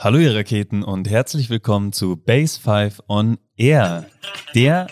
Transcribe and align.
Hallo 0.00 0.18
ihr 0.18 0.32
Raketen 0.32 0.84
und 0.84 1.10
herzlich 1.10 1.50
willkommen 1.50 1.92
zu 1.92 2.14
Base 2.14 2.60
5 2.60 3.02
on 3.08 3.36
Air. 3.56 4.06
Der 4.54 4.86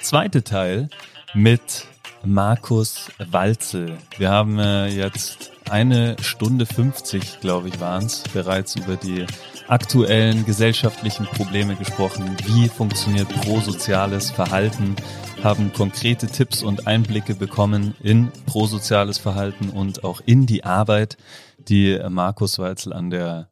zweite 0.00 0.44
Teil 0.44 0.88
mit 1.34 1.86
Markus 2.24 3.10
Walzel. 3.18 3.98
Wir 4.16 4.30
haben 4.30 4.58
äh, 4.58 4.86
jetzt 4.86 5.52
eine 5.68 6.16
Stunde 6.22 6.64
50, 6.64 7.40
glaube 7.40 7.68
ich, 7.68 7.80
waren 7.80 8.06
es, 8.06 8.22
bereits 8.32 8.76
über 8.76 8.96
die 8.96 9.26
aktuellen 9.68 10.46
gesellschaftlichen 10.46 11.26
Probleme 11.26 11.76
gesprochen. 11.76 12.34
Wie 12.46 12.70
funktioniert 12.70 13.28
prosoziales 13.42 14.30
Verhalten? 14.30 14.96
Haben 15.44 15.70
konkrete 15.74 16.28
Tipps 16.28 16.62
und 16.62 16.86
Einblicke 16.86 17.34
bekommen 17.34 17.94
in 18.02 18.32
prosoziales 18.46 19.18
Verhalten 19.18 19.68
und 19.68 20.02
auch 20.02 20.22
in 20.24 20.46
die 20.46 20.64
Arbeit, 20.64 21.18
die 21.58 22.00
Markus 22.08 22.58
Walzel 22.58 22.94
an 22.94 23.10
der 23.10 23.50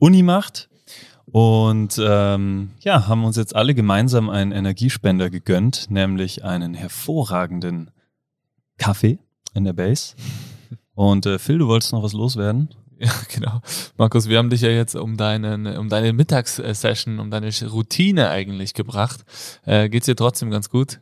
Uni 0.00 0.22
macht. 0.22 0.68
Und 1.30 2.00
ähm, 2.04 2.70
ja, 2.80 3.06
haben 3.06 3.24
uns 3.24 3.36
jetzt 3.36 3.54
alle 3.54 3.74
gemeinsam 3.74 4.28
einen 4.28 4.50
Energiespender 4.50 5.30
gegönnt, 5.30 5.88
nämlich 5.88 6.44
einen 6.44 6.74
hervorragenden 6.74 7.92
Kaffee 8.78 9.18
in 9.54 9.62
der 9.62 9.72
Base. 9.72 10.16
Und 10.94 11.26
äh, 11.26 11.38
Phil, 11.38 11.58
du 11.58 11.68
wolltest 11.68 11.92
noch 11.92 12.02
was 12.02 12.12
loswerden? 12.12 12.70
Ja, 13.02 13.10
genau. 13.34 13.62
Markus, 13.96 14.28
wir 14.28 14.36
haben 14.36 14.50
dich 14.50 14.60
ja 14.60 14.68
jetzt 14.68 14.94
um 14.94 15.16
deinen, 15.16 15.66
um 15.78 15.88
deine 15.88 16.12
Mittagssession, 16.12 17.18
um 17.18 17.30
deine 17.30 17.50
Routine 17.70 18.28
eigentlich 18.28 18.74
gebracht. 18.74 19.24
Äh, 19.64 19.88
geht's 19.88 20.04
dir 20.04 20.16
trotzdem 20.16 20.50
ganz 20.50 20.68
gut? 20.68 21.00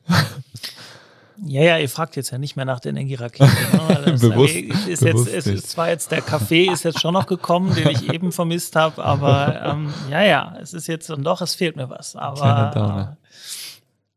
Ja, 1.44 1.62
ja, 1.62 1.78
ihr 1.78 1.88
fragt 1.88 2.16
jetzt 2.16 2.30
ja 2.30 2.38
nicht 2.38 2.56
mehr 2.56 2.64
nach 2.64 2.80
der 2.80 2.90
Energierakete. 2.90 3.44
Ne? 3.44 4.12
bewusst, 4.20 4.54
ist 4.54 5.04
bewusst 5.04 5.32
jetzt, 5.32 5.46
ist 5.46 5.70
zwar 5.70 5.88
jetzt 5.88 6.10
der 6.10 6.20
Kaffee 6.20 6.66
ist 6.66 6.84
jetzt 6.84 7.00
schon 7.00 7.14
noch 7.14 7.26
gekommen, 7.26 7.74
den 7.74 7.88
ich 7.88 8.12
eben 8.12 8.32
vermisst 8.32 8.74
habe, 8.76 9.04
aber 9.04 9.62
ähm, 9.64 9.92
ja, 10.10 10.22
ja, 10.22 10.56
es 10.60 10.74
ist 10.74 10.86
jetzt 10.88 11.10
und 11.10 11.22
doch, 11.24 11.40
es 11.40 11.54
fehlt 11.54 11.76
mir 11.76 11.88
was. 11.88 12.16
Aber 12.16 13.16
äh, 13.16 13.28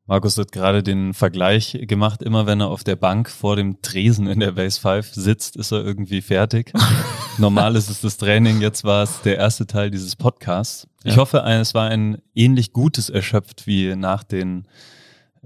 Markus 0.07 0.37
hat 0.37 0.51
gerade 0.51 0.83
den 0.83 1.13
Vergleich 1.13 1.77
gemacht, 1.83 2.21
immer 2.21 2.45
wenn 2.45 2.59
er 2.59 2.69
auf 2.69 2.83
der 2.83 2.95
Bank 2.95 3.29
vor 3.29 3.55
dem 3.55 3.81
Tresen 3.81 4.27
in 4.27 4.39
der 4.39 4.51
Base 4.51 4.79
5 4.79 5.13
sitzt, 5.13 5.55
ist 5.55 5.71
er 5.71 5.85
irgendwie 5.85 6.21
fertig. 6.21 6.73
Normal 7.37 7.75
ist 7.75 7.89
es 7.89 8.01
das 8.01 8.17
Training, 8.17 8.61
jetzt 8.61 8.83
war 8.83 9.03
es 9.03 9.21
der 9.21 9.37
erste 9.37 9.67
Teil 9.67 9.89
dieses 9.89 10.15
Podcasts. 10.15 10.87
Ich 11.03 11.13
ja. 11.13 11.21
hoffe, 11.21 11.43
es 11.45 11.73
war 11.73 11.89
ein 11.89 12.21
ähnlich 12.35 12.73
gutes 12.73 13.09
erschöpft 13.09 13.67
wie 13.67 13.95
nach 13.95 14.23
den 14.23 14.67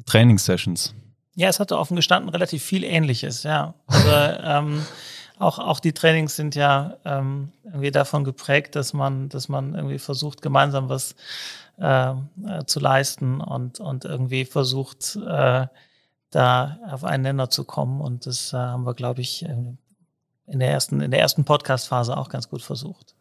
Trainingssessions. 0.06 0.96
Ja, 1.36 1.50
es 1.50 1.59
hatte 1.59 1.78
offen 1.78 1.95
gestanden 1.95 2.30
relativ 2.30 2.64
viel 2.64 2.83
Ähnliches, 2.83 3.44
ja. 3.44 3.73
Also, 3.88 4.09
ähm, 4.44 4.86
auch, 5.38 5.59
auch 5.59 5.80
die 5.80 5.94
Trainings 5.94 6.36
sind 6.36 6.55
ja 6.55 6.97
ähm, 7.03 7.52
irgendwie 7.66 7.91
davon 7.91 8.23
geprägt, 8.23 8.75
dass 8.75 8.94
man, 8.94 9.28
dass 9.30 9.50
man 9.50 9.75
irgendwie 9.75 10.00
versucht, 10.00 10.41
gemeinsam 10.41 10.88
was 10.88 11.16
äh, 11.78 12.11
äh, 12.11 12.66
zu 12.66 12.80
leisten 12.80 13.41
und, 13.41 13.81
und 13.81 14.06
irgendwie 14.06 14.45
versucht, 14.45 15.17
äh, 15.17 15.67
da 16.31 16.78
auf 16.89 17.03
einen 17.03 17.23
Nenner 17.23 17.50
zu 17.50 17.66
kommen. 17.66 18.00
Und 18.00 18.25
das 18.25 18.53
äh, 18.53 18.58
haben 18.58 18.86
wir, 18.86 18.94
glaube 18.94 19.22
ich, 19.22 19.44
in 19.44 19.78
der 20.47 20.72
ersten, 20.72 21.02
in 21.02 21.11
der 21.11 21.19
ersten 21.19 21.44
Podcast-Phase 21.44 22.16
auch 22.16 22.30
ganz 22.30 22.50
gut 22.50 22.61
versucht. 22.61 23.15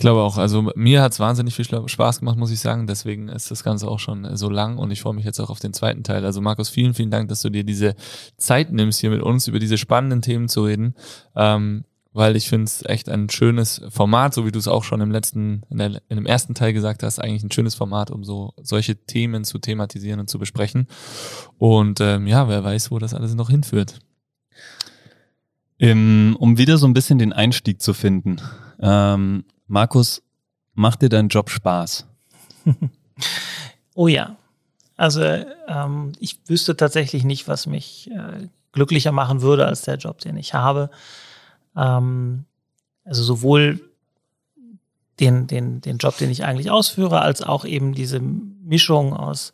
Ich 0.00 0.02
glaube 0.02 0.22
auch, 0.22 0.38
also 0.38 0.72
mir 0.76 1.02
hat 1.02 1.12
es 1.12 1.20
wahnsinnig 1.20 1.54
viel 1.54 1.66
Spaß 1.66 2.20
gemacht, 2.20 2.38
muss 2.38 2.50
ich 2.50 2.60
sagen. 2.60 2.86
Deswegen 2.86 3.28
ist 3.28 3.50
das 3.50 3.62
Ganze 3.62 3.86
auch 3.86 3.98
schon 3.98 4.34
so 4.34 4.48
lang 4.48 4.78
und 4.78 4.90
ich 4.90 5.02
freue 5.02 5.12
mich 5.12 5.26
jetzt 5.26 5.38
auch 5.40 5.50
auf 5.50 5.60
den 5.60 5.74
zweiten 5.74 6.04
Teil. 6.04 6.24
Also 6.24 6.40
Markus, 6.40 6.70
vielen, 6.70 6.94
vielen 6.94 7.10
Dank, 7.10 7.28
dass 7.28 7.42
du 7.42 7.50
dir 7.50 7.64
diese 7.64 7.94
Zeit 8.38 8.72
nimmst, 8.72 9.00
hier 9.00 9.10
mit 9.10 9.20
uns 9.20 9.46
über 9.46 9.58
diese 9.58 9.76
spannenden 9.76 10.22
Themen 10.22 10.48
zu 10.48 10.64
reden. 10.64 10.94
Ähm, 11.36 11.84
weil 12.14 12.34
ich 12.34 12.48
finde 12.48 12.64
es 12.64 12.82
echt 12.86 13.10
ein 13.10 13.28
schönes 13.28 13.82
Format, 13.90 14.32
so 14.32 14.46
wie 14.46 14.52
du 14.52 14.58
es 14.58 14.68
auch 14.68 14.84
schon 14.84 15.02
im 15.02 15.10
letzten, 15.10 15.64
in, 15.68 15.76
der, 15.76 16.00
in 16.08 16.16
dem 16.16 16.24
ersten 16.24 16.54
Teil 16.54 16.72
gesagt 16.72 17.02
hast, 17.02 17.18
eigentlich 17.18 17.42
ein 17.42 17.52
schönes 17.52 17.74
Format, 17.74 18.10
um 18.10 18.24
so 18.24 18.54
solche 18.56 18.96
Themen 18.96 19.44
zu 19.44 19.58
thematisieren 19.58 20.18
und 20.18 20.30
zu 20.30 20.38
besprechen. 20.38 20.86
Und 21.58 22.00
ähm, 22.00 22.26
ja, 22.26 22.48
wer 22.48 22.64
weiß, 22.64 22.90
wo 22.90 22.98
das 22.98 23.12
alles 23.12 23.34
noch 23.34 23.50
hinführt. 23.50 23.98
Um 25.78 26.56
wieder 26.56 26.78
so 26.78 26.86
ein 26.86 26.94
bisschen 26.94 27.18
den 27.18 27.34
Einstieg 27.34 27.82
zu 27.82 27.92
finden. 27.92 28.40
Ähm, 28.80 29.44
Markus, 29.70 30.20
macht 30.74 31.00
dir 31.00 31.08
dein 31.08 31.28
Job 31.28 31.48
Spaß? 31.48 32.04
oh 33.94 34.08
ja. 34.08 34.34
Also 34.96 35.22
ähm, 35.22 36.10
ich 36.18 36.40
wüsste 36.48 36.76
tatsächlich 36.76 37.22
nicht, 37.22 37.46
was 37.46 37.68
mich 37.68 38.10
äh, 38.10 38.48
glücklicher 38.72 39.12
machen 39.12 39.42
würde 39.42 39.66
als 39.66 39.82
der 39.82 39.94
Job, 39.94 40.18
den 40.18 40.36
ich 40.36 40.54
habe. 40.54 40.90
Ähm, 41.76 42.46
also 43.04 43.22
sowohl 43.22 43.89
den, 45.20 45.46
den, 45.46 45.80
den 45.80 45.98
Job, 45.98 46.16
den 46.18 46.30
ich 46.30 46.44
eigentlich 46.44 46.70
ausführe, 46.70 47.20
als 47.20 47.42
auch 47.42 47.64
eben 47.64 47.92
diese 47.92 48.20
Mischung 48.20 49.14
aus 49.14 49.52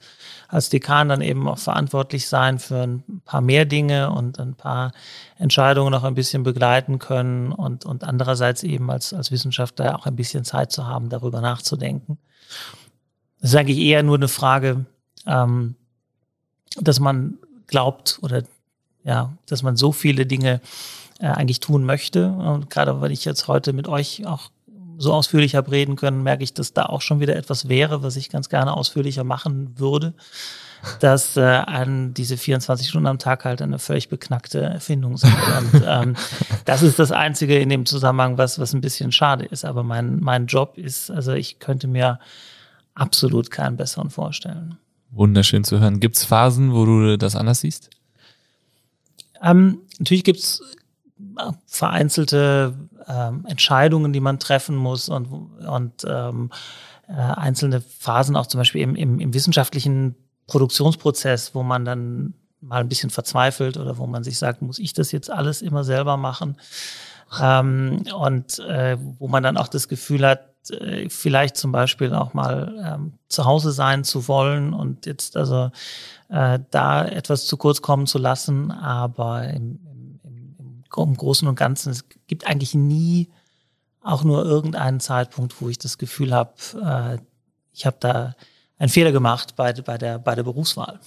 als 0.48 0.68
Dekan 0.68 1.08
dann 1.08 1.20
eben 1.20 1.48
auch 1.48 1.58
verantwortlich 1.58 2.28
sein 2.28 2.58
für 2.58 2.82
ein 2.82 3.02
paar 3.24 3.40
mehr 3.40 3.64
Dinge 3.64 4.10
und 4.10 4.38
ein 4.38 4.54
paar 4.54 4.92
Entscheidungen 5.38 5.90
noch 5.90 6.04
ein 6.04 6.14
bisschen 6.14 6.42
begleiten 6.42 6.98
können 6.98 7.52
und, 7.52 7.84
und 7.84 8.04
andererseits 8.04 8.62
eben 8.62 8.90
als, 8.90 9.12
als 9.12 9.30
Wissenschaftler 9.30 9.98
auch 9.98 10.06
ein 10.06 10.16
bisschen 10.16 10.44
Zeit 10.44 10.72
zu 10.72 10.86
haben, 10.86 11.08
darüber 11.08 11.40
nachzudenken. 11.40 12.18
Das 13.40 13.50
ist 13.50 13.56
eigentlich 13.56 13.78
eher 13.78 14.02
nur 14.02 14.16
eine 14.16 14.28
Frage, 14.28 14.86
ähm, 15.26 15.74
dass 16.80 17.00
man 17.00 17.38
glaubt 17.66 18.18
oder 18.22 18.42
ja, 19.04 19.32
dass 19.46 19.62
man 19.62 19.76
so 19.76 19.92
viele 19.92 20.26
Dinge 20.26 20.60
äh, 21.20 21.26
eigentlich 21.26 21.60
tun 21.60 21.84
möchte. 21.84 22.28
Und 22.30 22.70
gerade 22.70 23.00
weil 23.00 23.12
ich 23.12 23.24
jetzt 23.24 23.48
heute 23.48 23.72
mit 23.72 23.88
euch 23.88 24.26
auch 24.26 24.50
so 24.98 25.12
ausführlich 25.12 25.54
habe 25.54 25.70
reden 25.70 25.96
können, 25.96 26.22
merke 26.22 26.44
ich, 26.44 26.54
dass 26.54 26.72
da 26.72 26.86
auch 26.86 27.02
schon 27.02 27.20
wieder 27.20 27.36
etwas 27.36 27.68
wäre, 27.68 28.02
was 28.02 28.16
ich 28.16 28.30
ganz 28.30 28.48
gerne 28.48 28.76
ausführlicher 28.76 29.24
machen 29.24 29.78
würde. 29.78 30.14
Dass 31.00 31.36
äh, 31.36 31.40
an 31.40 32.14
diese 32.14 32.36
24 32.36 32.88
Stunden 32.88 33.06
am 33.06 33.18
Tag 33.18 33.44
halt 33.44 33.60
eine 33.62 33.78
völlig 33.78 34.08
beknackte 34.08 34.60
Erfindung 34.60 35.16
sind. 35.16 35.34
Und 35.74 35.82
ähm, 35.86 36.16
das 36.64 36.82
ist 36.82 36.98
das 36.98 37.12
Einzige 37.12 37.58
in 37.58 37.70
dem 37.70 37.86
Zusammenhang, 37.86 38.38
was, 38.38 38.58
was 38.58 38.72
ein 38.72 38.82
bisschen 38.82 39.10
schade 39.10 39.44
ist. 39.44 39.64
Aber 39.64 39.82
mein, 39.82 40.20
mein 40.20 40.46
Job 40.46 40.78
ist, 40.78 41.10
also 41.10 41.32
ich 41.32 41.58
könnte 41.58 41.88
mir 41.88 42.20
absolut 42.94 43.50
keinen 43.50 43.76
besseren 43.76 44.10
vorstellen. 44.10 44.76
Wunderschön 45.10 45.64
zu 45.64 45.80
hören. 45.80 45.98
Gibt 45.98 46.16
es 46.16 46.24
Phasen, 46.24 46.72
wo 46.72 46.84
du 46.84 47.16
das 47.16 47.36
anders 47.36 47.60
siehst? 47.60 47.90
Ähm, 49.42 49.78
natürlich 49.98 50.24
gibt 50.24 50.40
es 50.40 50.62
vereinzelte 51.66 52.74
ähm, 53.08 53.44
Entscheidungen, 53.46 54.12
die 54.12 54.20
man 54.20 54.38
treffen 54.38 54.76
muss 54.76 55.08
und, 55.08 55.26
und 55.26 56.04
ähm, 56.08 56.50
äh, 57.08 57.12
einzelne 57.12 57.80
Phasen 57.80 58.36
auch 58.36 58.46
zum 58.46 58.58
Beispiel 58.58 58.82
im, 58.82 58.94
im, 58.94 59.20
im 59.20 59.34
wissenschaftlichen 59.34 60.16
Produktionsprozess, 60.46 61.54
wo 61.54 61.62
man 61.62 61.84
dann 61.84 62.34
mal 62.60 62.80
ein 62.80 62.88
bisschen 62.88 63.10
verzweifelt 63.10 63.76
oder 63.76 63.98
wo 63.98 64.06
man 64.06 64.24
sich 64.24 64.38
sagt, 64.38 64.62
muss 64.62 64.78
ich 64.78 64.92
das 64.92 65.12
jetzt 65.12 65.30
alles 65.30 65.62
immer 65.62 65.84
selber 65.84 66.16
machen? 66.16 66.56
Ähm, 67.40 68.04
und 68.16 68.58
äh, 68.60 68.96
wo 69.18 69.28
man 69.28 69.42
dann 69.42 69.56
auch 69.56 69.68
das 69.68 69.88
Gefühl 69.88 70.26
hat, 70.26 70.70
äh, 70.70 71.08
vielleicht 71.08 71.56
zum 71.56 71.72
Beispiel 71.72 72.14
auch 72.14 72.34
mal 72.34 72.74
ähm, 72.84 73.12
zu 73.28 73.44
Hause 73.44 73.72
sein 73.72 74.04
zu 74.04 74.28
wollen 74.28 74.72
und 74.72 75.06
jetzt 75.06 75.36
also 75.36 75.70
äh, 76.28 76.58
da 76.70 77.04
etwas 77.04 77.46
zu 77.46 77.56
kurz 77.56 77.82
kommen 77.82 78.06
zu 78.06 78.18
lassen, 78.18 78.70
aber 78.70 79.48
im, 79.48 79.80
im 81.04 81.16
Großen 81.16 81.46
und 81.46 81.54
Ganzen, 81.56 81.90
es 81.90 82.04
gibt 82.26 82.46
eigentlich 82.46 82.74
nie 82.74 83.28
auch 84.02 84.22
nur 84.22 84.44
irgendeinen 84.44 85.00
Zeitpunkt, 85.00 85.60
wo 85.60 85.68
ich 85.68 85.78
das 85.78 85.98
Gefühl 85.98 86.32
habe, 86.32 86.52
äh, 86.82 87.18
ich 87.72 87.86
habe 87.86 87.96
da 88.00 88.34
einen 88.78 88.88
Fehler 88.88 89.10
gemacht 89.10 89.56
bei, 89.56 89.72
bei, 89.72 89.98
der, 89.98 90.18
bei 90.18 90.34
der 90.34 90.42
Berufswahl. 90.42 91.00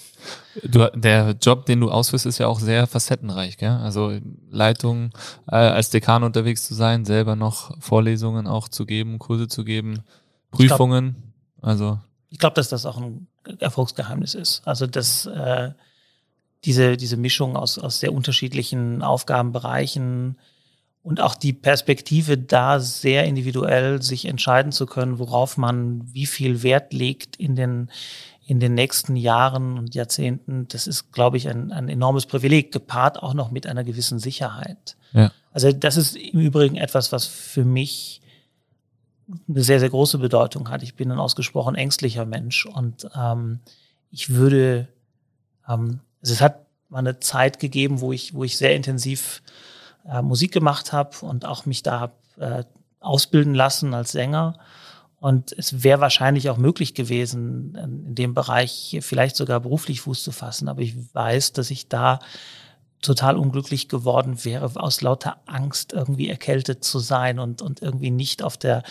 Du, 0.64 0.90
der 0.96 1.36
Job, 1.42 1.66
den 1.66 1.80
du 1.80 1.92
ausführst, 1.92 2.26
ist 2.26 2.40
ja 2.40 2.48
auch 2.48 2.60
sehr 2.60 2.88
facettenreich. 2.88 3.58
Gell? 3.58 3.70
Also 3.70 4.20
Leitung, 4.50 5.12
äh, 5.48 5.56
als 5.56 5.92
Dekan 5.92 6.24
unterwegs 6.24 6.66
zu 6.66 6.74
sein, 6.74 7.06
selber 7.06 7.36
noch 7.36 7.80
Vorlesungen 7.80 8.48
auch 8.48 8.68
zu 8.68 8.86
geben, 8.86 9.20
Kurse 9.20 9.48
zu 9.48 9.64
geben, 9.64 10.04
Prüfungen. 10.52 11.16
Ich 11.56 11.62
glaub, 11.62 11.70
also 11.70 12.00
ich 12.30 12.40
glaube, 12.40 12.56
dass 12.56 12.70
das 12.70 12.86
auch 12.86 12.98
ein 12.98 13.28
Erfolgsgeheimnis 13.60 14.34
ist. 14.36 14.62
Also 14.66 14.88
das 14.88 15.26
äh, 15.28 15.72
diese, 16.66 16.98
diese 16.98 17.18
Mischung 17.18 17.56
aus, 17.56 17.78
aus 17.78 18.00
sehr 18.00 18.14
unterschiedlichen 18.14 19.02
Aufgabenbereichen 19.02 20.38
und 21.02 21.22
auch 21.22 21.36
die 21.36 21.54
Perspektive 21.54 22.38
da 22.38 22.80
sehr 22.80 23.26
individuell 23.26 24.02
sich 24.02 24.26
entscheiden 24.26 24.72
zu 24.72 24.86
können, 24.86 25.20
worauf 25.20 25.58
man 25.58 26.14
wie 26.14 26.26
viel 26.26 26.62
Wert 26.62 26.94
legt 26.94 27.38
in 27.38 27.56
den, 27.56 27.90
in 28.46 28.60
den 28.60 28.74
nächsten 28.74 29.16
Jahren 29.16 29.78
und 29.78 29.96
Jahrzehnten, 29.96 30.68
das 30.68 30.88
ist, 30.88 31.14
glaube 31.14 31.38
ich, 31.38 31.48
ein, 31.48 31.72
ein 31.72 31.88
enormes 31.88 32.26
Privileg, 32.26 32.72
gepaart 32.72 33.24
auch 33.24 33.34
noch 33.34 33.52
mit 33.52 33.66
einer 33.66 33.84
gewissen 33.84 34.20
Sicherheit. 34.20 34.98
Ja. 35.14 35.32
Also 35.52 35.72
das 35.72 35.98
ist 35.98 36.16
im 36.16 36.40
Übrigen 36.40 36.76
etwas, 36.76 37.12
was 37.12 37.26
für 37.26 37.64
mich 37.64 38.22
eine 39.48 39.64
sehr, 39.64 39.80
sehr 39.80 39.90
große 39.90 40.18
Bedeutung 40.18 40.70
hat. 40.70 40.84
Ich 40.84 40.96
bin 40.96 41.12
ein 41.12 41.20
ausgesprochen 41.20 41.76
ängstlicher 41.76 42.26
Mensch 42.26 42.66
und 42.66 43.08
ähm, 43.16 43.60
ich 44.12 44.32
würde 44.32 44.88
ähm, 45.68 46.02
also 46.22 46.34
es 46.34 46.42
hat 46.42 46.66
mal 46.90 47.00
eine 47.00 47.20
Zeit 47.20 47.60
gegeben, 47.60 48.02
wo 48.02 48.12
ich, 48.12 48.34
wo 48.34 48.44
ich 48.44 48.58
sehr 48.58 48.76
intensiv 48.76 49.42
äh, 50.08 50.22
Musik 50.22 50.52
gemacht 50.52 50.92
habe 50.92 51.18
und 51.22 51.46
auch 51.46 51.66
mich 51.66 51.84
da 51.84 52.00
hab, 52.00 52.18
äh, 52.38 52.64
ausbilden 53.00 53.54
lassen 53.54 53.94
als 53.94 54.12
Sänger. 54.12 54.58
Und 55.20 55.54
es 55.58 55.84
wäre 55.84 56.00
wahrscheinlich 56.00 56.50
auch 56.50 56.58
möglich 56.58 56.94
gewesen, 56.94 57.76
in 57.76 58.16
dem 58.16 58.34
Bereich 58.34 58.98
vielleicht 59.02 59.36
sogar 59.36 59.60
beruflich 59.60 60.02
Fuß 60.02 60.24
zu 60.24 60.32
fassen. 60.32 60.70
Aber 60.70 60.82
ich 60.82 60.96
weiß, 61.14 61.52
dass 61.52 61.72
ich 61.72 61.90
da 61.90 62.20
total 63.02 63.38
unglücklich 63.38 63.88
geworden 63.88 64.44
wäre, 64.44 64.70
aus 64.76 65.02
lauter 65.02 65.38
Angst 65.46 65.94
irgendwie 65.94 66.30
erkältet 66.30 66.84
zu 66.84 67.00
sein 67.00 67.40
und, 67.40 67.62
und 67.62 67.82
irgendwie 67.82 68.12
nicht 68.12 68.44
auf 68.44 68.58
der, 68.58 68.84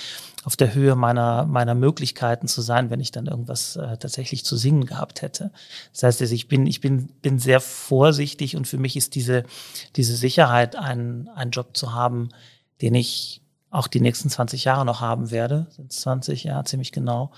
auf 0.44 0.56
der 0.56 0.74
Höhe 0.74 0.94
meiner, 0.94 1.44
meiner 1.44 1.74
Möglichkeiten 1.74 2.48
zu 2.48 2.62
sein, 2.62 2.88
wenn 2.88 3.00
ich 3.00 3.10
dann 3.10 3.26
irgendwas 3.26 3.76
äh, 3.76 3.98
tatsächlich 3.98 4.44
zu 4.46 4.56
singen 4.56 4.86
gehabt 4.86 5.20
hätte. 5.20 5.52
Das 5.92 6.04
heißt, 6.04 6.22
also 6.22 6.34
ich 6.34 6.48
bin, 6.48 6.66
ich 6.66 6.80
bin, 6.80 7.08
bin 7.20 7.38
sehr 7.38 7.60
vorsichtig 7.60 8.56
und 8.56 8.66
für 8.66 8.78
mich 8.78 8.96
ist 8.96 9.14
diese, 9.14 9.44
diese 9.96 10.16
Sicherheit, 10.16 10.74
einen, 10.76 11.28
einen 11.28 11.50
Job 11.50 11.76
zu 11.76 11.92
haben, 11.92 12.30
den 12.80 12.94
ich 12.94 13.42
auch 13.70 13.88
die 13.88 14.00
nächsten 14.00 14.30
20 14.30 14.64
Jahre 14.64 14.86
noch 14.86 15.02
haben 15.02 15.30
werde, 15.30 15.66
sind 15.70 15.92
20, 15.92 16.44
ja, 16.44 16.64
ziemlich 16.64 16.92
genau. 16.92 17.32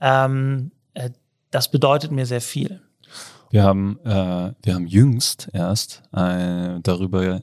Ähm, 0.00 0.70
äh, 0.94 1.10
das 1.50 1.70
bedeutet 1.70 2.10
mir 2.10 2.24
sehr 2.24 2.40
viel. 2.40 2.80
Wir 3.50 3.62
haben, 3.62 3.98
äh, 4.04 4.52
wir 4.62 4.74
haben 4.74 4.86
jüngst 4.86 5.48
erst 5.52 6.02
äh, 6.12 6.80
darüber 6.82 7.40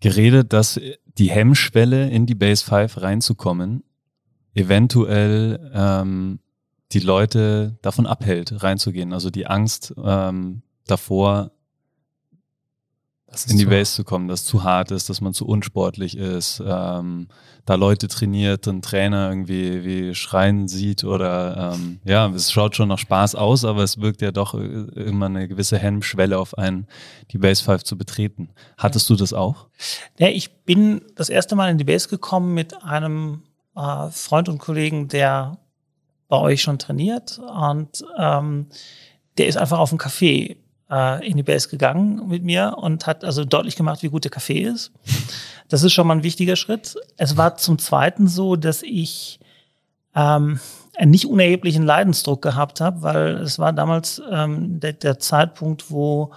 geredet, 0.00 0.52
dass 0.52 0.80
die 1.18 1.30
Hemmschwelle 1.30 2.10
in 2.10 2.26
die 2.26 2.34
Base 2.34 2.64
5 2.64 3.00
reinzukommen 3.00 3.82
eventuell 4.56 5.70
ähm, 5.74 6.40
die 6.92 7.00
Leute 7.00 7.78
davon 7.82 8.06
abhält, 8.06 8.62
reinzugehen. 8.62 9.12
Also 9.12 9.30
die 9.30 9.46
Angst 9.46 9.94
ähm, 10.02 10.62
davor, 10.86 11.52
in 13.48 13.58
die 13.58 13.66
Base 13.66 13.92
zu 13.92 14.04
kommen, 14.04 14.28
dass 14.28 14.42
es 14.42 14.46
zu 14.46 14.62
hart 14.62 14.90
ist, 14.92 15.10
dass 15.10 15.20
man 15.20 15.34
zu 15.34 15.46
unsportlich 15.46 16.16
ist, 16.16 16.62
ähm, 16.64 17.28
da 17.64 17.74
Leute 17.74 18.06
trainiert, 18.08 18.68
und 18.68 18.84
Trainer 18.84 19.28
irgendwie 19.28 19.84
wie 19.84 20.14
schreien 20.14 20.68
sieht 20.68 21.04
oder 21.04 21.74
ähm, 21.74 22.00
ja, 22.04 22.28
es 22.28 22.52
schaut 22.52 22.76
schon 22.76 22.88
nach 22.88 22.98
Spaß 22.98 23.34
aus, 23.34 23.64
aber 23.64 23.82
es 23.82 24.00
wirkt 24.00 24.22
ja 24.22 24.30
doch 24.30 24.54
äh, 24.54 24.58
immer 24.58 25.26
eine 25.26 25.48
gewisse 25.48 25.76
Hemmschwelle 25.76 26.38
auf 26.38 26.56
einen, 26.56 26.86
die 27.32 27.38
Base 27.38 27.62
5 27.64 27.82
zu 27.82 27.98
betreten. 27.98 28.50
Hattest 28.78 29.10
du 29.10 29.16
das 29.16 29.32
auch? 29.32 29.66
Ja, 30.18 30.28
ich 30.28 30.62
bin 30.64 31.02
das 31.16 31.28
erste 31.28 31.56
Mal 31.56 31.70
in 31.70 31.78
die 31.78 31.84
Base 31.84 32.08
gekommen 32.08 32.54
mit 32.54 32.82
einem 32.84 33.42
äh, 33.74 34.08
Freund 34.10 34.48
und 34.48 34.58
Kollegen, 34.58 35.08
der 35.08 35.58
bei 36.28 36.38
euch 36.38 36.62
schon 36.62 36.78
trainiert 36.78 37.38
und 37.38 38.04
ähm, 38.18 38.66
der 39.38 39.48
ist 39.48 39.56
einfach 39.56 39.78
auf 39.78 39.90
dem 39.90 39.98
Café 39.98 40.56
äh, 40.90 41.26
in 41.28 41.36
die 41.36 41.42
Base 41.42 41.68
gegangen 41.68 42.28
mit 42.28 42.44
mir 42.44 42.76
und 42.78 43.06
hat 43.06 43.24
also 43.24 43.44
deutlich 43.44 43.76
gemacht, 43.76 44.02
wie 44.02 44.08
gut 44.08 44.24
der 44.24 44.30
Kaffee 44.30 44.60
ist. 44.60 44.92
Das 45.68 45.82
ist 45.82 45.92
schon 45.92 46.06
mal 46.06 46.16
ein 46.16 46.22
wichtiger 46.22 46.54
Schritt. 46.54 46.96
Es 47.16 47.36
war 47.36 47.56
zum 47.56 47.78
Zweiten 47.78 48.28
so, 48.28 48.54
dass 48.54 48.82
ich 48.82 49.40
ähm, 50.14 50.60
einen 50.96 51.10
nicht 51.10 51.26
unerheblichen 51.26 51.82
Leidensdruck 51.84 52.40
gehabt 52.40 52.80
habe, 52.80 53.02
weil 53.02 53.36
es 53.38 53.58
war 53.58 53.72
damals 53.72 54.22
ähm, 54.30 54.80
der, 54.80 54.92
der 54.92 55.18
Zeitpunkt, 55.18 55.90
wo 55.90 56.32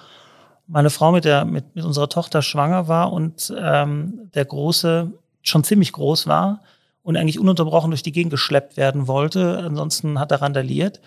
meine 0.67 0.89
Frau 0.89 1.11
mit, 1.11 1.25
der, 1.25 1.45
mit, 1.45 1.75
mit 1.75 1.85
unserer 1.85 2.09
Tochter 2.09 2.41
schwanger 2.41 2.87
war 2.87 3.11
und 3.13 3.53
ähm, 3.57 4.29
der 4.33 4.45
Große 4.45 5.11
schon 5.41 5.63
ziemlich 5.63 5.93
groß 5.93 6.27
war 6.27 6.61
und 7.03 7.17
eigentlich 7.17 7.39
ununterbrochen 7.39 7.91
durch 7.91 8.03
die 8.03 8.11
Gegend 8.11 8.31
geschleppt 8.31 8.77
werden 8.77 9.07
wollte. 9.07 9.57
Ansonsten 9.59 10.19
hat 10.19 10.31
er 10.31 10.41
randaliert. 10.41 10.99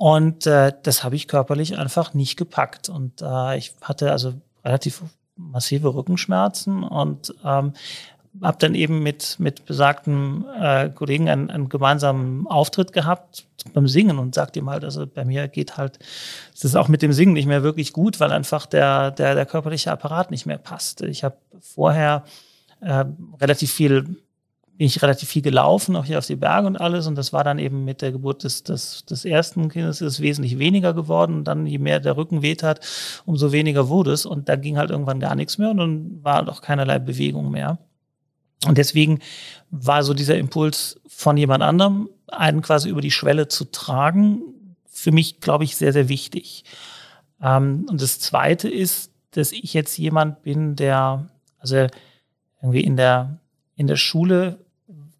Und 0.00 0.46
äh, 0.46 0.72
das 0.82 1.04
habe 1.04 1.14
ich 1.14 1.28
körperlich 1.28 1.76
einfach 1.76 2.14
nicht 2.14 2.38
gepackt. 2.38 2.88
Und 2.88 3.20
äh, 3.20 3.58
ich 3.58 3.74
hatte 3.82 4.10
also 4.12 4.32
relativ 4.64 5.02
massive 5.36 5.94
Rückenschmerzen 5.94 6.84
und 6.84 7.34
ähm, 7.44 7.74
habe 8.40 8.56
dann 8.58 8.74
eben 8.74 9.02
mit, 9.02 9.36
mit 9.38 9.66
besagten 9.66 10.46
äh, 10.58 10.88
Kollegen 10.88 11.28
einen, 11.28 11.50
einen 11.50 11.68
gemeinsamen 11.68 12.46
Auftritt 12.46 12.94
gehabt 12.94 13.44
beim 13.74 13.88
Singen 13.88 14.18
und 14.18 14.34
sagte 14.34 14.60
ihm 14.60 14.70
halt, 14.70 14.84
also 14.84 15.06
bei 15.06 15.26
mir 15.26 15.48
geht 15.48 15.76
halt, 15.76 15.98
es 16.54 16.64
ist 16.64 16.76
auch 16.76 16.88
mit 16.88 17.02
dem 17.02 17.12
Singen 17.12 17.34
nicht 17.34 17.44
mehr 17.46 17.62
wirklich 17.62 17.92
gut, 17.92 18.20
weil 18.20 18.32
einfach 18.32 18.64
der, 18.64 19.10
der, 19.10 19.34
der 19.34 19.44
körperliche 19.44 19.92
Apparat 19.92 20.30
nicht 20.30 20.46
mehr 20.46 20.56
passt. 20.56 21.02
Ich 21.02 21.24
habe 21.24 21.36
vorher 21.60 22.24
äh, 22.80 23.04
relativ 23.38 23.70
viel 23.70 24.16
bin 24.80 24.86
ich 24.86 25.02
relativ 25.02 25.28
viel 25.28 25.42
gelaufen, 25.42 25.94
auch 25.94 26.06
hier 26.06 26.16
auf 26.16 26.26
die 26.26 26.36
Berge 26.36 26.66
und 26.66 26.78
alles. 26.78 27.06
Und 27.06 27.14
das 27.16 27.34
war 27.34 27.44
dann 27.44 27.58
eben 27.58 27.84
mit 27.84 28.00
der 28.00 28.12
Geburt 28.12 28.44
des, 28.44 28.62
des, 28.62 29.04
des 29.04 29.26
ersten 29.26 29.68
Kindes 29.68 30.00
ist 30.00 30.20
wesentlich 30.20 30.58
weniger 30.58 30.94
geworden. 30.94 31.34
Und 31.34 31.44
dann, 31.44 31.66
je 31.66 31.76
mehr 31.76 32.00
der 32.00 32.16
Rücken 32.16 32.40
weht 32.40 32.62
hat, 32.62 32.80
umso 33.26 33.52
weniger 33.52 33.90
wurde 33.90 34.12
es. 34.12 34.24
Und 34.24 34.48
da 34.48 34.56
ging 34.56 34.78
halt 34.78 34.88
irgendwann 34.88 35.20
gar 35.20 35.34
nichts 35.34 35.58
mehr 35.58 35.68
und 35.68 35.76
dann 35.76 36.24
war 36.24 36.48
auch 36.48 36.62
keinerlei 36.62 36.98
Bewegung 36.98 37.50
mehr. 37.50 37.76
Und 38.66 38.78
deswegen 38.78 39.18
war 39.70 40.02
so 40.02 40.14
dieser 40.14 40.38
Impuls 40.38 40.98
von 41.06 41.36
jemand 41.36 41.62
anderem, 41.62 42.08
einen 42.28 42.62
quasi 42.62 42.88
über 42.88 43.02
die 43.02 43.10
Schwelle 43.10 43.48
zu 43.48 43.66
tragen, 43.66 44.40
für 44.86 45.12
mich, 45.12 45.40
glaube 45.40 45.64
ich, 45.64 45.76
sehr, 45.76 45.92
sehr 45.92 46.08
wichtig. 46.08 46.64
Ähm, 47.42 47.84
und 47.90 48.00
das 48.00 48.18
Zweite 48.18 48.70
ist, 48.70 49.12
dass 49.32 49.52
ich 49.52 49.74
jetzt 49.74 49.98
jemand 49.98 50.40
bin, 50.40 50.74
der, 50.74 51.28
also 51.58 51.86
irgendwie 52.62 52.80
in 52.80 52.96
der, 52.96 53.40
in 53.76 53.86
der 53.86 53.96
Schule 53.96 54.58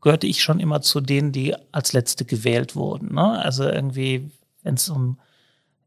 gehörte 0.00 0.26
ich 0.26 0.42
schon 0.42 0.60
immer 0.60 0.80
zu 0.80 1.00
denen, 1.00 1.32
die 1.32 1.54
als 1.72 1.92
Letzte 1.92 2.24
gewählt 2.24 2.76
wurden. 2.76 3.14
Ne? 3.14 3.42
Also 3.42 3.64
irgendwie, 3.64 4.30
wenn 4.62 4.74
es 4.74 4.88
um 4.88 5.18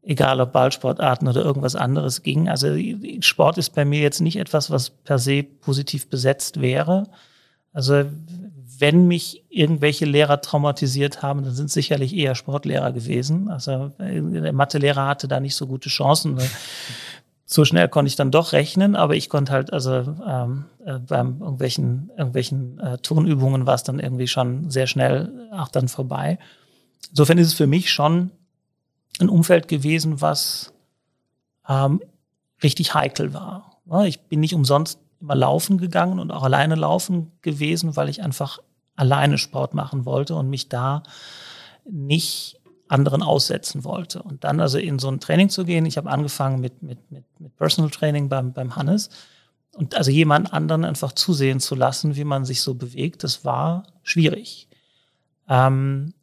egal 0.06 0.40
ob 0.40 0.52
Ballsportarten 0.52 1.26
oder 1.26 1.42
irgendwas 1.42 1.76
anderes 1.76 2.22
ging. 2.22 2.48
Also 2.48 2.76
Sport 3.20 3.58
ist 3.58 3.74
bei 3.74 3.84
mir 3.84 4.00
jetzt 4.00 4.20
nicht 4.20 4.36
etwas, 4.36 4.70
was 4.70 4.90
per 4.90 5.18
se 5.18 5.42
positiv 5.42 6.08
besetzt 6.08 6.60
wäre. 6.60 7.04
Also 7.72 8.04
wenn 8.78 9.06
mich 9.06 9.44
irgendwelche 9.48 10.04
Lehrer 10.04 10.40
traumatisiert 10.40 11.22
haben, 11.22 11.44
dann 11.44 11.54
sind 11.54 11.70
sicherlich 11.70 12.14
eher 12.14 12.34
Sportlehrer 12.34 12.92
gewesen. 12.92 13.48
Also 13.48 13.92
der 13.98 14.52
Mathelehrer 14.52 15.06
hatte 15.06 15.28
da 15.28 15.40
nicht 15.40 15.54
so 15.54 15.66
gute 15.66 15.88
Chancen. 15.88 16.38
So 17.54 17.64
schnell 17.64 17.88
konnte 17.88 18.08
ich 18.08 18.16
dann 18.16 18.32
doch 18.32 18.52
rechnen, 18.52 18.96
aber 18.96 19.14
ich 19.14 19.28
konnte 19.28 19.52
halt, 19.52 19.72
also 19.72 19.92
ähm, 20.26 20.64
äh, 20.84 20.98
beim 20.98 21.40
irgendwelchen, 21.40 22.10
irgendwelchen 22.16 22.80
äh, 22.80 22.98
Turnübungen 22.98 23.64
war 23.64 23.76
es 23.76 23.84
dann 23.84 24.00
irgendwie 24.00 24.26
schon 24.26 24.70
sehr 24.70 24.88
schnell 24.88 25.48
auch 25.52 25.68
dann 25.68 25.86
vorbei. 25.86 26.40
Insofern 27.10 27.38
ist 27.38 27.46
es 27.46 27.54
für 27.54 27.68
mich 27.68 27.92
schon 27.92 28.32
ein 29.20 29.28
Umfeld 29.28 29.68
gewesen, 29.68 30.20
was 30.20 30.72
ähm, 31.68 32.02
richtig 32.60 32.92
heikel 32.94 33.34
war. 33.34 33.80
Ich 34.04 34.20
bin 34.22 34.40
nicht 34.40 34.56
umsonst 34.56 34.98
immer 35.20 35.36
laufen 35.36 35.78
gegangen 35.78 36.18
und 36.18 36.32
auch 36.32 36.42
alleine 36.42 36.74
laufen 36.74 37.30
gewesen, 37.40 37.94
weil 37.94 38.08
ich 38.08 38.20
einfach 38.20 38.58
alleine 38.96 39.38
Sport 39.38 39.74
machen 39.74 40.06
wollte 40.06 40.34
und 40.34 40.50
mich 40.50 40.68
da 40.68 41.04
nicht 41.88 42.60
anderen 42.88 43.22
aussetzen 43.22 43.84
wollte. 43.84 44.22
Und 44.22 44.44
dann 44.44 44.60
also 44.60 44.78
in 44.78 44.98
so 44.98 45.08
ein 45.08 45.20
Training 45.20 45.48
zu 45.48 45.64
gehen, 45.64 45.86
ich 45.86 45.96
habe 45.96 46.10
angefangen 46.10 46.60
mit, 46.60 46.82
mit, 46.82 47.10
mit, 47.10 47.24
mit 47.38 47.56
Personal 47.56 47.90
Training 47.90 48.28
beim, 48.28 48.52
beim 48.52 48.76
Hannes 48.76 49.10
und 49.74 49.94
also 49.96 50.10
jemand 50.10 50.52
anderen 50.52 50.84
einfach 50.84 51.12
zusehen 51.12 51.60
zu 51.60 51.74
lassen, 51.74 52.16
wie 52.16 52.24
man 52.24 52.44
sich 52.44 52.60
so 52.62 52.74
bewegt, 52.74 53.24
das 53.24 53.44
war 53.44 53.84
schwierig. 54.02 54.68
Ähm, 55.48 56.14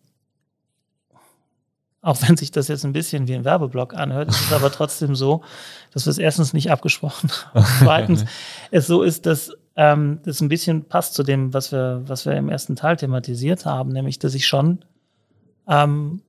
auch 2.01 2.21
wenn 2.21 2.35
sich 2.35 2.51
das 2.51 2.67
jetzt 2.67 2.83
ein 2.83 2.93
bisschen 2.93 3.27
wie 3.27 3.35
ein 3.35 3.45
Werbeblock 3.45 3.93
anhört, 3.93 4.29
ist 4.29 4.41
es 4.41 4.53
aber 4.53 4.71
trotzdem 4.71 5.15
so, 5.15 5.43
dass 5.93 6.05
wir 6.05 6.11
es 6.11 6.17
erstens 6.17 6.53
nicht 6.53 6.71
abgesprochen 6.71 7.29
haben. 7.53 7.65
Zweitens 7.79 8.25
es 8.71 8.87
so 8.87 9.03
ist, 9.03 9.25
dass 9.25 9.51
ähm, 9.75 10.19
das 10.23 10.41
ein 10.41 10.49
bisschen 10.49 10.85
passt 10.85 11.13
zu 11.13 11.23
dem, 11.23 11.53
was 11.53 11.71
wir, 11.71 12.01
was 12.05 12.25
wir 12.25 12.33
im 12.33 12.49
ersten 12.49 12.75
Teil 12.75 12.97
thematisiert 12.97 13.65
haben, 13.65 13.91
nämlich, 13.91 14.17
dass 14.19 14.33
ich 14.33 14.47
schon 14.47 14.79
ähm, 15.67 16.21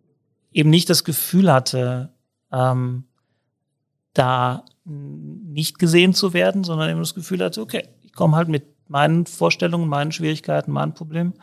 eben 0.52 0.70
nicht 0.70 0.90
das 0.90 1.04
Gefühl 1.04 1.52
hatte, 1.52 2.12
ähm, 2.50 3.04
da 4.14 4.64
nicht 4.84 5.78
gesehen 5.78 6.14
zu 6.14 6.34
werden, 6.34 6.64
sondern 6.64 6.90
eben 6.90 7.00
das 7.00 7.14
Gefühl 7.14 7.42
hatte, 7.42 7.60
okay, 7.60 7.88
ich 8.02 8.12
komme 8.12 8.36
halt 8.36 8.48
mit 8.48 8.64
meinen 8.88 9.26
Vorstellungen, 9.26 9.88
meinen 9.88 10.12
Schwierigkeiten, 10.12 10.72
meinen 10.72 10.94
Problemen 10.94 11.34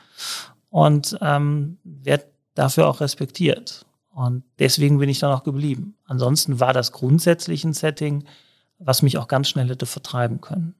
und 0.70 1.18
ähm, 1.22 1.78
werde 1.84 2.26
dafür 2.54 2.88
auch 2.88 3.02
respektiert. 3.02 3.86
Und 4.12 4.44
deswegen 4.60 5.00
bin 5.00 5.10
ich 5.10 5.20
dann 5.20 5.32
auch 5.32 5.44
geblieben. 5.44 5.96
Ansonsten 6.06 6.60
war 6.60 6.74
das 6.74 6.92
grundsätzlich 6.92 7.64
ein 7.64 7.74
Setting, 7.74 8.26
was 8.78 9.02
mich 9.02 9.18
auch 9.18 9.28
ganz 9.28 9.48
schnell 9.50 9.70
hätte 9.70 9.86
vertreiben 9.86 10.42
können. 10.42 10.76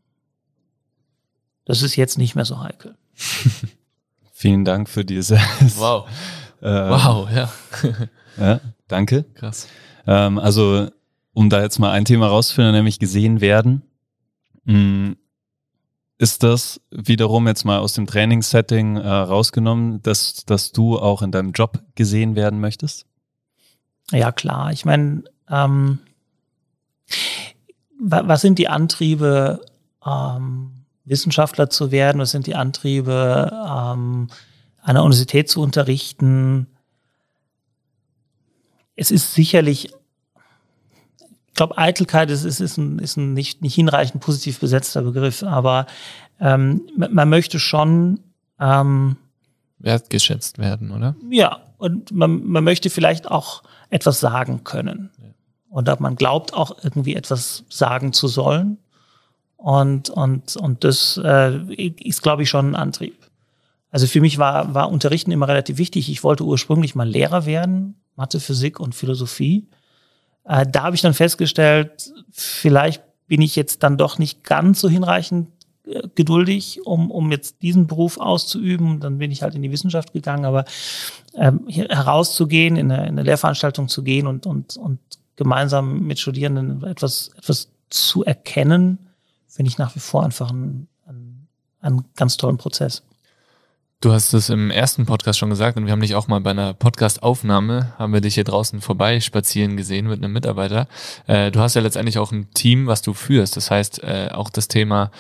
Das 1.66 1.82
ist 1.82 1.96
jetzt 1.96 2.18
nicht 2.18 2.36
mehr 2.36 2.46
so 2.46 2.62
heikel. 2.62 2.98
Vielen 4.34 4.66
Dank 4.66 4.90
für 4.90 5.06
diese. 5.06 5.40
Wow. 5.78 6.08
Äh, 6.62 6.90
wow, 6.90 7.30
ja. 7.32 7.50
Ja, 8.40 8.62
danke. 8.88 9.26
Krass. 9.36 9.68
Ähm, 10.08 10.40
also, 10.40 10.88
um 11.34 11.50
da 11.50 11.62
jetzt 11.62 11.80
mal 11.80 11.92
ein 11.92 12.06
Thema 12.06 12.28
rauszufinden, 12.28 12.74
nämlich 12.74 13.00
gesehen 13.00 13.42
werden. 13.42 13.84
Mh, 14.66 14.78
mm, 14.78 15.16
ist 16.22 16.44
das 16.44 16.82
wiederum 16.92 17.48
jetzt 17.48 17.64
mal 17.64 17.80
aus 17.80 17.94
dem 17.94 18.06
Trainingssetting 18.06 18.98
äh, 18.98 19.08
rausgenommen, 19.08 20.02
dass, 20.02 20.44
dass 20.46 20.74
du 20.74 21.00
auch 21.00 21.22
in 21.22 21.32
deinem 21.32 21.54
Job 21.54 21.82
gesehen 21.96 22.36
werden 22.36 22.60
möchtest? 22.60 23.06
Ja, 24.12 24.34
klar. 24.34 24.74
Ich 24.74 24.84
meine, 24.84 25.24
ähm, 25.50 26.00
was 28.00 28.42
sind 28.42 28.60
die 28.60 28.68
Antriebe, 28.68 29.62
ähm, 30.06 30.72
Wissenschaftler 31.06 31.70
zu 31.70 31.92
werden? 31.92 32.20
Was 32.20 32.32
sind 32.32 32.48
die 32.48 32.56
Antriebe, 32.56 33.52
ähm, 33.54 34.28
einer 34.82 35.04
Universität 35.04 35.50
zu 35.50 35.62
unterrichten, 35.62 36.68
es 39.00 39.12
ist 39.12 39.34
sicherlich, 39.34 39.86
ich 41.48 41.54
glaube, 41.54 41.78
Eitelkeit 41.78 42.30
ist, 42.30 42.44
ist, 42.44 42.60
ist 42.60 42.78
ein, 42.78 43.00
ist 43.00 43.16
ein 43.16 43.34
nicht, 43.34 43.62
nicht 43.62 43.76
hinreichend 43.76 44.22
positiv 44.22 44.60
besetzter 44.60 45.04
Begriff, 45.04 45.42
aber 45.42 45.88
ähm, 46.42 46.82
man 46.98 47.30
möchte 47.30 47.60
schon 47.60 48.20
ähm, 48.60 49.16
wertgeschätzt 49.80 50.58
werden, 50.58 50.92
oder? 50.92 51.16
Ja, 51.30 51.62
und 51.78 52.12
man, 52.12 52.44
man 52.46 52.66
möchte 52.66 52.90
vielleicht 52.90 53.32
auch 53.32 53.64
etwas 53.90 54.20
sagen 54.20 54.66
können. 54.66 55.12
Ja. 55.24 55.30
Und 55.70 56.00
man 56.02 56.16
glaubt 56.18 56.54
auch 56.54 56.84
irgendwie 56.84 57.16
etwas 57.16 57.64
sagen 57.70 58.12
zu 58.12 58.28
sollen. 58.28 58.80
Und, 59.56 60.10
und, 60.10 60.58
und 60.58 60.84
das 60.84 61.20
äh, 61.24 61.58
ist, 61.74 62.22
glaube 62.22 62.44
ich, 62.44 62.50
schon 62.50 62.72
ein 62.72 62.76
Antrieb. 62.76 63.16
Also 63.92 64.08
für 64.08 64.20
mich 64.20 64.38
war, 64.38 64.74
war 64.74 64.90
Unterrichten 64.90 65.32
immer 65.32 65.48
relativ 65.48 65.78
wichtig. 65.78 66.10
Ich 66.10 66.24
wollte 66.24 66.44
ursprünglich 66.44 66.96
mal 66.96 67.08
Lehrer 67.08 67.46
werden, 67.46 67.96
Mathe, 68.20 68.40
Physik 68.40 68.80
und 68.80 68.94
Philosophie. 68.94 69.66
Äh, 70.44 70.66
da 70.70 70.84
habe 70.84 70.96
ich 70.96 71.02
dann 71.02 71.14
festgestellt, 71.14 72.12
vielleicht 72.32 73.02
bin 73.28 73.42
ich 73.42 73.56
jetzt 73.56 73.82
dann 73.82 73.98
doch 73.98 74.20
nicht 74.20 74.44
ganz 74.44 74.82
so 74.82 74.90
hinreichend 74.90 75.50
äh, 75.88 76.08
geduldig, 76.16 76.82
um, 76.86 77.12
um 77.12 77.32
jetzt 77.32 77.62
diesen 77.62 77.88
Beruf 77.88 78.20
auszuüben. 78.20 79.00
Dann 79.00 79.20
bin 79.20 79.32
ich 79.32 79.42
halt 79.42 79.56
in 79.56 79.62
die 79.62 79.72
Wissenschaft 79.72 80.12
gegangen, 80.12 80.44
aber 80.44 80.66
ähm, 81.36 81.68
herauszugehen, 81.70 82.76
in 82.76 82.92
eine, 82.92 83.04
in 83.04 83.10
eine 83.14 83.24
Lehrveranstaltung 83.24 83.88
zu 83.88 84.04
gehen 84.04 84.28
und, 84.28 84.46
und, 84.46 84.76
und 84.76 85.00
gemeinsam 85.38 86.02
mit 86.02 86.20
Studierenden 86.20 86.84
etwas, 86.84 87.32
etwas 87.38 87.70
zu 87.90 88.26
erkennen, 88.26 89.00
finde 89.48 89.70
ich 89.70 89.78
nach 89.78 89.96
wie 89.96 90.02
vor 90.02 90.26
einfach 90.26 90.50
einen, 90.52 90.90
einen, 91.08 91.48
einen 91.80 92.06
ganz 92.18 92.36
tollen 92.36 92.58
Prozess. 92.58 93.04
Du 94.02 94.14
hast 94.14 94.32
es 94.32 94.48
im 94.50 94.72
ersten 94.72 95.06
Podcast 95.06 95.38
schon 95.38 95.50
gesagt 95.50 95.76
und 95.76 95.86
wir 95.86 95.92
haben 95.92 96.00
dich 96.00 96.16
auch 96.16 96.30
mal 96.30 96.40
bei 96.40 96.52
einer 96.52 96.74
Podcast-Aufnahme, 96.74 97.96
haben 97.98 98.14
wir 98.14 98.22
dich 98.22 98.36
hier 98.36 98.46
draußen 98.46 98.80
vorbei 98.80 99.20
spazieren 99.20 99.76
gesehen 99.76 100.08
mit 100.08 100.24
einem 100.24 100.32
Mitarbeiter. 100.32 100.88
Äh, 101.28 101.52
du 101.52 101.60
hast 101.60 101.76
ja 101.76 101.82
letztendlich 101.82 102.18
auch 102.18 102.32
ein 102.32 102.50
Team, 102.54 102.88
was 102.88 103.02
du 103.02 103.14
führst. 103.14 103.58
Das 103.58 103.70
heißt, 103.70 104.02
äh, 104.04 104.30
auch 104.32 104.52
das 104.52 104.70
Thema 104.70 105.12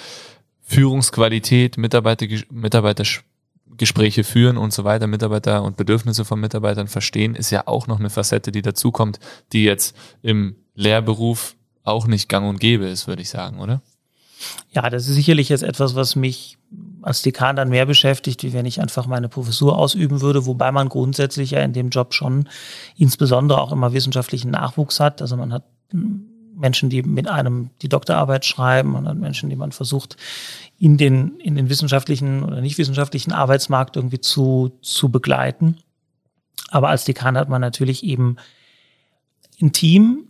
Führungsqualität, 0.62 1.78
Mitarbeiter, 1.78 2.26
Mitarbeitergespräche 2.52 4.24
führen 4.24 4.56
und 4.56 4.72
so 4.72 4.86
weiter, 4.86 5.08
Mitarbeiter 5.08 5.62
und 5.64 5.76
Bedürfnisse 5.76 6.24
von 6.24 6.40
Mitarbeitern 6.40 6.88
verstehen, 6.88 7.36
ist 7.36 7.52
ja 7.52 7.68
auch 7.68 7.88
noch 7.88 8.00
eine 8.00 8.10
Facette, 8.10 8.54
die 8.54 8.62
dazukommt, 8.62 9.20
die 9.52 9.66
jetzt 9.66 9.94
im 10.22 10.56
Lehrberuf 10.74 11.58
auch 11.84 12.08
nicht 12.08 12.30
gang 12.30 12.48
und 12.48 12.62
gäbe 12.62 12.86
ist, 12.86 13.08
würde 13.10 13.24
ich 13.24 13.30
sagen, 13.30 13.60
oder? 13.60 13.82
Ja, 14.72 14.90
das 14.90 15.08
ist 15.08 15.16
sicherlich 15.16 15.50
jetzt 15.50 15.64
etwas, 15.64 15.96
was 15.96 16.16
mich 16.16 16.58
als 17.02 17.22
Dekan 17.22 17.56
dann 17.56 17.70
mehr 17.70 17.86
beschäftigt, 17.86 18.44
wie 18.44 18.54
wenn 18.54 18.66
ich 18.66 18.82
einfach 18.82 19.08
meine 19.08 19.30
Professur 19.30 19.78
ausüben 19.78 20.22
würde, 20.22 20.46
wobei 20.46 20.72
man 20.72 20.90
grundsätzlich 20.90 21.52
ja 21.52 21.62
in 21.62 21.74
dem 21.74 21.90
Job 21.90 22.14
schon 22.14 22.48
insbesondere 22.96 23.62
auch 23.62 23.72
immer 23.72 23.94
wissenschaftlichen 23.94 24.52
Nachwuchs 24.52 25.00
hat. 25.00 25.22
Also 25.22 25.38
man 25.38 25.54
hat 25.54 25.64
Menschen, 26.60 26.90
die 26.90 27.02
mit 27.04 27.28
einem 27.28 27.70
die 27.82 27.90
Doktorarbeit 27.90 28.46
schreiben, 28.46 28.92
man 28.92 29.08
hat 29.08 29.18
Menschen, 29.18 29.50
die 29.50 29.56
man 29.56 29.72
versucht, 29.72 30.18
in 30.78 30.98
den, 30.98 31.40
in 31.40 31.56
den 31.56 31.70
wissenschaftlichen 31.70 32.44
oder 32.44 32.62
nicht 32.62 32.78
wissenschaftlichen 32.78 33.32
Arbeitsmarkt 33.32 33.96
irgendwie 33.96 34.22
zu, 34.22 34.78
zu 34.82 35.10
begleiten. 35.10 35.78
Aber 36.70 36.90
als 36.90 37.06
Dekan 37.06 37.38
hat 37.38 37.50
man 37.50 37.62
natürlich 37.62 38.04
eben 38.04 38.36
ein 39.62 39.72
Team. 39.72 40.29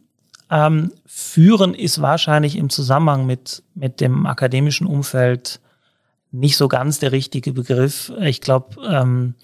Ähm, 0.49 0.91
führen 1.05 1.73
ist 1.73 2.01
wahrscheinlich 2.01 2.55
im 2.55 2.69
Zusammenhang 2.69 3.25
mit, 3.25 3.63
mit 3.75 4.01
dem 4.01 4.25
akademischen 4.25 4.87
Umfeld 4.87 5.59
nicht 6.31 6.57
so 6.57 6.67
ganz 6.67 6.99
der 6.99 7.11
richtige 7.11 7.53
Begriff. 7.53 8.11
Ich 8.19 8.41
glaube, 8.41 8.81
ähm, 8.87 9.35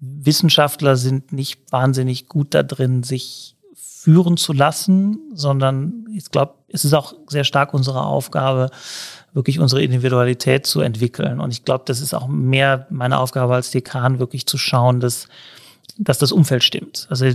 Wissenschaftler 0.00 0.96
sind 0.96 1.32
nicht 1.32 1.72
wahnsinnig 1.72 2.28
gut 2.28 2.54
da 2.54 2.62
drin, 2.62 3.02
sich 3.02 3.56
führen 3.74 4.36
zu 4.36 4.52
lassen, 4.52 5.18
sondern 5.34 6.06
ich 6.14 6.30
glaube, 6.30 6.54
es 6.68 6.84
ist 6.84 6.94
auch 6.94 7.14
sehr 7.26 7.44
stark 7.44 7.74
unsere 7.74 8.04
Aufgabe, 8.04 8.70
wirklich 9.32 9.58
unsere 9.58 9.82
Individualität 9.82 10.66
zu 10.66 10.80
entwickeln. 10.80 11.40
Und 11.40 11.50
ich 11.50 11.64
glaube, 11.64 11.84
das 11.86 12.00
ist 12.00 12.14
auch 12.14 12.28
mehr 12.28 12.86
meine 12.90 13.18
Aufgabe 13.18 13.54
als 13.54 13.70
Dekan, 13.70 14.18
wirklich 14.18 14.46
zu 14.46 14.56
schauen, 14.56 15.00
dass, 15.00 15.28
dass 15.98 16.18
das 16.18 16.32
Umfeld 16.32 16.62
stimmt. 16.62 17.06
Also 17.10 17.26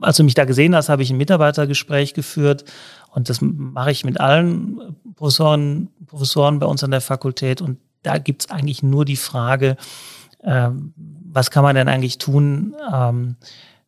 als 0.00 0.16
du 0.16 0.24
mich 0.24 0.34
da 0.34 0.44
gesehen 0.44 0.74
hast, 0.74 0.88
habe 0.88 1.02
ich 1.02 1.10
ein 1.10 1.16
Mitarbeitergespräch 1.16 2.14
geführt 2.14 2.64
und 3.10 3.28
das 3.28 3.40
mache 3.42 3.90
ich 3.90 4.04
mit 4.04 4.20
allen 4.20 4.96
Professoren, 5.16 5.90
Professoren 6.06 6.58
bei 6.58 6.66
uns 6.66 6.82
an 6.82 6.90
der 6.90 7.02
Fakultät. 7.02 7.60
Und 7.60 7.78
da 8.02 8.18
gibt 8.18 8.42
es 8.42 8.50
eigentlich 8.50 8.82
nur 8.82 9.04
die 9.04 9.16
Frage, 9.16 9.76
äh, 10.40 10.70
was 10.96 11.50
kann 11.50 11.62
man 11.62 11.76
denn 11.76 11.88
eigentlich 11.88 12.18
tun, 12.18 12.74
ähm, 12.92 13.36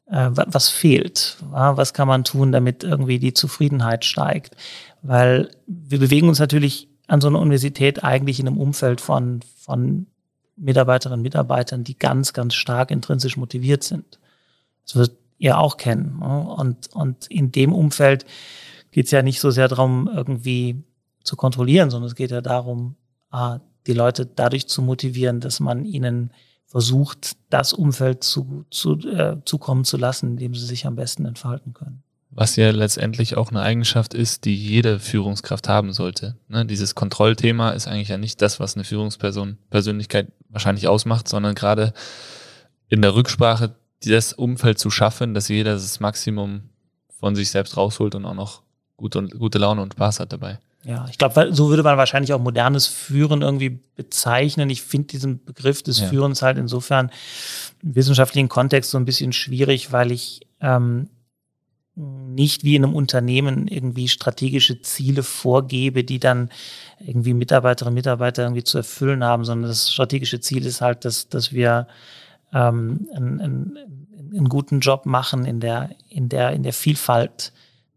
äh, 0.06 0.28
was 0.30 0.68
fehlt? 0.68 1.38
Ja? 1.52 1.76
Was 1.78 1.94
kann 1.94 2.06
man 2.06 2.24
tun, 2.24 2.52
damit 2.52 2.84
irgendwie 2.84 3.18
die 3.18 3.32
Zufriedenheit 3.32 4.04
steigt? 4.04 4.56
Weil 5.02 5.50
wir 5.66 5.98
bewegen 5.98 6.28
uns 6.28 6.38
natürlich 6.38 6.88
an 7.06 7.22
so 7.22 7.28
einer 7.28 7.40
Universität 7.40 8.04
eigentlich 8.04 8.40
in 8.40 8.46
einem 8.46 8.58
Umfeld 8.58 9.00
von, 9.00 9.40
von 9.58 10.06
Mitarbeiterinnen 10.56 11.20
und 11.20 11.22
Mitarbeitern, 11.22 11.82
die 11.82 11.98
ganz, 11.98 12.34
ganz 12.34 12.54
stark 12.54 12.90
intrinsisch 12.90 13.36
motiviert 13.36 13.82
sind. 13.82 14.18
Das 14.84 14.96
wird 14.96 15.12
ihr 15.38 15.58
auch 15.58 15.76
kennen. 15.76 16.20
Und, 16.22 16.94
und 16.94 17.26
in 17.28 17.52
dem 17.52 17.72
Umfeld 17.72 18.24
geht 18.90 19.06
es 19.06 19.10
ja 19.10 19.22
nicht 19.22 19.40
so 19.40 19.50
sehr 19.50 19.68
darum, 19.68 20.08
irgendwie 20.14 20.82
zu 21.22 21.36
kontrollieren, 21.36 21.90
sondern 21.90 22.08
es 22.08 22.14
geht 22.14 22.30
ja 22.30 22.40
darum, 22.40 22.96
ah, 23.30 23.60
die 23.86 23.92
Leute 23.92 24.26
dadurch 24.26 24.68
zu 24.68 24.82
motivieren, 24.82 25.40
dass 25.40 25.60
man 25.60 25.84
ihnen 25.84 26.32
versucht, 26.66 27.36
das 27.50 27.72
Umfeld 27.72 28.24
zu, 28.24 28.64
zu, 28.70 28.98
äh, 29.00 29.36
zukommen 29.44 29.84
zu 29.84 29.96
lassen, 29.96 30.30
in 30.30 30.36
dem 30.36 30.54
sie 30.54 30.66
sich 30.66 30.86
am 30.86 30.96
besten 30.96 31.24
entfalten 31.26 31.74
können. 31.74 32.02
Was 32.30 32.56
ja 32.56 32.70
letztendlich 32.72 33.36
auch 33.36 33.50
eine 33.50 33.60
Eigenschaft 33.60 34.12
ist, 34.12 34.44
die 34.44 34.56
jede 34.56 34.98
Führungskraft 34.98 35.68
haben 35.68 35.92
sollte. 35.92 36.36
Ne? 36.48 36.66
Dieses 36.66 36.96
Kontrollthema 36.96 37.70
ist 37.70 37.86
eigentlich 37.86 38.08
ja 38.08 38.18
nicht 38.18 38.42
das, 38.42 38.58
was 38.58 38.74
eine 38.74 38.82
Führungsperson 38.82 39.58
Persönlichkeit 39.70 40.32
wahrscheinlich 40.48 40.88
ausmacht, 40.88 41.28
sondern 41.28 41.54
gerade 41.54 41.92
in 42.88 43.02
der 43.02 43.14
Rücksprache 43.14 43.76
das 44.10 44.32
Umfeld 44.32 44.78
zu 44.78 44.90
schaffen, 44.90 45.34
dass 45.34 45.48
jeder 45.48 45.72
das 45.72 46.00
Maximum 46.00 46.62
von 47.18 47.36
sich 47.36 47.50
selbst 47.50 47.76
rausholt 47.76 48.14
und 48.14 48.24
auch 48.24 48.34
noch 48.34 48.62
gute, 48.96 49.26
gute 49.28 49.58
Laune 49.58 49.82
und 49.82 49.94
Spaß 49.94 50.20
hat 50.20 50.32
dabei. 50.32 50.58
Ja, 50.84 51.06
ich 51.10 51.16
glaube, 51.16 51.48
so 51.52 51.70
würde 51.70 51.82
man 51.82 51.96
wahrscheinlich 51.96 52.34
auch 52.34 52.40
modernes 52.40 52.86
Führen 52.86 53.40
irgendwie 53.40 53.80
bezeichnen. 53.96 54.68
Ich 54.68 54.82
finde 54.82 55.08
diesen 55.08 55.42
Begriff 55.42 55.82
des 55.82 56.00
ja. 56.00 56.08
Führens 56.08 56.42
halt 56.42 56.58
insofern 56.58 57.10
im 57.82 57.94
wissenschaftlichen 57.94 58.50
Kontext 58.50 58.90
so 58.90 58.98
ein 58.98 59.06
bisschen 59.06 59.32
schwierig, 59.32 59.92
weil 59.92 60.12
ich 60.12 60.46
ähm, 60.60 61.08
nicht 61.96 62.64
wie 62.64 62.76
in 62.76 62.84
einem 62.84 62.94
Unternehmen 62.94 63.66
irgendwie 63.66 64.08
strategische 64.08 64.82
Ziele 64.82 65.22
vorgebe, 65.22 66.04
die 66.04 66.18
dann 66.18 66.50
irgendwie 66.98 67.34
Mitarbeiterinnen 67.34 67.92
und 67.92 67.98
Mitarbeiter 67.98 68.42
irgendwie 68.42 68.64
zu 68.64 68.78
erfüllen 68.78 69.24
haben, 69.24 69.44
sondern 69.44 69.70
das 69.70 69.90
strategische 69.90 70.40
Ziel 70.40 70.66
ist 70.66 70.80
halt, 70.80 71.04
dass, 71.04 71.28
dass 71.28 71.52
wir 71.52 71.86
ähm, 72.54 73.08
einen, 73.14 73.40
einen, 73.40 73.78
einen 74.32 74.48
guten 74.48 74.80
Job 74.80 75.04
machen 75.04 75.44
in 75.44 75.60
der, 75.60 75.90
in 76.08 76.28
der, 76.28 76.52
in 76.52 76.62
der 76.62 76.72
Vielfalt 76.72 77.52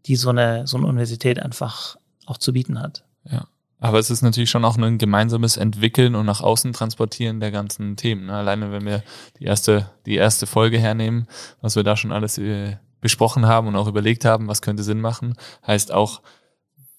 die 0.08 0.16
so 0.16 0.30
eine, 0.30 0.66
so 0.66 0.76
eine 0.76 0.86
Universität 0.86 1.40
einfach 1.40 1.96
auch 2.26 2.38
zu 2.38 2.52
bieten 2.52 2.80
hat. 2.80 3.04
Ja. 3.30 3.46
Aber 3.80 3.98
es 3.98 4.10
ist 4.10 4.22
natürlich 4.22 4.50
schon 4.50 4.64
auch 4.64 4.76
ein 4.76 4.98
gemeinsames 4.98 5.56
Entwickeln 5.56 6.16
und 6.16 6.26
nach 6.26 6.40
außen 6.40 6.72
transportieren 6.72 7.38
der 7.38 7.52
ganzen 7.52 7.96
Themen. 7.96 8.26
Ne? 8.26 8.32
Alleine 8.32 8.72
wenn 8.72 8.84
wir 8.84 9.04
die 9.38 9.44
erste, 9.44 9.90
die 10.04 10.16
erste 10.16 10.46
Folge 10.46 10.78
hernehmen, 10.78 11.28
was 11.60 11.76
wir 11.76 11.84
da 11.84 11.96
schon 11.96 12.10
alles 12.10 12.38
äh, 12.38 12.76
besprochen 13.00 13.46
haben 13.46 13.68
und 13.68 13.76
auch 13.76 13.86
überlegt 13.86 14.24
haben, 14.24 14.48
was 14.48 14.62
könnte 14.62 14.82
Sinn 14.82 15.00
machen, 15.00 15.34
heißt 15.64 15.92
auch 15.92 16.22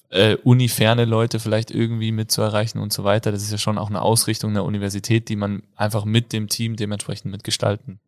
äh, 0.10 0.36
uniferne 0.38 1.06
Leute 1.06 1.40
vielleicht 1.40 1.72
irgendwie 1.72 2.12
mit 2.12 2.32
zu 2.32 2.42
erreichen 2.42 2.80
und 2.80 2.92
so 2.94 3.04
weiter. 3.04 3.32
Das 3.32 3.44
ist 3.44 3.52
ja 3.52 3.58
schon 3.58 3.78
auch 3.78 3.90
eine 3.90 4.02
Ausrichtung 4.02 4.54
der 4.54 4.64
Universität, 4.64 5.30
die 5.30 5.36
man 5.36 5.64
einfach 5.76 6.06
mit 6.06 6.34
dem 6.34 6.50
Team 6.50 6.76
dementsprechend 6.76 7.32
mitgestalten 7.32 8.00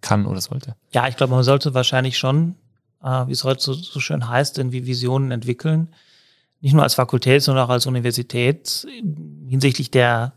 kann 0.00 0.26
oder 0.26 0.40
sollte. 0.40 0.76
Ja, 0.92 1.08
ich 1.08 1.16
glaube, 1.16 1.34
man 1.34 1.42
sollte 1.42 1.74
wahrscheinlich 1.74 2.16
schon 2.16 2.54
äh, 3.02 3.26
wie 3.26 3.32
es 3.32 3.44
heute 3.44 3.62
so, 3.62 3.72
so 3.72 4.00
schön 4.00 4.28
heißt, 4.28 4.58
irgendwie 4.58 4.86
Visionen 4.86 5.30
entwickeln. 5.30 5.88
Nicht 6.60 6.72
nur 6.72 6.82
als 6.82 6.94
Fakultät, 6.94 7.42
sondern 7.42 7.66
auch 7.66 7.70
als 7.70 7.86
Universität 7.86 8.86
hinsichtlich 9.48 9.90
der, 9.90 10.32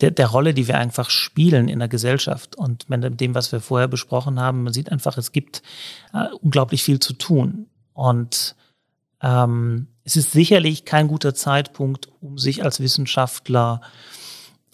der, 0.00 0.10
der 0.12 0.28
Rolle, 0.28 0.54
die 0.54 0.68
wir 0.68 0.78
einfach 0.78 1.10
spielen 1.10 1.68
in 1.68 1.80
der 1.80 1.88
Gesellschaft. 1.88 2.56
Und 2.56 2.88
mit 2.88 3.20
dem, 3.20 3.34
was 3.34 3.52
wir 3.52 3.60
vorher 3.60 3.88
besprochen 3.88 4.40
haben, 4.40 4.62
man 4.62 4.72
sieht 4.72 4.90
einfach, 4.90 5.18
es 5.18 5.32
gibt 5.32 5.62
äh, 6.14 6.28
unglaublich 6.40 6.82
viel 6.82 7.00
zu 7.00 7.12
tun. 7.12 7.66
Und 7.92 8.54
ähm, 9.22 9.88
es 10.04 10.16
ist 10.16 10.32
sicherlich 10.32 10.84
kein 10.84 11.08
guter 11.08 11.34
Zeitpunkt, 11.34 12.08
um 12.20 12.38
sich 12.38 12.62
als 12.62 12.80
Wissenschaftler 12.80 13.80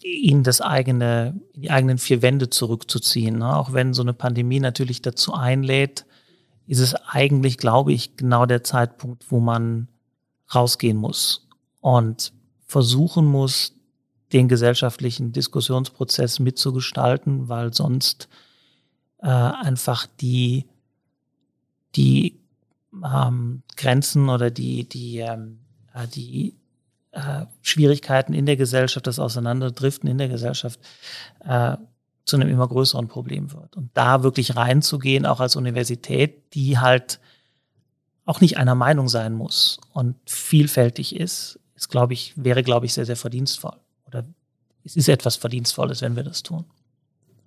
in 0.02 0.42
das 0.42 0.60
eigene, 0.60 1.40
in 1.54 1.62
die 1.62 1.70
eigenen 1.70 1.98
vier 1.98 2.22
Wände 2.22 2.50
zurückzuziehen. 2.50 3.38
Ne? 3.38 3.56
Auch 3.56 3.72
wenn 3.72 3.94
so 3.94 4.02
eine 4.02 4.14
Pandemie 4.14 4.60
natürlich 4.60 5.00
dazu 5.00 5.32
einlädt, 5.32 6.04
ist 6.66 6.80
es 6.80 6.94
eigentlich, 6.94 7.58
glaube 7.58 7.92
ich, 7.92 8.16
genau 8.16 8.46
der 8.46 8.64
Zeitpunkt, 8.64 9.30
wo 9.30 9.40
man 9.40 9.88
rausgehen 10.54 10.96
muss 10.96 11.48
und 11.80 12.32
versuchen 12.66 13.26
muss, 13.26 13.74
den 14.32 14.48
gesellschaftlichen 14.48 15.32
Diskussionsprozess 15.32 16.38
mitzugestalten, 16.38 17.48
weil 17.48 17.74
sonst 17.74 18.28
äh, 19.18 19.26
einfach 19.26 20.06
die, 20.20 20.66
die 21.94 22.41
ähm, 22.92 23.62
Grenzen 23.76 24.28
oder 24.28 24.50
die, 24.50 24.88
die, 24.88 25.18
ähm, 25.18 25.58
äh, 25.94 26.06
die 26.06 26.56
äh, 27.12 27.46
Schwierigkeiten 27.62 28.32
in 28.34 28.46
der 28.46 28.56
Gesellschaft, 28.56 29.06
das 29.06 29.18
Auseinanderdriften 29.18 30.08
in 30.08 30.18
der 30.18 30.28
Gesellschaft 30.28 30.80
äh, 31.44 31.76
zu 32.24 32.36
einem 32.36 32.48
immer 32.48 32.68
größeren 32.68 33.08
Problem 33.08 33.52
wird. 33.52 33.76
Und 33.76 33.90
da 33.94 34.22
wirklich 34.22 34.56
reinzugehen, 34.56 35.26
auch 35.26 35.40
als 35.40 35.56
Universität, 35.56 36.54
die 36.54 36.78
halt 36.78 37.20
auch 38.24 38.40
nicht 38.40 38.56
einer 38.56 38.74
Meinung 38.74 39.08
sein 39.08 39.32
muss 39.32 39.80
und 39.92 40.16
vielfältig 40.26 41.16
ist, 41.16 41.58
ist, 41.74 41.88
glaube 41.88 42.12
ich, 42.12 42.32
wäre, 42.36 42.62
glaube 42.62 42.86
ich, 42.86 42.94
sehr, 42.94 43.06
sehr 43.06 43.16
verdienstvoll. 43.16 43.76
Oder 44.06 44.24
es 44.84 44.96
ist 44.96 45.08
etwas 45.08 45.36
Verdienstvolles, 45.36 46.02
wenn 46.02 46.14
wir 46.16 46.22
das 46.22 46.42
tun. 46.42 46.64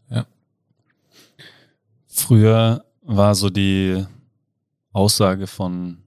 Ja. 0.09 0.25
Früher 2.07 2.83
war 3.01 3.35
so 3.35 3.49
die 3.49 4.05
Aussage 4.95 5.45
von 5.45 5.97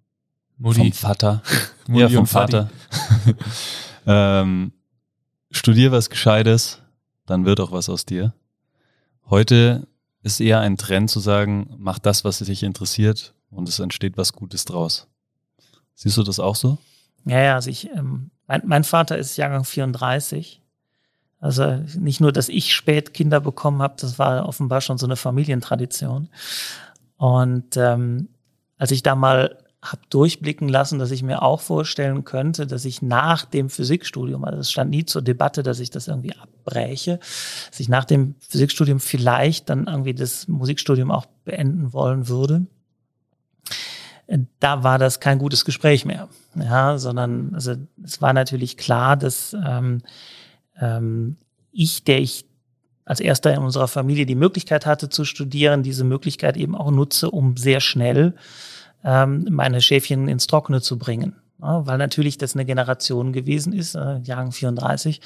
Mutti. 0.57 0.80
vom 0.80 0.92
Vater, 0.92 1.42
ja, 1.88 2.09
vom 2.09 2.26
Vater. 2.26 2.71
ähm, 4.07 4.73
studier 5.50 5.92
was 5.92 6.09
Gescheites, 6.09 6.80
dann 7.26 7.45
wird 7.45 7.61
auch 7.61 7.71
was 7.71 7.90
aus 7.90 8.07
dir. 8.07 8.33
Heute 9.28 9.87
ist 10.23 10.40
eher 10.40 10.61
ein 10.61 10.78
Trend 10.78 11.11
zu 11.11 11.21
sagen, 11.21 11.75
mach 11.76 11.99
das, 11.99 12.25
was 12.25 12.38
dich 12.38 12.62
interessiert 12.62 13.35
und 13.50 13.68
es 13.68 13.78
entsteht 13.78 14.16
was 14.16 14.33
Gutes 14.33 14.64
draus. 14.64 15.07
Siehst 15.95 16.16
du 16.16 16.23
das 16.23 16.40
auch 16.40 16.57
so? 16.57 16.78
Ja, 17.26 17.42
ja, 17.42 17.54
also 17.57 17.68
ich, 17.68 17.90
ähm, 17.90 18.30
mein, 18.47 18.62
mein 18.64 18.85
Vater 18.85 19.18
ist 19.18 19.37
Jahrgang 19.37 19.64
34. 19.64 20.62
Also 21.40 21.85
nicht 21.99 22.23
nur, 22.23 22.33
dass 22.33 22.49
ich 22.49 22.75
spät 22.75 23.12
Kinder 23.12 23.40
bekommen 23.40 23.83
habe, 23.83 23.97
das 24.00 24.18
war 24.18 24.49
offenbar 24.49 24.80
schon 24.80 24.97
so 24.97 25.07
eine 25.07 25.16
Familientradition. 25.16 26.30
Und 27.18 27.76
ähm, 27.76 28.28
als 28.78 28.90
ich 28.90 29.02
da 29.02 29.14
mal 29.14 29.58
habe 29.80 30.02
durchblicken 30.11 30.68
lassen, 30.68 30.99
dass 30.99 31.12
ich 31.12 31.23
mir 31.23 31.42
auch 31.42 31.61
vorstellen 31.61 32.25
könnte, 32.25 32.66
dass 32.66 32.85
ich 32.85 33.00
nach 33.00 33.44
dem 33.44 33.70
Physikstudium, 33.70 34.44
also 34.44 34.58
es 34.58 34.73
stand 34.73 34.90
nie 34.90 35.04
zur 35.04 35.23
Debatte, 35.23 35.62
dass 35.62 35.78
ich 35.78 35.90
das 35.90 36.08
irgendwie 36.08 36.35
abbreche, 36.35 37.20
dass 37.70 37.78
ich 37.78 37.88
nach 37.88 38.04
dem 38.04 38.35
Physikstudium 38.40 38.99
vielleicht 38.99 39.70
dann 39.70 39.87
irgendwie 39.87 40.14
das 40.14 40.49
Musikstudium 40.49 41.12
auch 41.12 41.26
beenden 41.44 41.92
wollen 41.92 42.28
würde. 42.28 42.66
Da 44.58 44.82
war 44.82 44.99
das 44.99 45.20
kein 45.20 45.38
gutes 45.38 45.64
Gespräch 45.64 46.04
mehr, 46.04 46.28
ja, 46.54 46.99
sondern 46.99 47.54
also 47.54 47.76
es 48.02 48.20
war 48.20 48.32
natürlich 48.32 48.76
klar, 48.76 49.16
dass 49.16 49.56
ähm, 49.64 50.02
ähm, 50.78 51.37
ich, 51.73 52.04
der 52.04 52.20
ich 52.20 52.48
als 53.09 53.21
erster 53.21 53.55
in 53.55 53.61
unserer 53.61 53.88
Familie 53.88 54.27
die 54.27 54.35
Möglichkeit 54.35 54.85
hatte 54.85 55.09
zu 55.09 55.25
studieren, 55.25 55.83
diese 55.83 56.05
Möglichkeit 56.05 56.59
eben 56.59 56.75
auch 56.75 56.91
nutze, 56.91 57.31
um 57.31 57.57
sehr 57.57 57.81
schnell 57.81 58.35
ähm, 59.03 59.47
meine 59.50 59.81
Schäfchen 59.81 60.29
ins 60.29 60.47
Trockene 60.47 60.83
zu 60.83 60.99
bringen. 60.99 61.35
Ja, 61.62 61.87
weil 61.87 61.97
natürlich 61.97 62.37
das 62.37 62.55
eine 62.55 62.67
Generation 62.67 63.33
gewesen 63.33 63.73
ist, 63.73 63.95
äh, 63.95 64.19
Jahrgang 64.19 64.53
34, 64.53 65.23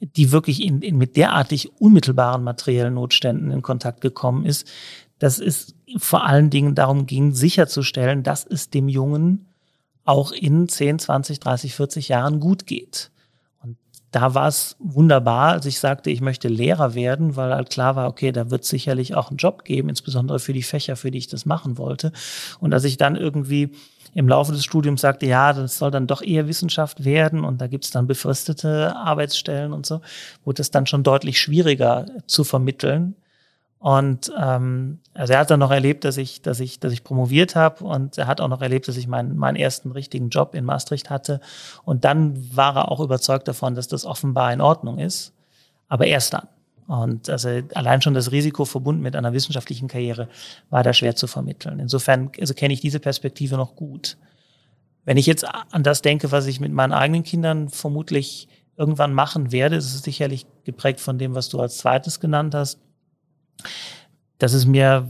die 0.00 0.32
wirklich 0.32 0.64
in, 0.64 0.80
in 0.80 0.96
mit 0.96 1.16
derartig 1.16 1.70
unmittelbaren 1.78 2.42
materiellen 2.42 2.94
Notständen 2.94 3.50
in 3.50 3.60
Kontakt 3.60 4.00
gekommen 4.00 4.46
ist, 4.46 4.66
dass 5.18 5.38
es 5.38 5.74
vor 5.98 6.24
allen 6.24 6.48
Dingen 6.48 6.74
darum 6.74 7.04
ging, 7.04 7.34
sicherzustellen, 7.34 8.22
dass 8.22 8.46
es 8.46 8.70
dem 8.70 8.88
Jungen 8.88 9.48
auch 10.04 10.32
in 10.32 10.66
10, 10.66 10.98
20, 10.98 11.40
30, 11.40 11.74
40 11.74 12.08
Jahren 12.08 12.40
gut 12.40 12.66
geht 12.66 13.10
da 14.10 14.34
war 14.34 14.48
es 14.48 14.76
wunderbar, 14.78 15.52
als 15.52 15.66
ich 15.66 15.80
sagte, 15.80 16.10
ich 16.10 16.20
möchte 16.20 16.48
Lehrer 16.48 16.94
werden, 16.94 17.36
weil 17.36 17.52
halt 17.52 17.70
klar 17.70 17.94
war, 17.94 18.08
okay, 18.08 18.32
da 18.32 18.50
wird 18.50 18.64
sicherlich 18.64 19.14
auch 19.14 19.28
einen 19.28 19.36
Job 19.36 19.64
geben, 19.64 19.88
insbesondere 19.88 20.38
für 20.38 20.52
die 20.52 20.62
Fächer, 20.62 20.96
für 20.96 21.10
die 21.10 21.18
ich 21.18 21.28
das 21.28 21.44
machen 21.44 21.76
wollte. 21.76 22.12
Und 22.60 22.72
als 22.72 22.84
ich 22.84 22.96
dann 22.96 23.16
irgendwie 23.16 23.70
im 24.14 24.28
Laufe 24.28 24.52
des 24.52 24.64
Studiums 24.64 25.02
sagte, 25.02 25.26
ja, 25.26 25.52
das 25.52 25.78
soll 25.78 25.90
dann 25.90 26.06
doch 26.06 26.22
eher 26.22 26.48
Wissenschaft 26.48 27.04
werden 27.04 27.44
und 27.44 27.60
da 27.60 27.66
gibt's 27.66 27.90
dann 27.90 28.06
befristete 28.06 28.96
Arbeitsstellen 28.96 29.72
und 29.72 29.84
so, 29.84 30.00
wurde 30.44 30.62
es 30.62 30.70
dann 30.70 30.86
schon 30.86 31.02
deutlich 31.02 31.38
schwieriger 31.38 32.06
zu 32.26 32.44
vermitteln. 32.44 33.14
Und 33.80 34.32
ähm, 34.36 34.98
also 35.14 35.32
er 35.32 35.40
hat 35.40 35.50
dann 35.50 35.60
noch 35.60 35.70
erlebt, 35.70 36.04
dass 36.04 36.16
ich, 36.16 36.42
dass 36.42 36.58
ich, 36.58 36.80
dass 36.80 36.92
ich 36.92 37.04
promoviert 37.04 37.54
habe 37.54 37.84
und 37.84 38.18
er 38.18 38.26
hat 38.26 38.40
auch 38.40 38.48
noch 38.48 38.60
erlebt, 38.60 38.88
dass 38.88 38.96
ich 38.96 39.06
meinen, 39.06 39.36
meinen 39.36 39.56
ersten 39.56 39.92
richtigen 39.92 40.30
Job 40.30 40.54
in 40.54 40.64
Maastricht 40.64 41.10
hatte. 41.10 41.40
Und 41.84 42.04
dann 42.04 42.56
war 42.56 42.76
er 42.76 42.90
auch 42.90 43.00
überzeugt 43.00 43.46
davon, 43.46 43.76
dass 43.76 43.86
das 43.86 44.04
offenbar 44.04 44.52
in 44.52 44.60
Ordnung 44.60 44.98
ist. 44.98 45.32
Aber 45.88 46.06
erst 46.06 46.34
dann. 46.34 46.48
Und 46.88 47.28
also 47.28 47.50
allein 47.74 48.02
schon 48.02 48.14
das 48.14 48.32
Risiko 48.32 48.64
verbunden 48.64 49.02
mit 49.02 49.14
einer 49.14 49.32
wissenschaftlichen 49.32 49.88
Karriere 49.88 50.28
war 50.70 50.82
da 50.82 50.92
schwer 50.92 51.14
zu 51.14 51.26
vermitteln. 51.26 51.78
Insofern 51.78 52.32
also 52.40 52.54
kenne 52.54 52.74
ich 52.74 52.80
diese 52.80 52.98
Perspektive 52.98 53.56
noch 53.56 53.76
gut. 53.76 54.16
Wenn 55.04 55.18
ich 55.18 55.26
jetzt 55.26 55.46
an 55.46 55.82
das 55.82 56.02
denke, 56.02 56.32
was 56.32 56.46
ich 56.46 56.60
mit 56.60 56.72
meinen 56.72 56.92
eigenen 56.92 57.22
Kindern 57.22 57.68
vermutlich 57.68 58.48
irgendwann 58.76 59.12
machen 59.12 59.52
werde, 59.52 59.76
ist 59.76 59.94
es 59.94 60.02
sicherlich 60.02 60.46
geprägt 60.64 61.00
von 61.00 61.18
dem, 61.18 61.34
was 61.34 61.48
du 61.48 61.60
als 61.60 61.78
zweites 61.78 62.20
genannt 62.20 62.54
hast 62.54 62.80
dass 64.38 64.52
es 64.52 64.66
mir 64.66 65.08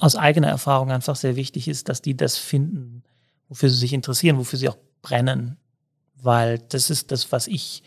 aus 0.00 0.16
eigener 0.16 0.48
Erfahrung 0.48 0.90
einfach 0.90 1.16
sehr 1.16 1.36
wichtig 1.36 1.68
ist, 1.68 1.88
dass 1.88 2.02
die 2.02 2.16
das 2.16 2.36
finden, 2.36 3.02
wofür 3.48 3.70
sie 3.70 3.76
sich 3.76 3.92
interessieren, 3.92 4.38
wofür 4.38 4.58
sie 4.58 4.68
auch 4.68 4.78
brennen. 5.02 5.56
Weil 6.20 6.58
das 6.58 6.90
ist 6.90 7.10
das, 7.12 7.32
was 7.32 7.46
ich 7.46 7.82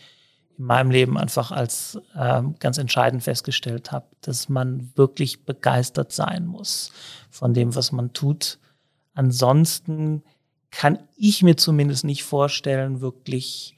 in 0.58 0.64
meinem 0.64 0.90
Leben 0.90 1.18
einfach 1.18 1.50
als 1.50 1.98
ähm, 2.16 2.56
ganz 2.58 2.78
entscheidend 2.78 3.22
festgestellt 3.22 3.92
habe, 3.92 4.06
dass 4.20 4.48
man 4.48 4.90
wirklich 4.96 5.44
begeistert 5.44 6.12
sein 6.12 6.46
muss 6.46 6.92
von 7.30 7.54
dem, 7.54 7.74
was 7.74 7.92
man 7.92 8.12
tut. 8.12 8.58
Ansonsten 9.14 10.22
kann 10.70 10.98
ich 11.16 11.42
mir 11.42 11.56
zumindest 11.56 12.04
nicht 12.04 12.24
vorstellen, 12.24 13.00
wirklich 13.00 13.76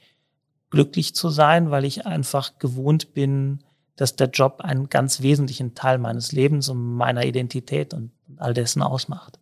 glücklich 0.69 1.13
zu 1.13 1.29
sein, 1.29 1.69
weil 1.71 1.85
ich 1.85 2.05
einfach 2.05 2.57
gewohnt 2.57 3.13
bin, 3.13 3.63
dass 3.95 4.15
der 4.15 4.29
Job 4.29 4.61
einen 4.61 4.89
ganz 4.89 5.21
wesentlichen 5.21 5.73
Teil 5.75 5.97
meines 5.97 6.31
Lebens 6.31 6.69
und 6.69 6.95
meiner 6.95 7.25
Identität 7.25 7.93
und 7.93 8.11
all 8.37 8.53
dessen 8.53 8.81
ausmacht. 8.81 9.39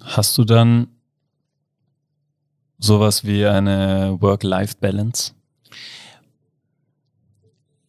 Hast 0.00 0.36
du 0.36 0.44
dann 0.44 0.88
sowas 2.78 3.24
wie 3.24 3.46
eine 3.46 4.16
Work-Life-Balance? 4.20 5.32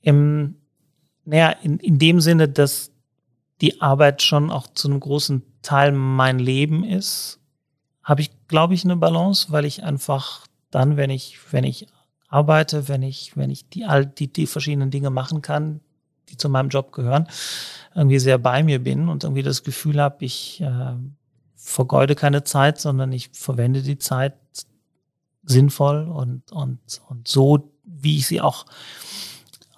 Im, 0.01 0.55
naja, 1.25 1.49
in, 1.63 1.79
in 1.79 1.97
dem 1.97 2.21
Sinne, 2.21 2.47
dass 2.47 2.91
die 3.61 3.81
Arbeit 3.81 4.21
schon 4.21 4.51
auch 4.51 4.67
zu 4.67 4.89
einem 4.89 4.99
großen 4.99 5.43
Teil 5.61 5.91
mein 5.91 6.39
Leben 6.39 6.83
ist, 6.83 7.39
habe 8.03 8.21
ich, 8.21 8.31
glaube 8.47 8.73
ich, 8.73 8.83
eine 8.83 8.97
Balance, 8.97 9.51
weil 9.51 9.65
ich 9.65 9.83
einfach 9.83 10.45
dann, 10.71 10.97
wenn 10.97 11.09
ich, 11.09 11.37
wenn 11.51 11.63
ich 11.63 11.87
arbeite, 12.33 12.87
wenn 12.87 13.03
ich, 13.03 13.37
wenn 13.37 13.51
ich 13.51 13.69
die, 13.69 13.85
all 13.85 14.07
die, 14.07 14.31
die 14.31 14.47
verschiedenen 14.47 14.89
Dinge 14.89 15.11
machen 15.11 15.43
kann, 15.43 15.81
die 16.29 16.37
zu 16.37 16.49
meinem 16.49 16.69
Job 16.69 16.91
gehören, 16.91 17.27
irgendwie 17.93 18.17
sehr 18.17 18.39
bei 18.39 18.63
mir 18.63 18.83
bin 18.83 19.07
und 19.07 19.23
irgendwie 19.23 19.43
das 19.43 19.63
Gefühl 19.63 20.01
habe, 20.01 20.25
ich 20.25 20.59
äh, 20.61 20.93
vergeude 21.55 22.15
keine 22.15 22.43
Zeit, 22.43 22.79
sondern 22.79 23.11
ich 23.11 23.29
verwende 23.33 23.83
die 23.83 23.99
Zeit 23.99 24.33
sinnvoll 25.43 26.07
und, 26.07 26.51
und, 26.51 26.79
und 27.07 27.27
so, 27.27 27.71
wie 27.83 28.17
ich 28.17 28.25
sie 28.25 28.41
auch 28.41 28.65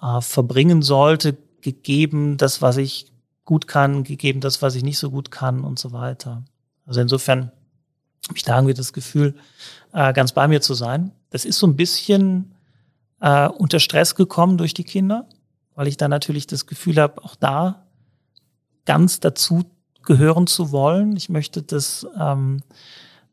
äh, 0.00 0.22
verbringen 0.22 0.80
sollte, 0.80 1.36
gegeben 1.60 2.38
das, 2.38 2.62
was 2.62 2.78
ich 2.78 3.12
gut 3.44 3.68
kann, 3.68 4.02
gegeben 4.02 4.40
das, 4.40 4.62
was 4.62 4.76
ich 4.76 4.82
nicht 4.82 4.98
so 4.98 5.10
gut 5.10 5.30
kann 5.30 5.60
und 5.60 5.78
so 5.78 5.92
weiter. 5.92 6.42
Also 6.86 7.02
insofern 7.02 7.52
habe 8.28 8.36
ich 8.36 8.44
da 8.44 8.56
irgendwie 8.56 8.74
das 8.74 8.94
Gefühl, 8.94 9.34
äh, 9.92 10.14
ganz 10.14 10.32
bei 10.32 10.48
mir 10.48 10.62
zu 10.62 10.72
sein. 10.72 11.12
Das 11.30 11.44
ist 11.44 11.58
so 11.58 11.66
ein 11.66 11.76
bisschen 11.76 12.54
äh, 13.20 13.48
unter 13.48 13.80
Stress 13.80 14.14
gekommen 14.14 14.58
durch 14.58 14.74
die 14.74 14.84
Kinder, 14.84 15.28
weil 15.74 15.88
ich 15.88 15.96
da 15.96 16.08
natürlich 16.08 16.46
das 16.46 16.66
Gefühl 16.66 17.00
habe, 17.00 17.22
auch 17.24 17.36
da 17.36 17.86
ganz 18.84 19.20
dazu 19.20 19.64
gehören 20.02 20.46
zu 20.46 20.70
wollen. 20.70 21.16
Ich 21.16 21.28
möchte 21.28 21.62
das, 21.62 22.06
ähm, 22.18 22.62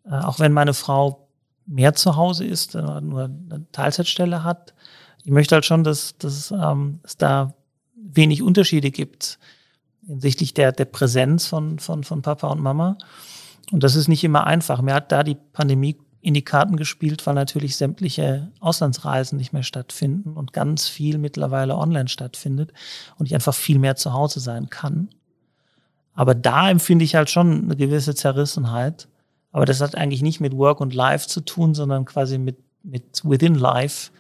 äh, 0.05 0.15
auch 0.15 0.39
wenn 0.39 0.51
meine 0.51 0.73
Frau 0.73 1.27
mehr 1.65 1.93
zu 1.93 2.15
Hause 2.15 2.45
ist, 2.45 2.75
äh, 2.75 3.01
nur 3.01 3.25
eine 3.25 3.65
Teilzeitstelle 3.71 4.43
hat, 4.43 4.73
ich 5.23 5.31
möchte 5.31 5.55
halt 5.55 5.65
schon, 5.65 5.83
dass, 5.83 6.17
dass 6.17 6.51
ähm, 6.51 6.99
es 7.03 7.17
da 7.17 7.53
wenig 7.95 8.41
Unterschiede 8.41 8.91
gibt 8.91 9.39
hinsichtlich 10.05 10.53
der, 10.53 10.71
der 10.71 10.85
Präsenz 10.85 11.47
von, 11.47 11.79
von, 11.79 12.03
von 12.03 12.21
Papa 12.21 12.47
und 12.47 12.59
Mama. 12.59 12.97
Und 13.71 13.83
das 13.83 13.95
ist 13.95 14.09
nicht 14.09 14.23
immer 14.23 14.45
einfach. 14.45 14.81
Mir 14.81 14.93
hat 14.93 15.11
da 15.11 15.23
die 15.23 15.37
Pandemie 15.53 15.97
in 16.23 16.33
die 16.33 16.43
Karten 16.43 16.77
gespielt, 16.77 17.25
weil 17.27 17.35
natürlich 17.35 17.75
sämtliche 17.75 18.51
Auslandsreisen 18.59 19.37
nicht 19.37 19.53
mehr 19.53 19.63
stattfinden 19.63 20.33
und 20.33 20.53
ganz 20.53 20.87
viel 20.87 21.17
mittlerweile 21.17 21.75
online 21.75 22.07
stattfindet 22.07 22.73
und 23.17 23.27
ich 23.27 23.35
einfach 23.35 23.53
viel 23.53 23.77
mehr 23.77 23.95
zu 23.95 24.13
Hause 24.13 24.39
sein 24.39 24.69
kann. 24.69 25.09
Aber 26.13 26.33
da 26.33 26.69
empfinde 26.69 27.05
ich 27.05 27.15
halt 27.15 27.29
schon 27.29 27.63
eine 27.63 27.75
gewisse 27.75 28.15
Zerrissenheit. 28.15 29.07
Aber 29.51 29.65
das 29.65 29.81
hat 29.81 29.95
eigentlich 29.95 30.21
nicht 30.21 30.39
mit 30.39 30.55
Work 30.55 30.79
und 30.79 30.93
Life 30.93 31.27
zu 31.27 31.41
tun, 31.41 31.73
sondern 31.75 32.05
quasi 32.05 32.37
mit, 32.37 32.57
mit 32.83 33.21
Within 33.23 33.55
Life, 33.55 34.11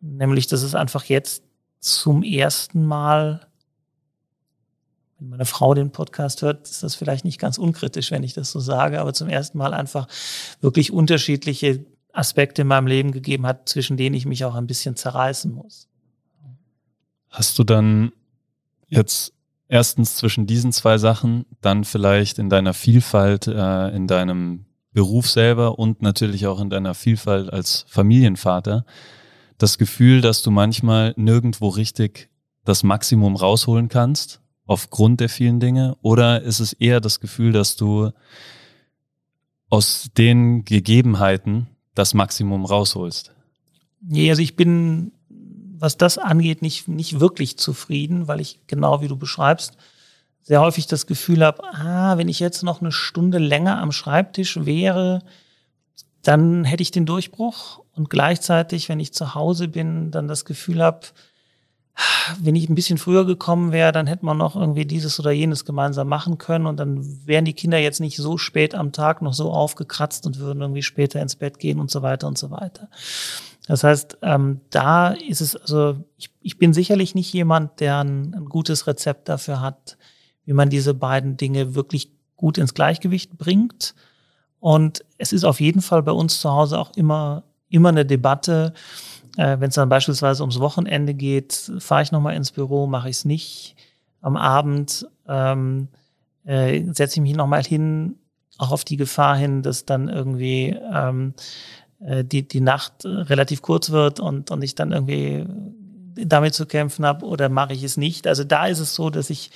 Nämlich, 0.00 0.46
dass 0.46 0.62
es 0.62 0.74
einfach 0.74 1.04
jetzt 1.04 1.44
zum 1.78 2.22
ersten 2.22 2.84
Mal, 2.84 3.46
wenn 5.20 5.28
meine 5.28 5.44
Frau 5.44 5.74
den 5.74 5.92
Podcast 5.92 6.42
hört, 6.42 6.68
ist 6.68 6.82
das 6.82 6.94
vielleicht 6.94 7.24
nicht 7.24 7.38
ganz 7.38 7.58
unkritisch, 7.58 8.10
wenn 8.10 8.22
ich 8.22 8.32
das 8.32 8.50
so 8.50 8.58
sage, 8.58 9.00
aber 9.00 9.12
zum 9.12 9.28
ersten 9.28 9.58
Mal 9.58 9.74
einfach 9.74 10.08
wirklich 10.60 10.92
unterschiedliche 10.92 11.84
Aspekte 12.12 12.62
in 12.62 12.68
meinem 12.68 12.86
Leben 12.86 13.12
gegeben 13.12 13.46
hat, 13.46 13.68
zwischen 13.68 13.96
denen 13.96 14.16
ich 14.16 14.26
mich 14.26 14.44
auch 14.44 14.54
ein 14.54 14.66
bisschen 14.66 14.96
zerreißen 14.96 15.52
muss. 15.52 15.88
Hast 17.28 17.58
du 17.58 17.64
dann 17.64 18.12
jetzt 18.88 19.34
erstens 19.68 20.16
zwischen 20.16 20.46
diesen 20.46 20.72
zwei 20.72 20.98
Sachen, 20.98 21.44
dann 21.60 21.84
vielleicht 21.84 22.38
in 22.38 22.48
deiner 22.48 22.74
Vielfalt, 22.74 23.46
äh, 23.46 23.88
in 23.94 24.08
deinem 24.08 24.64
Beruf 24.92 25.30
selber 25.30 25.78
und 25.78 26.02
natürlich 26.02 26.46
auch 26.46 26.60
in 26.60 26.70
deiner 26.70 26.94
Vielfalt 26.94 27.52
als 27.52 27.84
Familienvater 27.88 28.84
das 29.58 29.78
Gefühl, 29.78 30.22
dass 30.22 30.42
du 30.42 30.50
manchmal 30.50 31.12
nirgendwo 31.16 31.68
richtig 31.68 32.30
das 32.64 32.82
Maximum 32.82 33.36
rausholen 33.36 33.88
kannst 33.88 34.40
aufgrund 34.70 35.18
der 35.18 35.28
vielen 35.28 35.58
Dinge? 35.58 35.96
Oder 36.00 36.42
ist 36.42 36.60
es 36.60 36.72
eher 36.72 37.00
das 37.00 37.18
Gefühl, 37.18 37.50
dass 37.50 37.74
du 37.74 38.12
aus 39.68 40.10
den 40.16 40.64
Gegebenheiten 40.64 41.66
das 41.96 42.14
Maximum 42.14 42.64
rausholst? 42.64 43.34
Nee, 44.00 44.30
also 44.30 44.42
ich 44.42 44.54
bin, 44.54 45.10
was 45.28 45.96
das 45.96 46.18
angeht, 46.18 46.62
nicht, 46.62 46.86
nicht 46.86 47.18
wirklich 47.18 47.58
zufrieden, 47.58 48.28
weil 48.28 48.40
ich 48.40 48.60
genau 48.68 49.02
wie 49.02 49.08
du 49.08 49.16
beschreibst, 49.16 49.76
sehr 50.42 50.60
häufig 50.60 50.86
das 50.86 51.08
Gefühl 51.08 51.44
habe, 51.44 51.64
ah, 51.64 52.16
wenn 52.16 52.28
ich 52.28 52.38
jetzt 52.38 52.62
noch 52.62 52.80
eine 52.80 52.92
Stunde 52.92 53.38
länger 53.38 53.78
am 53.78 53.90
Schreibtisch 53.90 54.64
wäre, 54.64 55.24
dann 56.22 56.62
hätte 56.62 56.82
ich 56.82 56.92
den 56.92 57.06
Durchbruch 57.06 57.82
und 57.96 58.08
gleichzeitig, 58.08 58.88
wenn 58.88 59.00
ich 59.00 59.12
zu 59.14 59.34
Hause 59.34 59.66
bin, 59.66 60.12
dann 60.12 60.28
das 60.28 60.44
Gefühl 60.44 60.80
habe, 60.80 61.08
wenn 62.40 62.54
ich 62.56 62.68
ein 62.68 62.74
bisschen 62.74 62.98
früher 62.98 63.26
gekommen 63.26 63.72
wäre, 63.72 63.92
dann 63.92 64.06
hätte 64.06 64.24
man 64.24 64.38
noch 64.38 64.56
irgendwie 64.56 64.86
dieses 64.86 65.18
oder 65.20 65.32
jenes 65.32 65.64
gemeinsam 65.64 66.08
machen 66.08 66.38
können 66.38 66.66
und 66.66 66.78
dann 66.78 67.26
wären 67.26 67.44
die 67.44 67.52
Kinder 67.52 67.78
jetzt 67.78 68.00
nicht 68.00 68.16
so 68.16 68.38
spät 68.38 68.74
am 68.74 68.92
Tag 68.92 69.22
noch 69.22 69.34
so 69.34 69.50
aufgekratzt 69.50 70.26
und 70.26 70.38
würden 70.38 70.62
irgendwie 70.62 70.82
später 70.82 71.20
ins 71.20 71.36
Bett 71.36 71.58
gehen 71.58 71.80
und 71.80 71.90
so 71.90 72.02
weiter 72.02 72.26
und 72.26 72.38
so 72.38 72.50
weiter. 72.50 72.88
Das 73.66 73.84
heißt, 73.84 74.18
ähm, 74.22 74.60
da 74.70 75.12
ist 75.12 75.40
es, 75.40 75.56
also 75.56 75.96
ich, 76.16 76.30
ich 76.40 76.58
bin 76.58 76.72
sicherlich 76.72 77.14
nicht 77.14 77.32
jemand, 77.32 77.80
der 77.80 77.98
ein, 77.98 78.34
ein 78.34 78.46
gutes 78.46 78.86
Rezept 78.86 79.28
dafür 79.28 79.60
hat, 79.60 79.96
wie 80.44 80.52
man 80.52 80.70
diese 80.70 80.94
beiden 80.94 81.36
Dinge 81.36 81.74
wirklich 81.74 82.10
gut 82.36 82.58
ins 82.58 82.74
Gleichgewicht 82.74 83.38
bringt. 83.38 83.94
Und 84.58 85.04
es 85.18 85.32
ist 85.32 85.44
auf 85.44 85.60
jeden 85.60 85.82
Fall 85.82 86.02
bei 86.02 86.12
uns 86.12 86.40
zu 86.40 86.50
Hause 86.50 86.78
auch 86.78 86.96
immer, 86.96 87.44
immer 87.68 87.90
eine 87.90 88.04
Debatte. 88.04 88.74
Äh, 89.36 89.60
Wenn 89.60 89.68
es 89.68 89.74
dann 89.74 89.88
beispielsweise 89.88 90.42
ums 90.42 90.60
Wochenende 90.60 91.14
geht, 91.14 91.72
fahre 91.78 92.02
ich 92.02 92.12
nochmal 92.12 92.36
ins 92.36 92.52
Büro, 92.52 92.86
mache 92.86 93.08
ich 93.08 93.16
es 93.16 93.24
nicht. 93.24 93.76
Am 94.20 94.36
Abend 94.36 95.06
ähm, 95.28 95.88
äh, 96.44 96.82
setze 96.92 97.16
ich 97.16 97.22
mich 97.22 97.36
nochmal 97.36 97.62
hin, 97.62 98.16
auch 98.58 98.72
auf 98.72 98.84
die 98.84 98.96
Gefahr 98.96 99.36
hin, 99.36 99.62
dass 99.62 99.86
dann 99.86 100.08
irgendwie 100.08 100.76
ähm, 100.92 101.34
äh, 102.00 102.24
die, 102.24 102.46
die 102.46 102.60
Nacht 102.60 103.04
relativ 103.04 103.62
kurz 103.62 103.90
wird 103.90 104.20
und, 104.20 104.50
und 104.50 104.62
ich 104.62 104.74
dann 104.74 104.92
irgendwie 104.92 105.46
damit 106.22 106.54
zu 106.54 106.66
kämpfen 106.66 107.06
habe 107.06 107.24
oder 107.24 107.48
mache 107.48 107.72
ich 107.72 107.82
es 107.82 107.96
nicht. 107.96 108.26
Also 108.26 108.44
da 108.44 108.66
ist 108.66 108.80
es 108.80 108.94
so, 108.94 109.08
dass 109.08 109.30
ich 109.30 109.50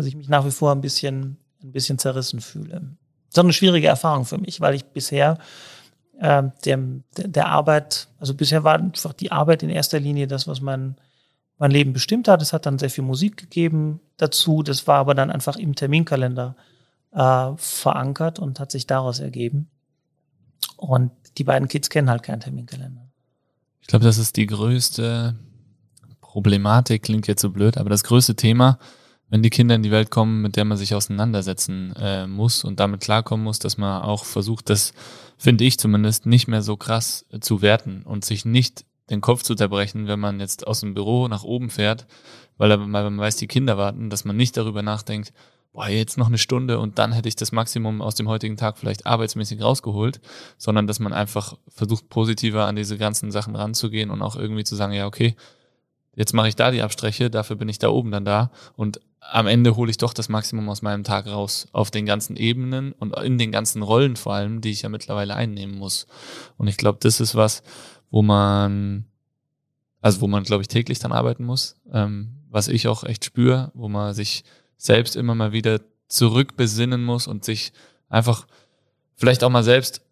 dass 0.00 0.06
ich 0.06 0.16
mich 0.16 0.30
nach 0.30 0.46
wie 0.46 0.50
vor 0.50 0.72
ein 0.72 0.80
bisschen, 0.80 1.36
ein 1.62 1.72
bisschen 1.72 1.98
zerrissen 1.98 2.40
fühle. 2.40 2.80
Das 3.28 3.34
ist 3.34 3.38
eine 3.38 3.52
schwierige 3.52 3.88
Erfahrung 3.88 4.24
für 4.24 4.38
mich, 4.38 4.62
weil 4.62 4.74
ich 4.74 4.86
bisher 4.86 5.36
äh, 6.20 6.42
der, 6.64 6.78
der 7.16 7.48
Arbeit, 7.48 8.08
also 8.18 8.34
bisher 8.34 8.62
war 8.62 8.74
einfach 8.74 9.14
die 9.14 9.32
Arbeit 9.32 9.62
in 9.62 9.70
erster 9.70 9.98
Linie 9.98 10.26
das, 10.26 10.46
was 10.46 10.60
mein, 10.60 10.96
mein 11.58 11.70
Leben 11.70 11.92
bestimmt 11.92 12.28
hat. 12.28 12.42
Es 12.42 12.52
hat 12.52 12.66
dann 12.66 12.78
sehr 12.78 12.90
viel 12.90 13.04
Musik 13.04 13.38
gegeben 13.38 14.00
dazu. 14.18 14.62
Das 14.62 14.86
war 14.86 14.98
aber 14.98 15.14
dann 15.14 15.30
einfach 15.30 15.56
im 15.56 15.74
Terminkalender 15.74 16.56
äh, 17.12 17.52
verankert 17.56 18.38
und 18.38 18.60
hat 18.60 18.70
sich 18.70 18.86
daraus 18.86 19.18
ergeben. 19.18 19.70
Und 20.76 21.10
die 21.38 21.44
beiden 21.44 21.68
Kids 21.68 21.88
kennen 21.88 22.10
halt 22.10 22.22
keinen 22.22 22.40
Terminkalender. 22.40 23.08
Ich 23.80 23.86
glaube, 23.86 24.04
das 24.04 24.18
ist 24.18 24.36
die 24.36 24.46
größte 24.46 25.36
Problematik, 26.20 27.02
klingt 27.02 27.26
jetzt 27.26 27.40
so 27.40 27.50
blöd, 27.50 27.78
aber 27.78 27.88
das 27.88 28.04
größte 28.04 28.36
Thema, 28.36 28.78
wenn 29.30 29.42
die 29.42 29.50
Kinder 29.50 29.74
in 29.74 29.82
die 29.82 29.90
Welt 29.90 30.10
kommen, 30.10 30.42
mit 30.42 30.56
der 30.56 30.66
man 30.66 30.76
sich 30.76 30.94
auseinandersetzen 30.94 31.94
äh, 31.96 32.26
muss 32.26 32.62
und 32.62 32.78
damit 32.78 33.00
klarkommen 33.00 33.42
muss, 33.42 33.58
dass 33.58 33.78
man 33.78 34.02
auch 34.02 34.24
versucht, 34.24 34.68
das 34.68 34.92
finde 35.40 35.64
ich 35.64 35.78
zumindest 35.78 36.26
nicht 36.26 36.48
mehr 36.48 36.60
so 36.60 36.76
krass 36.76 37.24
äh, 37.32 37.40
zu 37.40 37.62
werten 37.62 38.02
und 38.04 38.26
sich 38.26 38.44
nicht 38.44 38.84
den 39.08 39.22
Kopf 39.22 39.42
zu 39.42 39.54
zerbrechen, 39.54 40.06
wenn 40.06 40.20
man 40.20 40.38
jetzt 40.38 40.66
aus 40.66 40.80
dem 40.80 40.92
Büro 40.92 41.28
nach 41.28 41.42
oben 41.44 41.70
fährt, 41.70 42.06
weil, 42.58 42.76
man 42.76 43.18
weiß, 43.18 43.36
die 43.36 43.46
Kinder 43.46 43.78
warten, 43.78 44.10
dass 44.10 44.26
man 44.26 44.36
nicht 44.36 44.56
darüber 44.58 44.82
nachdenkt, 44.82 45.32
boah, 45.72 45.88
jetzt 45.88 46.18
noch 46.18 46.26
eine 46.26 46.36
Stunde 46.36 46.78
und 46.78 46.98
dann 46.98 47.12
hätte 47.12 47.28
ich 47.28 47.36
das 47.36 47.52
Maximum 47.52 48.02
aus 48.02 48.14
dem 48.14 48.28
heutigen 48.28 48.58
Tag 48.58 48.76
vielleicht 48.76 49.06
arbeitsmäßig 49.06 49.62
rausgeholt, 49.62 50.20
sondern 50.58 50.86
dass 50.86 51.00
man 51.00 51.14
einfach 51.14 51.56
versucht, 51.68 52.10
positiver 52.10 52.66
an 52.66 52.76
diese 52.76 52.98
ganzen 52.98 53.30
Sachen 53.30 53.56
ranzugehen 53.56 54.10
und 54.10 54.20
auch 54.20 54.36
irgendwie 54.36 54.64
zu 54.64 54.76
sagen, 54.76 54.92
ja, 54.92 55.06
okay, 55.06 55.36
jetzt 56.14 56.34
mache 56.34 56.48
ich 56.48 56.56
da 56.56 56.70
die 56.70 56.82
Abstriche, 56.82 57.30
dafür 57.30 57.56
bin 57.56 57.68
ich 57.70 57.78
da 57.78 57.88
oben 57.88 58.10
dann 58.10 58.26
da 58.26 58.50
und 58.76 59.00
am 59.20 59.46
Ende 59.46 59.76
hole 59.76 59.90
ich 59.90 59.98
doch 59.98 60.14
das 60.14 60.28
Maximum 60.28 60.68
aus 60.68 60.82
meinem 60.82 61.04
Tag 61.04 61.26
raus, 61.26 61.68
auf 61.72 61.90
den 61.90 62.06
ganzen 62.06 62.36
Ebenen 62.36 62.92
und 62.92 63.16
in 63.18 63.38
den 63.38 63.52
ganzen 63.52 63.82
Rollen 63.82 64.16
vor 64.16 64.34
allem, 64.34 64.60
die 64.60 64.70
ich 64.70 64.82
ja 64.82 64.88
mittlerweile 64.88 65.34
einnehmen 65.34 65.76
muss. 65.76 66.06
Und 66.56 66.68
ich 66.68 66.76
glaube, 66.76 66.98
das 67.02 67.20
ist 67.20 67.34
was, 67.34 67.62
wo 68.10 68.22
man, 68.22 69.04
also 70.00 70.20
wo 70.20 70.26
man, 70.26 70.42
glaube 70.42 70.62
ich, 70.62 70.68
täglich 70.68 70.98
dann 70.98 71.12
arbeiten 71.12 71.44
muss, 71.44 71.76
ähm, 71.92 72.36
was 72.48 72.68
ich 72.68 72.88
auch 72.88 73.04
echt 73.04 73.24
spüre, 73.24 73.70
wo 73.74 73.88
man 73.88 74.14
sich 74.14 74.44
selbst 74.76 75.16
immer 75.16 75.34
mal 75.34 75.52
wieder 75.52 75.80
zurückbesinnen 76.08 77.04
muss 77.04 77.26
und 77.26 77.44
sich 77.44 77.72
einfach 78.08 78.46
vielleicht 79.14 79.44
auch 79.44 79.50
mal 79.50 79.62
selbst 79.62 80.02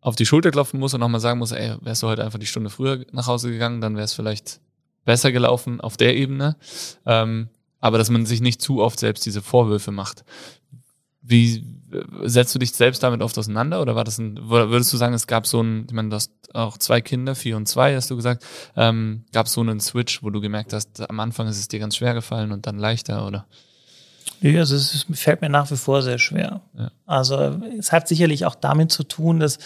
auf 0.00 0.14
die 0.14 0.26
Schulter 0.26 0.50
klopfen 0.50 0.78
muss 0.78 0.94
und 0.94 1.02
auch 1.02 1.08
mal 1.08 1.18
sagen 1.18 1.40
muss, 1.40 1.52
ey, 1.52 1.74
wärst 1.80 2.02
du 2.02 2.06
heute 2.06 2.24
einfach 2.24 2.38
die 2.38 2.46
Stunde 2.46 2.70
früher 2.70 3.04
nach 3.10 3.26
Hause 3.26 3.50
gegangen, 3.50 3.80
dann 3.80 3.96
wäre 3.96 4.04
es 4.04 4.12
vielleicht 4.12 4.60
besser 5.04 5.32
gelaufen 5.32 5.80
auf 5.80 5.96
der 5.96 6.16
Ebene. 6.16 6.56
Ähm, 7.04 7.48
aber 7.80 7.98
dass 7.98 8.10
man 8.10 8.26
sich 8.26 8.40
nicht 8.40 8.60
zu 8.60 8.80
oft 8.80 8.98
selbst 8.98 9.24
diese 9.26 9.42
Vorwürfe 9.42 9.90
macht. 9.90 10.24
Wie 11.22 11.64
setzt 12.24 12.54
du 12.54 12.58
dich 12.58 12.72
selbst 12.72 13.02
damit 13.02 13.22
oft 13.22 13.38
auseinander 13.38 13.80
oder 13.80 13.96
war 13.96 14.04
das 14.04 14.18
ein, 14.18 14.38
würdest 14.48 14.92
du 14.92 14.96
sagen, 14.96 15.14
es 15.14 15.26
gab 15.26 15.46
so 15.46 15.62
ein, 15.62 15.86
ich 15.86 15.92
meine, 15.92 16.10
du 16.10 16.16
hast 16.16 16.32
auch 16.54 16.78
zwei 16.78 17.00
Kinder, 17.00 17.34
vier 17.34 17.56
und 17.56 17.66
zwei, 17.66 17.94
hast 17.94 18.10
du 18.10 18.16
gesagt, 18.16 18.44
ähm, 18.76 19.24
gab 19.32 19.46
es 19.46 19.52
so 19.52 19.60
einen 19.60 19.80
Switch, 19.80 20.22
wo 20.22 20.30
du 20.30 20.40
gemerkt 20.40 20.72
hast, 20.72 21.08
am 21.08 21.20
Anfang 21.20 21.48
ist 21.48 21.58
es 21.58 21.68
dir 21.68 21.78
ganz 21.78 21.96
schwer 21.96 22.14
gefallen 22.14 22.52
und 22.52 22.66
dann 22.66 22.78
leichter, 22.78 23.26
oder? 23.26 23.46
Ja, 24.40 24.60
also 24.60 24.76
es 24.76 25.06
fällt 25.14 25.40
mir 25.40 25.48
nach 25.48 25.70
wie 25.70 25.76
vor 25.76 26.02
sehr 26.02 26.18
schwer. 26.18 26.60
Ja. 26.78 26.90
Also 27.06 27.36
es 27.78 27.90
hat 27.92 28.06
sicherlich 28.06 28.44
auch 28.44 28.54
damit 28.54 28.92
zu 28.92 29.02
tun, 29.02 29.40
dass 29.40 29.58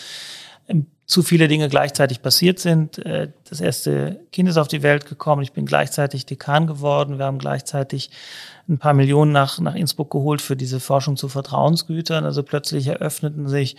zu 1.12 1.22
viele 1.22 1.46
Dinge 1.46 1.68
gleichzeitig 1.68 2.22
passiert 2.22 2.58
sind. 2.58 2.98
Äh, 2.98 3.30
das 3.48 3.60
erste 3.60 4.20
Kind 4.32 4.48
ist 4.48 4.56
auf 4.56 4.68
die 4.68 4.82
Welt 4.82 5.06
gekommen. 5.06 5.42
Ich 5.42 5.52
bin 5.52 5.66
gleichzeitig 5.66 6.26
Dekan 6.26 6.66
geworden. 6.66 7.18
Wir 7.18 7.26
haben 7.26 7.38
gleichzeitig 7.38 8.10
ein 8.68 8.78
paar 8.78 8.94
Millionen 8.94 9.32
nach, 9.32 9.58
nach 9.60 9.74
Innsbruck 9.74 10.10
geholt 10.10 10.40
für 10.40 10.56
diese 10.56 10.80
Forschung 10.80 11.16
zu 11.16 11.28
Vertrauensgütern. 11.28 12.24
Also 12.24 12.42
plötzlich 12.42 12.86
eröffneten 12.86 13.48
sich 13.48 13.76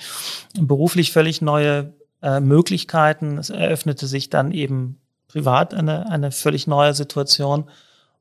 beruflich 0.60 1.12
völlig 1.12 1.41
neue 1.41 1.93
äh, 2.22 2.39
Möglichkeiten. 2.39 3.38
Es 3.38 3.50
eröffnete 3.50 4.06
sich 4.06 4.30
dann 4.30 4.52
eben 4.52 5.00
privat 5.28 5.74
eine, 5.74 6.10
eine 6.10 6.32
völlig 6.32 6.67
neue 6.67 6.93
Situation. 6.93 7.65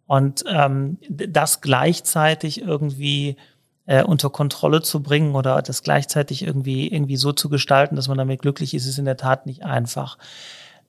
Und 0.07 0.45
ähm, 0.49 0.99
das 1.09 1.61
gleichzeitig 1.61 2.63
irgendwie 2.63 3.37
äh, 3.87 4.03
unter 4.03 4.31
Kontrolle 4.31 4.83
zu 4.83 5.03
bringen 5.03 5.35
oder 5.35 5.61
das 5.63 5.83
gleichzeitig 5.83 6.43
irgendwie, 6.43 6.89
irgendwie 6.89 7.17
so 7.17 7.33
zu 7.33 7.49
gestalten, 7.49 7.97
dass 7.97 8.09
man 8.09 8.19
damit 8.19 8.43
glücklich 8.43 8.75
ist, 8.75 8.87
ist 8.87 8.99
in 8.99 9.05
der 9.05 9.17
Tat 9.17 9.47
nicht 9.47 9.65
einfach. 9.65 10.19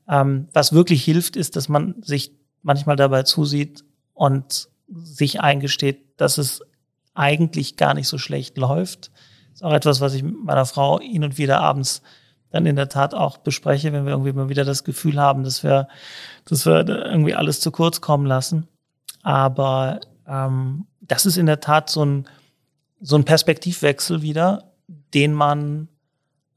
Ähm, 0.08 0.48
was 0.54 0.74
wirklich 0.74 1.04
hilft, 1.04 1.36
ist, 1.36 1.56
dass 1.56 1.70
man 1.70 1.96
sich 2.02 2.32
manchmal 2.62 2.96
dabei 2.96 3.24
zusieht 3.24 3.84
und 4.14 4.70
sich 4.88 5.42
eingesteht, 5.42 6.02
dass 6.18 6.38
es 6.38 6.62
eigentlich 7.14 7.78
gar 7.78 7.94
nicht 7.94 8.08
so 8.08 8.18
schlecht 8.18 8.58
läuft. 8.58 9.12
Das 9.52 9.62
ist 9.62 9.64
auch 9.64 9.74
etwas, 9.74 10.02
was 10.02 10.14
ich 10.14 10.24
mit 10.24 10.44
meiner 10.44 10.66
Frau 10.66 11.00
hin 11.00 11.24
und 11.24 11.38
wieder 11.38 11.62
abends 11.62 12.02
dann 12.54 12.66
in 12.68 12.76
der 12.76 12.90
Tat 12.90 13.16
auch 13.16 13.38
bespreche, 13.38 13.92
wenn 13.94 14.06
wir 14.06 14.12
irgendwie 14.12 14.32
mal 14.32 14.50
wieder 14.50 14.64
das 14.64 14.84
Gefühl 14.84 15.20
haben, 15.20 15.44
dass 15.44 15.64
wir, 15.64 15.88
dass 16.46 16.66
wir 16.66 16.88
irgendwie 16.88 17.34
alles 17.34 17.60
zu 17.60 17.72
kurz 17.72 18.00
kommen 18.00 18.28
lassen. 18.28 18.68
Aber 19.24 20.02
ähm, 20.28 20.86
das 21.02 21.26
ist 21.26 21.38
in 21.38 21.48
der 21.48 21.60
Tat 21.60 21.90
so 21.90 22.06
ein, 22.06 22.28
so 23.04 23.18
ein 23.18 23.26
Perspektivwechsel 23.26 24.22
wieder, 24.22 24.72
den 25.14 25.34
man 25.34 25.90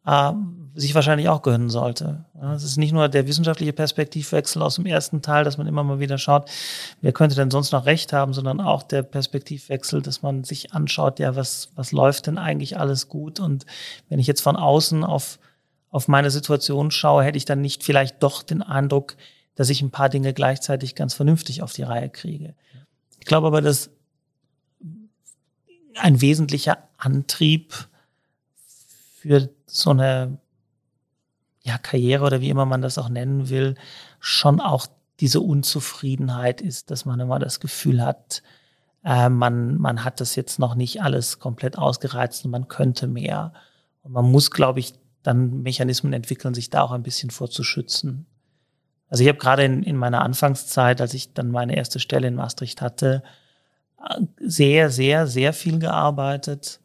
äh, 0.06 0.32
sich 0.74 0.94
wahrscheinlich 0.94 1.28
auch 1.28 1.42
gönnen 1.42 1.70
sollte. 1.70 2.24
Es 2.54 2.62
ist 2.62 2.76
nicht 2.76 2.92
nur 2.92 3.08
der 3.08 3.26
wissenschaftliche 3.26 3.72
Perspektivwechsel 3.72 4.62
aus 4.62 4.76
dem 4.76 4.86
ersten 4.86 5.22
Teil, 5.22 5.42
dass 5.42 5.58
man 5.58 5.66
immer 5.66 5.82
mal 5.82 5.98
wieder 5.98 6.18
schaut, 6.18 6.48
wer 7.00 7.12
könnte 7.12 7.34
denn 7.34 7.50
sonst 7.50 7.72
noch 7.72 7.84
recht 7.86 8.12
haben, 8.12 8.32
sondern 8.32 8.60
auch 8.60 8.84
der 8.84 9.02
Perspektivwechsel, 9.02 10.02
dass 10.02 10.22
man 10.22 10.44
sich 10.44 10.72
anschaut, 10.72 11.18
ja, 11.18 11.34
was, 11.34 11.70
was 11.74 11.90
läuft 11.92 12.28
denn 12.28 12.38
eigentlich 12.38 12.78
alles 12.78 13.08
gut? 13.08 13.40
Und 13.40 13.66
wenn 14.08 14.20
ich 14.20 14.28
jetzt 14.28 14.42
von 14.42 14.54
außen 14.54 15.02
auf, 15.02 15.40
auf 15.90 16.06
meine 16.06 16.30
Situation 16.30 16.92
schaue, 16.92 17.24
hätte 17.24 17.38
ich 17.38 17.44
dann 17.44 17.60
nicht 17.60 17.82
vielleicht 17.82 18.22
doch 18.22 18.44
den 18.44 18.62
Eindruck, 18.62 19.16
dass 19.56 19.70
ich 19.70 19.82
ein 19.82 19.90
paar 19.90 20.10
Dinge 20.10 20.32
gleichzeitig 20.32 20.94
ganz 20.94 21.14
vernünftig 21.14 21.62
auf 21.62 21.72
die 21.72 21.82
Reihe 21.82 22.10
kriege. 22.10 22.54
Ich 23.18 23.26
glaube 23.26 23.48
aber, 23.48 23.62
dass 23.62 23.90
ein 25.98 26.20
wesentlicher 26.20 26.78
Antrieb 26.96 27.74
für 29.20 29.50
so 29.66 29.90
eine 29.90 30.38
ja, 31.62 31.78
Karriere 31.78 32.24
oder 32.24 32.40
wie 32.40 32.48
immer 32.48 32.64
man 32.64 32.82
das 32.82 32.96
auch 32.98 33.08
nennen 33.08 33.48
will, 33.48 33.74
schon 34.20 34.60
auch 34.60 34.86
diese 35.20 35.40
Unzufriedenheit 35.40 36.60
ist, 36.60 36.90
dass 36.90 37.04
man 37.04 37.18
immer 37.18 37.38
das 37.38 37.58
Gefühl 37.60 38.04
hat, 38.04 38.42
äh, 39.04 39.28
man, 39.28 39.78
man 39.78 40.04
hat 40.04 40.20
das 40.20 40.36
jetzt 40.36 40.58
noch 40.58 40.74
nicht 40.74 41.02
alles 41.02 41.38
komplett 41.38 41.78
ausgereizt 41.78 42.44
und 42.44 42.50
man 42.50 42.68
könnte 42.68 43.06
mehr. 43.06 43.52
Und 44.02 44.12
man 44.12 44.30
muss, 44.30 44.50
glaube 44.50 44.80
ich, 44.80 44.94
dann 45.22 45.62
Mechanismen 45.62 46.12
entwickeln, 46.12 46.54
sich 46.54 46.70
da 46.70 46.82
auch 46.82 46.92
ein 46.92 47.02
bisschen 47.02 47.30
vorzuschützen. 47.30 48.26
Also 49.08 49.22
ich 49.22 49.28
habe 49.28 49.38
gerade 49.38 49.64
in, 49.64 49.82
in 49.82 49.96
meiner 49.96 50.22
Anfangszeit, 50.22 51.00
als 51.00 51.14
ich 51.14 51.32
dann 51.32 51.50
meine 51.50 51.76
erste 51.76 51.98
Stelle 51.98 52.28
in 52.28 52.34
Maastricht 52.34 52.80
hatte, 52.80 53.22
sehr, 54.40 54.90
sehr, 54.90 55.26
sehr 55.26 55.52
viel 55.52 55.78
gearbeitet. 55.78 56.80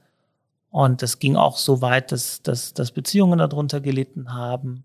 Und 0.69 1.02
das 1.02 1.19
ging 1.19 1.36
auch 1.36 1.58
so 1.58 1.82
weit, 1.82 2.12
dass, 2.12 2.41
dass, 2.41 2.74
dass 2.74 2.91
Beziehungen 2.91 3.39
darunter 3.39 3.82
gelitten 3.82 4.34
haben 4.34 4.84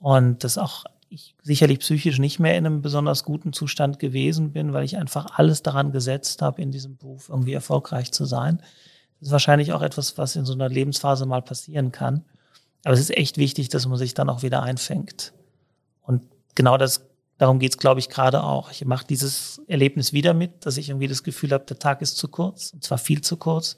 und 0.00 0.44
dass 0.44 0.56
auch 0.56 0.84
ich 1.10 1.34
sicherlich 1.42 1.80
psychisch 1.80 2.18
nicht 2.18 2.38
mehr 2.38 2.56
in 2.56 2.64
einem 2.64 2.82
besonders 2.82 3.24
guten 3.24 3.52
Zustand 3.52 3.98
gewesen 3.98 4.52
bin, 4.52 4.72
weil 4.72 4.84
ich 4.84 4.96
einfach 4.96 5.38
alles 5.38 5.62
daran 5.62 5.92
gesetzt 5.92 6.40
habe, 6.40 6.62
in 6.62 6.70
diesem 6.70 6.96
Beruf 6.96 7.28
irgendwie 7.28 7.52
erfolgreich 7.52 8.12
zu 8.12 8.24
sein. 8.24 8.58
Das 9.18 9.28
ist 9.28 9.32
wahrscheinlich 9.32 9.72
auch 9.72 9.82
etwas, 9.82 10.16
was 10.16 10.36
in 10.36 10.46
so 10.46 10.54
einer 10.54 10.68
Lebensphase 10.68 11.26
mal 11.26 11.42
passieren 11.42 11.92
kann. 11.92 12.24
Aber 12.84 12.94
es 12.94 13.00
ist 13.00 13.10
echt 13.10 13.36
wichtig, 13.36 13.68
dass 13.68 13.86
man 13.86 13.98
sich 13.98 14.14
dann 14.14 14.30
auch 14.30 14.42
wieder 14.42 14.62
einfängt. 14.62 15.34
Und 16.02 16.22
genau 16.54 16.78
das, 16.78 17.09
darum 17.40 17.58
geht's, 17.58 17.78
glaube 17.78 18.00
ich, 18.00 18.10
gerade 18.10 18.44
auch. 18.44 18.70
Ich 18.70 18.84
mache 18.84 19.06
dieses 19.06 19.62
Erlebnis 19.66 20.12
wieder 20.12 20.34
mit, 20.34 20.66
dass 20.66 20.76
ich 20.76 20.90
irgendwie 20.90 21.08
das 21.08 21.22
Gefühl 21.22 21.52
habe, 21.52 21.64
der 21.64 21.78
Tag 21.78 22.02
ist 22.02 22.18
zu 22.18 22.28
kurz, 22.28 22.74
und 22.74 22.84
zwar 22.84 22.98
viel 22.98 23.22
zu 23.22 23.38
kurz. 23.38 23.76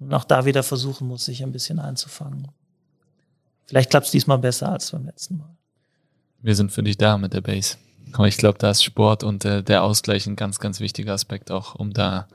Und 0.00 0.12
auch 0.12 0.24
da 0.24 0.44
wieder 0.44 0.62
versuchen 0.62 1.06
muss, 1.06 1.24
sich 1.24 1.42
ein 1.42 1.52
bisschen 1.52 1.78
einzufangen. 1.78 2.48
Vielleicht 3.64 3.90
klappt 3.90 4.06
es 4.06 4.12
diesmal 4.12 4.38
besser 4.38 4.70
als 4.70 4.90
beim 4.90 5.06
letzten 5.06 5.38
Mal. 5.38 5.56
Wir 6.42 6.54
sind 6.54 6.72
für 6.72 6.82
dich 6.82 6.98
da 6.98 7.16
mit 7.16 7.32
der 7.32 7.40
Base. 7.40 7.76
Aber 8.12 8.26
ich 8.26 8.36
glaube, 8.36 8.58
da 8.58 8.70
ist 8.70 8.82
Sport 8.82 9.22
und 9.22 9.44
äh, 9.44 9.62
der 9.62 9.84
Ausgleich 9.84 10.26
ein 10.26 10.36
ganz, 10.36 10.58
ganz 10.58 10.80
wichtiger 10.80 11.14
Aspekt 11.14 11.50
auch, 11.50 11.76
um 11.76 11.92
da 11.92 12.26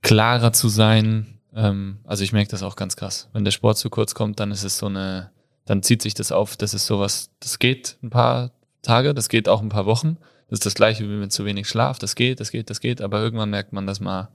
klarer 0.00 0.52
zu 0.52 0.68
sein. 0.68 1.40
Ähm, 1.54 1.98
also 2.04 2.22
ich 2.22 2.32
merke 2.32 2.50
das 2.50 2.62
auch 2.62 2.76
ganz 2.76 2.96
krass. 2.96 3.28
Wenn 3.32 3.44
der 3.44 3.50
Sport 3.50 3.78
zu 3.78 3.90
kurz 3.90 4.14
kommt, 4.14 4.40
dann 4.40 4.50
ist 4.50 4.64
es 4.64 4.78
so 4.78 4.86
eine, 4.86 5.30
dann 5.66 5.82
zieht 5.82 6.02
sich 6.02 6.14
das 6.14 6.32
auf. 6.32 6.56
Das 6.56 6.72
ist 6.72 6.86
sowas, 6.86 7.30
das 7.40 7.58
geht 7.58 7.98
ein 8.02 8.10
paar 8.10 8.50
Tage, 8.84 9.14
das 9.14 9.28
geht 9.28 9.48
auch 9.48 9.60
ein 9.62 9.68
paar 9.68 9.86
Wochen. 9.86 10.16
Das 10.48 10.58
ist 10.58 10.66
das 10.66 10.74
gleiche 10.74 11.04
wie 11.04 11.16
mit 11.16 11.32
zu 11.32 11.44
wenig 11.44 11.68
Schlaf. 11.68 11.98
Das 11.98 12.14
geht, 12.14 12.38
das 12.40 12.50
geht, 12.50 12.70
das 12.70 12.80
geht. 12.80 13.00
Aber 13.00 13.20
irgendwann 13.20 13.50
merkt 13.50 13.72
man, 13.72 13.86
dass 13.86 14.00
man 14.00 14.28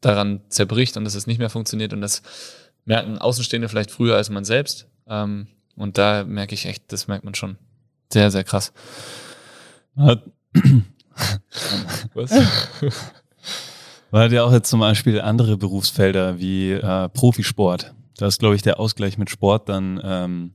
daran 0.00 0.40
zerbricht 0.48 0.96
und 0.96 1.04
dass 1.04 1.14
es 1.14 1.26
nicht 1.26 1.38
mehr 1.38 1.50
funktioniert. 1.50 1.92
Und 1.92 2.00
das 2.00 2.22
merken 2.84 3.18
Außenstehende 3.18 3.68
vielleicht 3.68 3.90
früher 3.90 4.16
als 4.16 4.30
man 4.30 4.44
selbst. 4.44 4.86
Ähm, 5.06 5.48
und 5.76 5.98
da 5.98 6.24
merke 6.24 6.54
ich 6.54 6.66
echt, 6.66 6.92
das 6.92 7.08
merkt 7.08 7.24
man 7.24 7.34
schon. 7.34 7.58
Sehr, 8.12 8.30
sehr 8.30 8.44
krass. 8.44 8.72
Was? 12.14 12.30
Man 14.10 14.22
hat 14.22 14.32
ja 14.32 14.42
auch 14.44 14.52
jetzt 14.52 14.68
zum 14.70 14.80
Beispiel 14.80 15.20
andere 15.20 15.56
Berufsfelder 15.56 16.38
wie 16.38 16.72
äh, 16.72 17.08
Profisport. 17.08 17.94
Da 18.16 18.26
ist, 18.26 18.40
glaube 18.40 18.56
ich, 18.56 18.62
der 18.62 18.80
Ausgleich 18.80 19.18
mit 19.18 19.30
Sport 19.30 19.68
dann 19.68 20.00
ähm, 20.02 20.54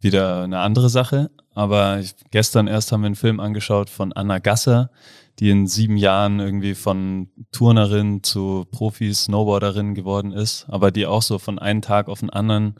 wieder 0.00 0.42
eine 0.42 0.60
andere 0.60 0.88
Sache. 0.88 1.30
Aber 1.52 1.98
ich, 1.98 2.14
gestern 2.30 2.66
erst 2.66 2.92
haben 2.92 3.02
wir 3.02 3.06
einen 3.06 3.16
Film 3.16 3.40
angeschaut 3.40 3.90
von 3.90 4.12
Anna 4.12 4.38
Gasser, 4.38 4.90
die 5.38 5.50
in 5.50 5.66
sieben 5.66 5.96
Jahren 5.96 6.40
irgendwie 6.40 6.74
von 6.74 7.30
Turnerin 7.52 8.22
zu 8.22 8.66
Profi-Snowboarderin 8.70 9.94
geworden 9.94 10.32
ist, 10.32 10.66
aber 10.68 10.90
die 10.90 11.06
auch 11.06 11.22
so 11.22 11.38
von 11.38 11.58
einem 11.58 11.82
Tag 11.82 12.08
auf 12.08 12.20
den 12.20 12.30
anderen 12.30 12.74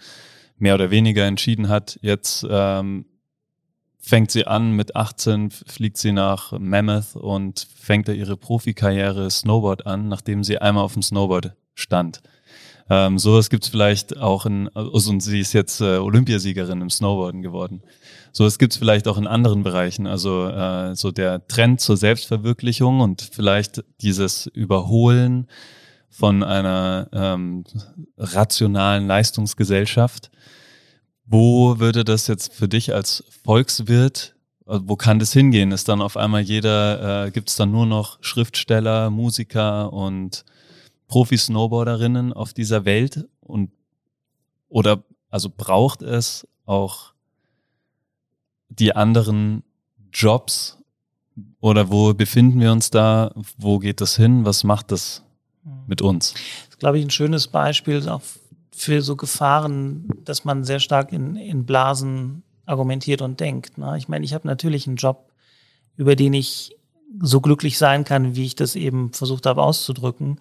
mehr 0.58 0.74
oder 0.74 0.90
weniger 0.90 1.24
entschieden 1.24 1.68
hat, 1.68 1.98
jetzt 2.02 2.46
ähm, 2.48 3.06
fängt 3.98 4.30
sie 4.30 4.46
an, 4.46 4.72
mit 4.72 4.94
18 4.94 5.50
fliegt 5.50 5.96
sie 5.96 6.12
nach 6.12 6.52
Mammoth 6.58 7.16
und 7.16 7.66
fängt 7.74 8.08
da 8.08 8.12
ihre 8.12 8.36
Profikarriere 8.36 9.30
Snowboard 9.30 9.86
an, 9.86 10.08
nachdem 10.08 10.44
sie 10.44 10.58
einmal 10.58 10.84
auf 10.84 10.94
dem 10.94 11.02
Snowboard 11.02 11.54
stand. 11.74 12.20
Ähm, 12.92 13.20
sowas 13.20 13.50
gibt's 13.50 13.68
vielleicht 13.68 14.18
auch 14.18 14.46
in, 14.46 14.68
also, 14.74 15.10
und 15.10 15.20
sie 15.20 15.38
ist 15.38 15.52
jetzt 15.52 15.80
äh, 15.80 15.98
Olympiasiegerin 15.98 16.80
im 16.80 16.90
Snowboarden 16.90 17.40
geworden. 17.40 17.82
Sowas 18.32 18.58
gibt's 18.58 18.76
vielleicht 18.76 19.06
auch 19.06 19.16
in 19.16 19.28
anderen 19.28 19.62
Bereichen. 19.62 20.08
Also 20.08 20.48
äh, 20.48 20.96
so 20.96 21.12
der 21.12 21.46
Trend 21.46 21.80
zur 21.80 21.96
Selbstverwirklichung 21.96 23.00
und 23.00 23.22
vielleicht 23.22 23.84
dieses 24.00 24.46
Überholen 24.46 25.46
von 26.08 26.42
einer 26.42 27.08
ähm, 27.12 27.62
rationalen 28.18 29.06
Leistungsgesellschaft. 29.06 30.32
Wo 31.24 31.78
würde 31.78 32.02
das 32.02 32.26
jetzt 32.26 32.52
für 32.52 32.66
dich 32.66 32.92
als 32.92 33.22
Volkswirt, 33.44 34.34
also 34.66 34.88
wo 34.88 34.96
kann 34.96 35.20
das 35.20 35.32
hingehen? 35.32 35.70
Ist 35.70 35.88
dann 35.88 36.02
auf 36.02 36.16
einmal 36.16 36.40
jeder, 36.40 37.26
äh, 37.26 37.30
gibt 37.30 37.50
es 37.50 37.56
dann 37.56 37.70
nur 37.70 37.86
noch 37.86 38.18
Schriftsteller, 38.20 39.10
Musiker 39.10 39.92
und 39.92 40.44
Profi-Snowboarderinnen 41.10 42.32
auf 42.32 42.54
dieser 42.54 42.84
Welt? 42.84 43.28
Und 43.40 43.70
oder 44.68 45.02
also 45.28 45.50
braucht 45.54 46.02
es 46.02 46.46
auch 46.64 47.12
die 48.68 48.94
anderen 48.94 49.64
Jobs 50.12 50.78
oder 51.60 51.90
wo 51.90 52.14
befinden 52.14 52.60
wir 52.60 52.70
uns 52.70 52.90
da? 52.90 53.32
Wo 53.58 53.78
geht 53.78 54.00
das 54.00 54.16
hin? 54.16 54.44
Was 54.44 54.62
macht 54.62 54.92
das 54.92 55.22
mit 55.86 56.00
uns? 56.00 56.32
Das 56.32 56.68
ist, 56.70 56.78
glaube 56.78 56.98
ich, 56.98 57.04
ein 57.04 57.10
schönes 57.10 57.48
Beispiel 57.48 58.08
auch 58.08 58.22
für 58.70 59.02
so 59.02 59.16
Gefahren, 59.16 60.08
dass 60.24 60.44
man 60.44 60.64
sehr 60.64 60.78
stark 60.80 61.12
in, 61.12 61.36
in 61.36 61.66
Blasen 61.66 62.44
argumentiert 62.66 63.20
und 63.20 63.40
denkt. 63.40 63.78
Ne? 63.78 63.96
Ich 63.98 64.08
meine, 64.08 64.24
ich 64.24 64.32
habe 64.32 64.46
natürlich 64.46 64.86
einen 64.86 64.96
Job, 64.96 65.32
über 65.96 66.14
den 66.14 66.34
ich 66.34 66.76
so 67.20 67.40
glücklich 67.40 67.78
sein 67.78 68.04
kann, 68.04 68.36
wie 68.36 68.46
ich 68.46 68.54
das 68.54 68.76
eben 68.76 69.12
versucht 69.12 69.44
habe 69.46 69.62
auszudrücken. 69.62 70.38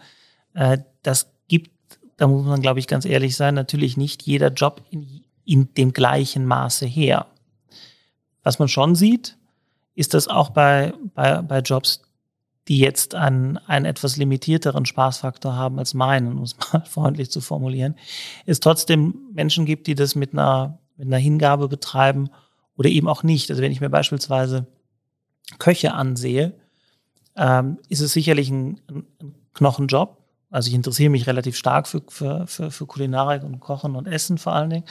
Äh, 0.59 0.79
das 1.03 1.31
gibt, 1.47 1.71
da 2.17 2.27
muss 2.27 2.45
man, 2.45 2.61
glaube 2.61 2.79
ich, 2.79 2.87
ganz 2.87 3.05
ehrlich 3.05 3.37
sein, 3.37 3.55
natürlich 3.55 3.95
nicht 3.95 4.23
jeder 4.23 4.49
Job 4.49 4.83
in, 4.91 5.23
in 5.45 5.73
dem 5.75 5.93
gleichen 5.93 6.45
Maße 6.45 6.85
her. 6.85 7.27
Was 8.43 8.59
man 8.59 8.67
schon 8.67 8.93
sieht, 8.93 9.37
ist, 9.95 10.13
dass 10.13 10.27
auch 10.27 10.49
bei, 10.49 10.93
bei, 11.15 11.41
bei 11.41 11.59
Jobs, 11.59 12.01
die 12.67 12.77
jetzt 12.77 13.15
einen, 13.15 13.57
einen 13.57 13.85
etwas 13.85 14.17
limitierteren 14.17 14.85
Spaßfaktor 14.85 15.55
haben 15.55 15.79
als 15.79 15.93
meinen, 15.93 16.37
um 16.37 16.43
es 16.43 16.57
mal 16.73 16.83
freundlich 16.85 17.31
zu 17.31 17.39
formulieren, 17.39 17.95
es 18.45 18.59
trotzdem 18.59 19.15
Menschen 19.31 19.65
gibt, 19.65 19.87
die 19.87 19.95
das 19.95 20.13
mit 20.13 20.33
einer, 20.33 20.77
mit 20.97 21.07
einer 21.07 21.17
Hingabe 21.17 21.69
betreiben 21.69 22.29
oder 22.75 22.89
eben 22.89 23.07
auch 23.07 23.23
nicht. 23.23 23.49
Also 23.49 23.61
wenn 23.61 23.71
ich 23.71 23.79
mir 23.79 23.89
beispielsweise 23.89 24.67
Köche 25.57 25.93
ansehe, 25.93 26.53
ähm, 27.37 27.77
ist 27.87 28.01
es 28.01 28.11
sicherlich 28.11 28.49
ein, 28.49 28.81
ein 28.89 29.35
Knochenjob. 29.53 30.18
Also 30.49 30.69
ich 30.69 30.73
interessiere 30.73 31.09
mich 31.09 31.27
relativ 31.27 31.55
stark 31.55 31.87
für, 31.87 32.01
für, 32.07 32.47
für, 32.47 32.71
für 32.71 32.85
Kulinarik 32.85 33.43
und 33.43 33.59
Kochen 33.59 33.95
und 33.95 34.07
Essen 34.07 34.37
vor 34.37 34.53
allen 34.53 34.69
Dingen. 34.69 34.85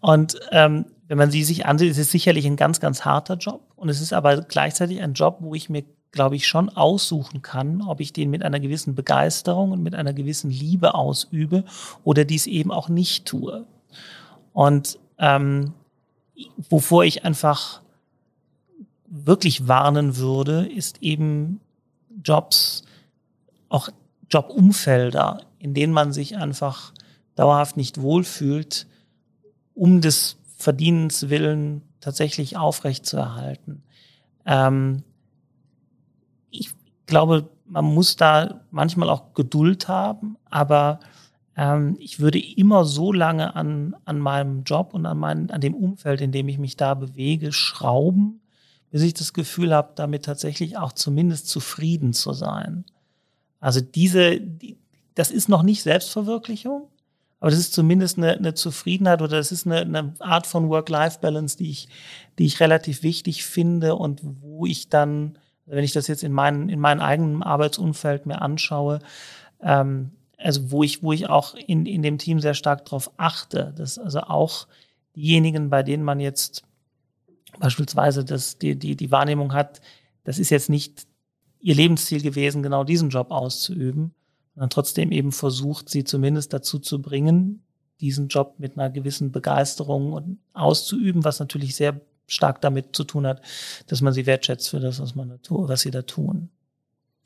Und 0.00 0.38
ähm, 0.50 0.86
wenn 1.08 1.18
man 1.18 1.30
sie 1.30 1.44
sich 1.44 1.66
ansieht, 1.66 1.90
ist 1.90 1.98
es 1.98 2.10
sicherlich 2.10 2.46
ein 2.46 2.56
ganz, 2.56 2.80
ganz 2.80 3.04
harter 3.04 3.36
Job. 3.36 3.62
Und 3.76 3.88
es 3.88 4.00
ist 4.00 4.12
aber 4.12 4.42
gleichzeitig 4.42 5.00
ein 5.00 5.14
Job, 5.14 5.38
wo 5.40 5.54
ich 5.54 5.70
mir 5.70 5.84
glaube 6.12 6.36
ich, 6.36 6.46
schon 6.46 6.68
aussuchen 6.68 7.40
kann, 7.40 7.80
ob 7.80 8.00
ich 8.00 8.12
den 8.12 8.30
mit 8.30 8.42
einer 8.42 8.60
gewissen 8.60 8.94
Begeisterung 8.94 9.72
und 9.72 9.82
mit 9.82 9.94
einer 9.94 10.12
gewissen 10.12 10.50
Liebe 10.50 10.94
ausübe 10.94 11.64
oder 12.04 12.24
dies 12.24 12.46
eben 12.46 12.70
auch 12.70 12.90
nicht 12.90 13.24
tue. 13.24 13.66
Und 14.52 14.98
ähm, 15.18 15.72
wovor 16.68 17.04
ich 17.04 17.24
einfach 17.24 17.80
wirklich 19.06 19.68
warnen 19.68 20.16
würde, 20.18 20.66
ist 20.66 21.02
eben 21.02 21.60
Jobs, 22.22 22.84
auch 23.70 23.88
Jobumfelder, 24.32 25.42
in 25.58 25.74
denen 25.74 25.92
man 25.92 26.12
sich 26.12 26.36
einfach 26.36 26.92
dauerhaft 27.34 27.76
nicht 27.76 28.00
wohlfühlt, 28.00 28.86
um 29.74 30.00
des 30.00 30.38
Verdienens 30.56 31.28
willen 31.28 31.82
tatsächlich 32.00 32.56
aufrechtzuerhalten. 32.56 33.82
Ähm, 34.44 35.04
glaube, 37.12 37.50
man 37.66 37.84
muss 37.84 38.16
da 38.16 38.62
manchmal 38.70 39.10
auch 39.10 39.34
Geduld 39.34 39.86
haben, 39.86 40.38
aber 40.48 40.98
ähm, 41.56 41.96
ich 42.00 42.20
würde 42.20 42.38
immer 42.38 42.86
so 42.86 43.12
lange 43.12 43.54
an, 43.54 43.94
an 44.06 44.18
meinem 44.18 44.64
Job 44.64 44.94
und 44.94 45.04
an, 45.04 45.18
mein, 45.18 45.50
an 45.50 45.60
dem 45.60 45.74
Umfeld, 45.74 46.22
in 46.22 46.32
dem 46.32 46.48
ich 46.48 46.58
mich 46.58 46.78
da 46.78 46.94
bewege, 46.94 47.52
schrauben, 47.52 48.40
bis 48.90 49.02
ich 49.02 49.12
das 49.12 49.34
Gefühl 49.34 49.74
habe, 49.74 49.92
damit 49.94 50.24
tatsächlich 50.24 50.78
auch 50.78 50.92
zumindest 50.92 51.48
zufrieden 51.48 52.14
zu 52.14 52.32
sein. 52.32 52.86
Also 53.62 53.80
diese, 53.80 54.40
die, 54.40 54.76
das 55.14 55.30
ist 55.30 55.48
noch 55.48 55.62
nicht 55.62 55.82
Selbstverwirklichung, 55.82 56.88
Aber 57.38 57.50
das 57.50 57.60
ist 57.60 57.72
zumindest 57.72 58.18
eine, 58.18 58.36
eine 58.36 58.54
Zufriedenheit 58.54 59.22
oder 59.22 59.36
das 59.36 59.52
ist 59.52 59.66
eine, 59.66 59.80
eine 59.82 60.14
Art 60.18 60.46
von 60.46 60.68
Work-Life-Balance, 60.68 61.56
die 61.56 61.70
ich, 61.70 61.88
die 62.38 62.46
ich 62.46 62.60
relativ 62.60 63.04
wichtig 63.04 63.44
finde 63.44 63.94
und 63.94 64.20
wo 64.22 64.66
ich 64.66 64.88
dann, 64.88 65.38
wenn 65.66 65.84
ich 65.84 65.92
das 65.92 66.08
jetzt 66.08 66.24
in 66.24 66.32
meinen, 66.32 66.68
in 66.68 66.80
meinem 66.80 67.00
eigenen 67.00 67.42
Arbeitsumfeld 67.42 68.26
mir 68.26 68.42
anschaue, 68.42 68.98
ähm, 69.62 70.10
also 70.38 70.72
wo 70.72 70.82
ich, 70.82 71.04
wo 71.04 71.12
ich 71.12 71.28
auch 71.28 71.54
in, 71.54 71.86
in 71.86 72.02
dem 72.02 72.18
Team 72.18 72.40
sehr 72.40 72.54
stark 72.54 72.84
darauf 72.84 73.12
achte, 73.16 73.72
dass 73.76 73.96
also 73.96 74.22
auch 74.22 74.66
diejenigen, 75.14 75.70
bei 75.70 75.84
denen 75.84 76.02
man 76.02 76.18
jetzt 76.18 76.64
beispielsweise 77.60 78.24
das, 78.24 78.58
die, 78.58 78.76
die, 78.76 78.96
die 78.96 79.12
Wahrnehmung 79.12 79.52
hat, 79.52 79.80
das 80.24 80.40
ist 80.40 80.50
jetzt 80.50 80.68
nicht 80.68 81.06
ihr 81.62 81.74
Lebensziel 81.74 82.20
gewesen, 82.20 82.62
genau 82.62 82.84
diesen 82.84 83.08
Job 83.08 83.30
auszuüben, 83.30 84.14
sondern 84.54 84.70
trotzdem 84.70 85.12
eben 85.12 85.32
versucht, 85.32 85.88
sie 85.88 86.04
zumindest 86.04 86.52
dazu 86.52 86.78
zu 86.78 87.00
bringen, 87.00 87.64
diesen 88.00 88.28
Job 88.28 88.56
mit 88.58 88.76
einer 88.76 88.90
gewissen 88.90 89.32
Begeisterung 89.32 90.38
auszuüben, 90.52 91.24
was 91.24 91.38
natürlich 91.38 91.76
sehr 91.76 92.00
stark 92.26 92.60
damit 92.60 92.94
zu 92.96 93.04
tun 93.04 93.26
hat, 93.26 93.42
dass 93.86 94.00
man 94.00 94.12
sie 94.12 94.26
wertschätzt 94.26 94.68
für 94.68 94.80
das, 94.80 95.00
was 95.00 95.14
man 95.14 95.28
da 95.28 95.36
tut, 95.38 95.68
was 95.68 95.82
sie 95.82 95.90
da 95.90 96.02
tun. 96.02 96.50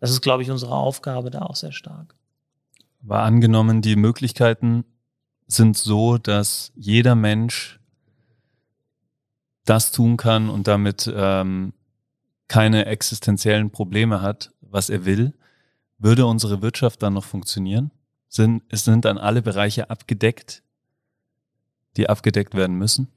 Das 0.01 0.11
ist, 0.11 0.21
glaube 0.21 0.43
ich, 0.43 0.51
unsere 0.51 0.75
Aufgabe 0.75 1.31
da 1.31 1.41
auch 1.41 1.57
sehr 1.57 1.73
stark. 1.73 2.15
War 3.01 3.23
angenommen, 3.23 3.81
die 3.83 3.97
Möglichkeiten 3.97 4.85
sind 5.47 5.79
so, 5.79 6.19
dass 6.19 6.73
jeder 6.75 7.15
Mensch 7.15 7.81
das 9.65 9.93
tun 9.93 10.17
kann 10.17 10.51
und 10.51 10.67
damit 10.69 11.11
ähm, 11.15 11.73
keine 12.49 12.87
existenziellen 12.87 13.71
Probleme 13.71 14.23
hat, 14.23 14.53
was 14.61 14.91
er 14.91 15.05
will, 15.05 15.35
würde 15.99 16.27
unsere 16.27 16.63
Wirtschaft 16.63 17.03
dann 17.03 17.15
noch 17.15 17.25
funktionieren? 17.25 17.91
Sind, 18.29 18.63
es 18.69 18.85
sind 18.85 19.05
dann 19.05 19.19
alle 19.19 19.43
Bereiche 19.43 19.91
abgedeckt, 19.91 20.63
die 21.97 22.09
abgedeckt 22.09 22.55
werden 22.55 22.77
müssen? 22.77 23.09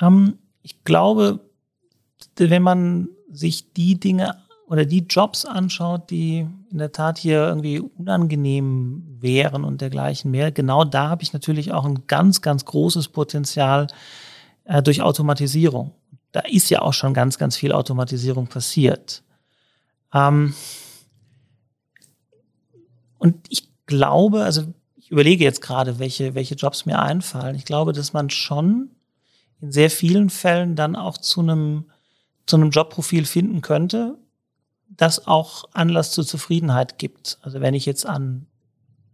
Ähm, 0.00 0.38
ich 0.62 0.82
glaube, 0.84 1.40
wenn 2.36 2.62
man 2.62 3.08
sich 3.30 3.72
die 3.72 3.98
Dinge 4.00 4.36
oder 4.66 4.84
die 4.84 5.06
Jobs 5.08 5.44
anschaut, 5.44 6.10
die 6.10 6.46
in 6.70 6.78
der 6.78 6.92
Tat 6.92 7.18
hier 7.18 7.46
irgendwie 7.46 7.80
unangenehm 7.80 9.18
wären 9.20 9.64
und 9.64 9.80
dergleichen 9.80 10.30
mehr, 10.30 10.50
genau 10.50 10.84
da 10.84 11.08
habe 11.08 11.22
ich 11.22 11.32
natürlich 11.32 11.72
auch 11.72 11.84
ein 11.84 12.06
ganz, 12.06 12.42
ganz 12.42 12.64
großes 12.64 13.08
Potenzial 13.08 13.86
äh, 14.64 14.82
durch 14.82 15.02
Automatisierung. 15.02 15.92
Da 16.34 16.40
ist 16.40 16.68
ja 16.68 16.82
auch 16.82 16.92
schon 16.92 17.14
ganz, 17.14 17.38
ganz 17.38 17.56
viel 17.56 17.70
Automatisierung 17.70 18.48
passiert. 18.48 19.22
Ähm 20.12 20.52
und 23.18 23.36
ich 23.50 23.68
glaube, 23.86 24.42
also 24.42 24.64
ich 24.96 25.12
überlege 25.12 25.44
jetzt 25.44 25.62
gerade, 25.62 26.00
welche, 26.00 26.34
welche 26.34 26.56
Jobs 26.56 26.86
mir 26.86 26.98
einfallen. 26.98 27.54
Ich 27.54 27.64
glaube, 27.64 27.92
dass 27.92 28.12
man 28.12 28.30
schon 28.30 28.90
in 29.60 29.70
sehr 29.70 29.90
vielen 29.90 30.28
Fällen 30.28 30.74
dann 30.74 30.96
auch 30.96 31.18
zu 31.18 31.40
einem, 31.40 31.84
zu 32.46 32.56
einem 32.56 32.70
Jobprofil 32.70 33.26
finden 33.26 33.60
könnte, 33.60 34.18
das 34.88 35.28
auch 35.28 35.66
Anlass 35.72 36.10
zur 36.10 36.26
Zufriedenheit 36.26 36.98
gibt. 36.98 37.38
Also 37.42 37.60
wenn 37.60 37.74
ich 37.74 37.86
jetzt 37.86 38.06
an 38.06 38.48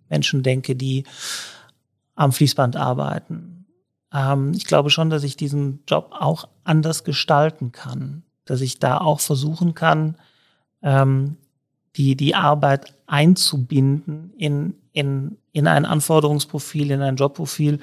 Menschen 0.08 0.42
denke, 0.42 0.74
die 0.74 1.04
am 2.14 2.32
Fließband 2.32 2.76
arbeiten. 2.76 3.49
Ähm, 4.12 4.52
ich 4.54 4.66
glaube 4.66 4.90
schon, 4.90 5.10
dass 5.10 5.24
ich 5.24 5.36
diesen 5.36 5.82
Job 5.86 6.10
auch 6.18 6.48
anders 6.64 7.04
gestalten 7.04 7.72
kann, 7.72 8.22
dass 8.44 8.60
ich 8.60 8.78
da 8.78 8.98
auch 8.98 9.20
versuchen 9.20 9.74
kann, 9.74 10.16
ähm, 10.82 11.36
die, 11.96 12.16
die 12.16 12.34
Arbeit 12.34 12.94
einzubinden 13.06 14.32
in, 14.36 14.74
in, 14.92 15.36
in 15.52 15.66
ein 15.66 15.84
Anforderungsprofil, 15.84 16.90
in 16.90 17.02
ein 17.02 17.16
Jobprofil, 17.16 17.80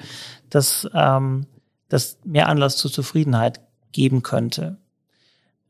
das, 0.50 0.88
ähm, 0.94 1.46
das 1.88 2.18
mehr 2.24 2.48
Anlass 2.48 2.76
zur 2.76 2.90
Zufriedenheit 2.90 3.60
geben 3.92 4.22
könnte. 4.22 4.78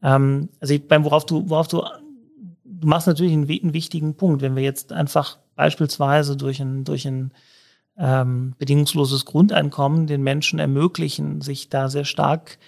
Ähm, 0.03 0.49
also 0.61 0.75
ich, 0.75 0.87
beim, 0.87 1.05
worauf 1.05 1.27
du, 1.27 1.49
worauf 1.49 1.69
du 1.69 1.83
du 2.81 2.87
machst 2.87 3.07
natürlich 3.07 3.33
einen, 3.33 3.49
einen, 3.49 3.75
wichtigen 3.75 4.15
Punkt, 4.15 4.43
wenn 4.43 4.57
wir 4.57 4.63
jetzt 4.63 4.93
einfach 4.93 5.39
beispielsweise 5.57 6.37
durch 6.37 6.61
ein, 6.61 6.85
durch 6.85 7.07
ein 7.07 7.33
ähm, 7.99 8.55
bedingungsloses 8.59 9.25
Grundeinkommen 9.25 10.07
den 10.07 10.23
Menschen 10.23 10.59
ermöglichen, 10.59 11.41
sich 11.41 11.69
da 11.69 11.89
sehr 11.89 12.05
stark 12.05 12.59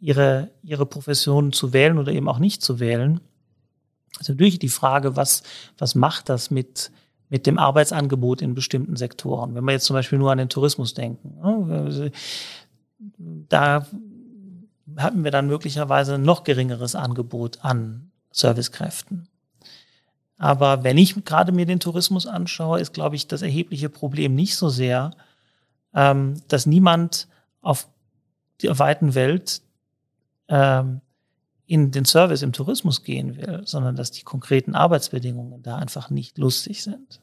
ihre, 0.00 0.50
ihre 0.62 0.86
Profession 0.86 1.52
zu 1.52 1.72
wählen 1.72 1.98
oder 1.98 2.12
eben 2.12 2.28
auch 2.28 2.38
nicht 2.38 2.62
zu 2.62 2.80
wählen. 2.80 3.20
Also 4.18 4.32
natürlich 4.32 4.58
die 4.58 4.68
Frage, 4.68 5.16
was, 5.16 5.42
was 5.78 5.94
macht 5.94 6.28
das 6.28 6.50
mit, 6.50 6.90
mit 7.28 7.46
dem 7.46 7.58
Arbeitsangebot 7.58 8.42
in 8.42 8.54
bestimmten 8.54 8.96
Sektoren? 8.96 9.54
Wenn 9.54 9.64
wir 9.64 9.72
jetzt 9.72 9.84
zum 9.84 9.94
Beispiel 9.94 10.18
nur 10.18 10.32
an 10.32 10.38
den 10.38 10.48
Tourismus 10.48 10.94
denken. 10.94 11.38
Ne? 11.40 12.10
Da 13.48 13.86
hatten 14.96 15.24
wir 15.24 15.30
dann 15.30 15.46
möglicherweise 15.46 16.14
ein 16.14 16.22
noch 16.22 16.44
geringeres 16.44 16.94
Angebot 16.94 17.58
an 17.62 18.10
Servicekräften. 18.32 19.28
Aber 20.40 20.84
wenn 20.84 20.96
ich 20.96 21.22
gerade 21.26 21.52
mir 21.52 21.66
den 21.66 21.80
Tourismus 21.80 22.26
anschaue, 22.26 22.80
ist, 22.80 22.94
glaube 22.94 23.14
ich, 23.14 23.28
das 23.28 23.42
erhebliche 23.42 23.90
Problem 23.90 24.34
nicht 24.34 24.56
so 24.56 24.70
sehr, 24.70 25.10
ähm, 25.92 26.40
dass 26.48 26.64
niemand 26.64 27.28
auf 27.60 27.86
der 28.62 28.78
weiten 28.78 29.14
Welt 29.14 29.60
ähm, 30.48 31.02
in 31.66 31.90
den 31.90 32.06
Service 32.06 32.40
im 32.40 32.54
Tourismus 32.54 33.04
gehen 33.04 33.36
will, 33.36 33.60
sondern 33.66 33.96
dass 33.96 34.12
die 34.12 34.22
konkreten 34.22 34.74
Arbeitsbedingungen 34.74 35.62
da 35.62 35.76
einfach 35.76 36.08
nicht 36.08 36.38
lustig 36.38 36.82
sind. 36.82 37.20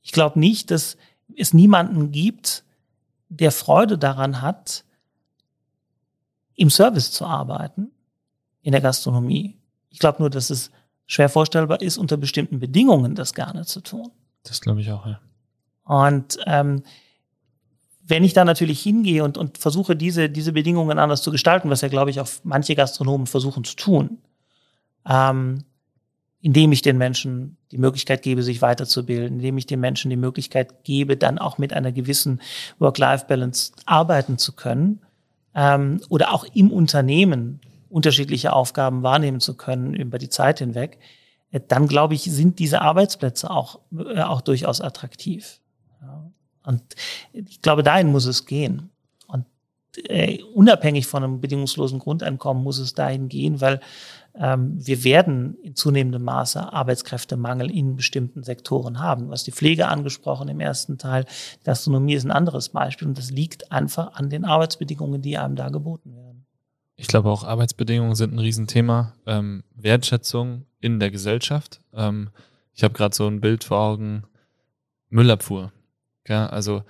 Ich 0.00 0.12
glaube 0.12 0.40
nicht, 0.40 0.70
dass 0.70 0.96
es 1.36 1.52
niemanden 1.52 2.10
gibt, 2.10 2.64
der 3.28 3.52
Freude 3.52 3.98
daran 3.98 4.40
hat, 4.40 4.86
im 6.54 6.70
Service 6.70 7.12
zu 7.12 7.26
arbeiten, 7.26 7.90
in 8.62 8.72
der 8.72 8.80
Gastronomie. 8.80 9.58
Ich 9.90 9.98
glaube 9.98 10.20
nur, 10.20 10.30
dass 10.30 10.48
es 10.48 10.70
schwer 11.10 11.28
vorstellbar 11.28 11.82
ist, 11.82 11.98
unter 11.98 12.16
bestimmten 12.16 12.60
Bedingungen 12.60 13.16
das 13.16 13.34
gerne 13.34 13.64
zu 13.66 13.80
tun. 13.80 14.12
Das 14.44 14.60
glaube 14.60 14.80
ich 14.80 14.92
auch, 14.92 15.04
ja. 15.06 15.20
Und 15.82 16.38
ähm, 16.46 16.84
wenn 18.06 18.22
ich 18.22 18.32
da 18.32 18.44
natürlich 18.44 18.80
hingehe 18.80 19.24
und, 19.24 19.36
und 19.36 19.58
versuche, 19.58 19.96
diese, 19.96 20.30
diese 20.30 20.52
Bedingungen 20.52 21.00
anders 21.00 21.22
zu 21.22 21.32
gestalten, 21.32 21.68
was 21.68 21.80
ja, 21.80 21.88
glaube 21.88 22.10
ich, 22.10 22.20
auch 22.20 22.28
manche 22.44 22.76
Gastronomen 22.76 23.26
versuchen 23.26 23.64
zu 23.64 23.74
tun, 23.74 24.18
ähm, 25.04 25.64
indem 26.42 26.70
ich 26.70 26.80
den 26.80 26.96
Menschen 26.96 27.56
die 27.72 27.78
Möglichkeit 27.78 28.22
gebe, 28.22 28.44
sich 28.44 28.62
weiterzubilden, 28.62 29.38
indem 29.38 29.58
ich 29.58 29.66
den 29.66 29.80
Menschen 29.80 30.10
die 30.10 30.16
Möglichkeit 30.16 30.84
gebe, 30.84 31.16
dann 31.16 31.38
auch 31.38 31.58
mit 31.58 31.72
einer 31.72 31.90
gewissen 31.90 32.40
Work-Life-Balance 32.78 33.72
arbeiten 33.84 34.38
zu 34.38 34.52
können 34.52 35.00
ähm, 35.56 36.00
oder 36.08 36.32
auch 36.32 36.44
im 36.54 36.70
Unternehmen 36.70 37.60
unterschiedliche 37.90 38.52
Aufgaben 38.52 39.02
wahrnehmen 39.02 39.40
zu 39.40 39.56
können 39.56 39.94
über 39.94 40.18
die 40.18 40.30
Zeit 40.30 40.60
hinweg, 40.60 40.98
äh, 41.50 41.60
dann 41.66 41.86
glaube 41.86 42.14
ich, 42.14 42.22
sind 42.22 42.58
diese 42.58 42.80
Arbeitsplätze 42.80 43.50
auch, 43.50 43.80
äh, 43.92 44.22
auch 44.22 44.40
durchaus 44.40 44.80
attraktiv. 44.80 45.60
Und 46.64 46.82
ich 47.32 47.62
glaube, 47.62 47.82
dahin 47.82 48.12
muss 48.12 48.26
es 48.26 48.46
gehen. 48.46 48.90
Und 49.26 49.46
äh, 50.08 50.42
unabhängig 50.54 51.06
von 51.06 51.24
einem 51.24 51.40
bedingungslosen 51.40 51.98
Grundeinkommen 51.98 52.62
muss 52.62 52.78
es 52.78 52.94
dahin 52.94 53.28
gehen, 53.28 53.60
weil 53.60 53.80
ähm, 54.34 54.74
wir 54.78 55.02
werden 55.02 55.56
in 55.62 55.74
zunehmendem 55.74 56.22
Maße 56.22 56.72
Arbeitskräftemangel 56.72 57.70
in 57.70 57.96
bestimmten 57.96 58.42
Sektoren 58.42 59.00
haben. 59.00 59.30
Hast 59.30 59.46
die 59.46 59.52
Pflege 59.52 59.88
angesprochen 59.88 60.48
im 60.48 60.60
ersten 60.60 60.98
Teil. 60.98 61.24
Gastronomie 61.64 62.14
ist 62.14 62.24
ein 62.24 62.30
anderes 62.30 62.68
Beispiel 62.68 63.08
und 63.08 63.18
das 63.18 63.30
liegt 63.30 63.72
einfach 63.72 64.14
an 64.14 64.30
den 64.30 64.44
Arbeitsbedingungen, 64.44 65.22
die 65.22 65.38
einem 65.38 65.56
da 65.56 65.70
geboten 65.70 66.14
werden. 66.14 66.19
Ich 67.00 67.06
glaube 67.06 67.30
auch 67.30 67.44
Arbeitsbedingungen 67.44 68.14
sind 68.14 68.34
ein 68.34 68.38
Riesenthema. 68.38 69.14
Ähm, 69.24 69.64
Wertschätzung 69.74 70.66
in 70.80 71.00
der 71.00 71.10
Gesellschaft. 71.10 71.80
Ähm, 71.94 72.28
ich 72.74 72.84
habe 72.84 72.92
gerade 72.92 73.16
so 73.16 73.26
ein 73.26 73.40
Bild 73.40 73.64
vor 73.64 73.78
Augen, 73.78 74.24
Müllabfuhr. 75.08 75.72
Ja, 76.28 76.48
also 76.48 76.84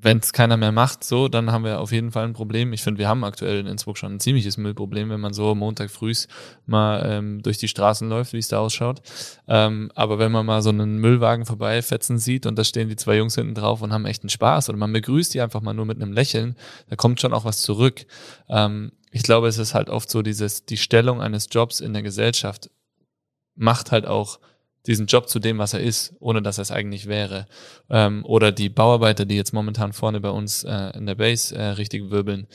wenn 0.00 0.18
es 0.18 0.32
keiner 0.32 0.56
mehr 0.56 0.72
macht, 0.72 1.02
so, 1.02 1.28
dann 1.28 1.50
haben 1.50 1.64
wir 1.64 1.80
auf 1.80 1.90
jeden 1.90 2.12
Fall 2.12 2.24
ein 2.24 2.32
Problem. 2.32 2.72
Ich 2.72 2.82
finde, 2.82 2.98
wir 2.98 3.08
haben 3.08 3.24
aktuell 3.24 3.60
in 3.60 3.66
Innsbruck 3.66 3.98
schon 3.98 4.14
ein 4.14 4.20
ziemliches 4.20 4.56
Müllproblem, 4.56 5.10
wenn 5.10 5.20
man 5.20 5.32
so 5.32 5.54
Montag 5.54 5.90
früh 5.90 6.12
mal 6.66 7.02
ähm, 7.04 7.42
durch 7.42 7.58
die 7.58 7.68
Straßen 7.68 8.08
läuft, 8.08 8.32
wie 8.32 8.38
es 8.38 8.48
da 8.48 8.60
ausschaut. 8.60 9.02
Ähm, 9.48 9.90
aber 9.94 10.18
wenn 10.18 10.32
man 10.32 10.46
mal 10.46 10.62
so 10.62 10.70
einen 10.70 10.98
Müllwagen 10.98 11.46
vorbeifetzen 11.46 12.18
sieht 12.18 12.46
und 12.46 12.56
da 12.58 12.64
stehen 12.64 12.88
die 12.88 12.96
zwei 12.96 13.16
Jungs 13.16 13.34
hinten 13.34 13.54
drauf 13.54 13.82
und 13.82 13.92
haben 13.92 14.06
echt 14.06 14.22
einen 14.22 14.30
Spaß 14.30 14.68
oder 14.68 14.78
man 14.78 14.92
begrüßt 14.92 15.34
die 15.34 15.40
einfach 15.40 15.60
mal 15.60 15.74
nur 15.74 15.86
mit 15.86 16.00
einem 16.00 16.12
Lächeln, 16.12 16.56
da 16.88 16.96
kommt 16.96 17.20
schon 17.20 17.34
auch 17.34 17.44
was 17.44 17.62
zurück. 17.62 18.06
Ähm, 18.48 18.92
ich 19.10 19.22
glaube, 19.22 19.48
es 19.48 19.58
ist 19.58 19.74
halt 19.74 19.90
oft 19.90 20.10
so 20.10 20.22
dieses, 20.22 20.64
die 20.64 20.76
Stellung 20.76 21.20
eines 21.20 21.48
Jobs 21.50 21.80
in 21.80 21.92
der 21.92 22.02
Gesellschaft 22.02 22.70
macht 23.56 23.90
halt 23.90 24.06
auch 24.06 24.38
diesen 24.86 25.06
Job 25.06 25.28
zu 25.28 25.38
dem, 25.38 25.58
was 25.58 25.74
er 25.74 25.80
ist, 25.80 26.14
ohne 26.20 26.42
dass 26.42 26.58
er 26.58 26.62
es 26.62 26.70
eigentlich 26.70 27.06
wäre. 27.06 27.46
Ähm, 27.90 28.24
oder 28.24 28.52
die 28.52 28.68
Bauarbeiter, 28.68 29.24
die 29.24 29.36
jetzt 29.36 29.52
momentan 29.52 29.92
vorne 29.92 30.20
bei 30.20 30.30
uns 30.30 30.64
äh, 30.64 30.96
in 30.96 31.06
der 31.06 31.16
Base 31.16 31.54
äh, 31.54 31.70
richtig 31.70 32.10
wirbeln. 32.10 32.46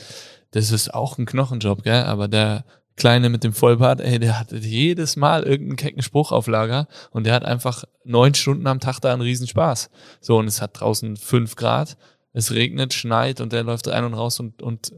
Das 0.51 0.71
ist 0.71 0.93
auch 0.93 1.17
ein 1.17 1.25
Knochenjob, 1.25 1.83
gell? 1.83 2.03
aber 2.03 2.27
der 2.27 2.65
Kleine 2.95 3.29
mit 3.29 3.43
dem 3.43 3.53
Vollbart, 3.53 4.01
ey, 4.01 4.19
der 4.19 4.39
hatte 4.39 4.57
jedes 4.57 5.15
Mal 5.15 5.43
irgendeinen 5.43 5.77
kecken 5.77 6.03
Spruch 6.03 6.31
auf 6.31 6.45
Lager 6.45 6.87
und 7.09 7.25
der 7.25 7.33
hat 7.33 7.43
einfach 7.43 7.85
neun 8.03 8.35
Stunden 8.35 8.67
am 8.67 8.79
Tag 8.79 8.99
da 8.99 9.11
einen 9.11 9.23
Riesenspaß. 9.23 9.89
So, 10.21 10.37
und 10.37 10.47
es 10.47 10.61
hat 10.61 10.79
draußen 10.79 11.17
fünf 11.17 11.55
Grad, 11.55 11.97
es 12.33 12.51
regnet, 12.51 12.93
schneit 12.93 13.41
und 13.41 13.51
der 13.51 13.63
läuft 13.63 13.87
rein 13.87 14.05
und 14.05 14.13
raus 14.13 14.39
und, 14.39 14.61
und 14.61 14.93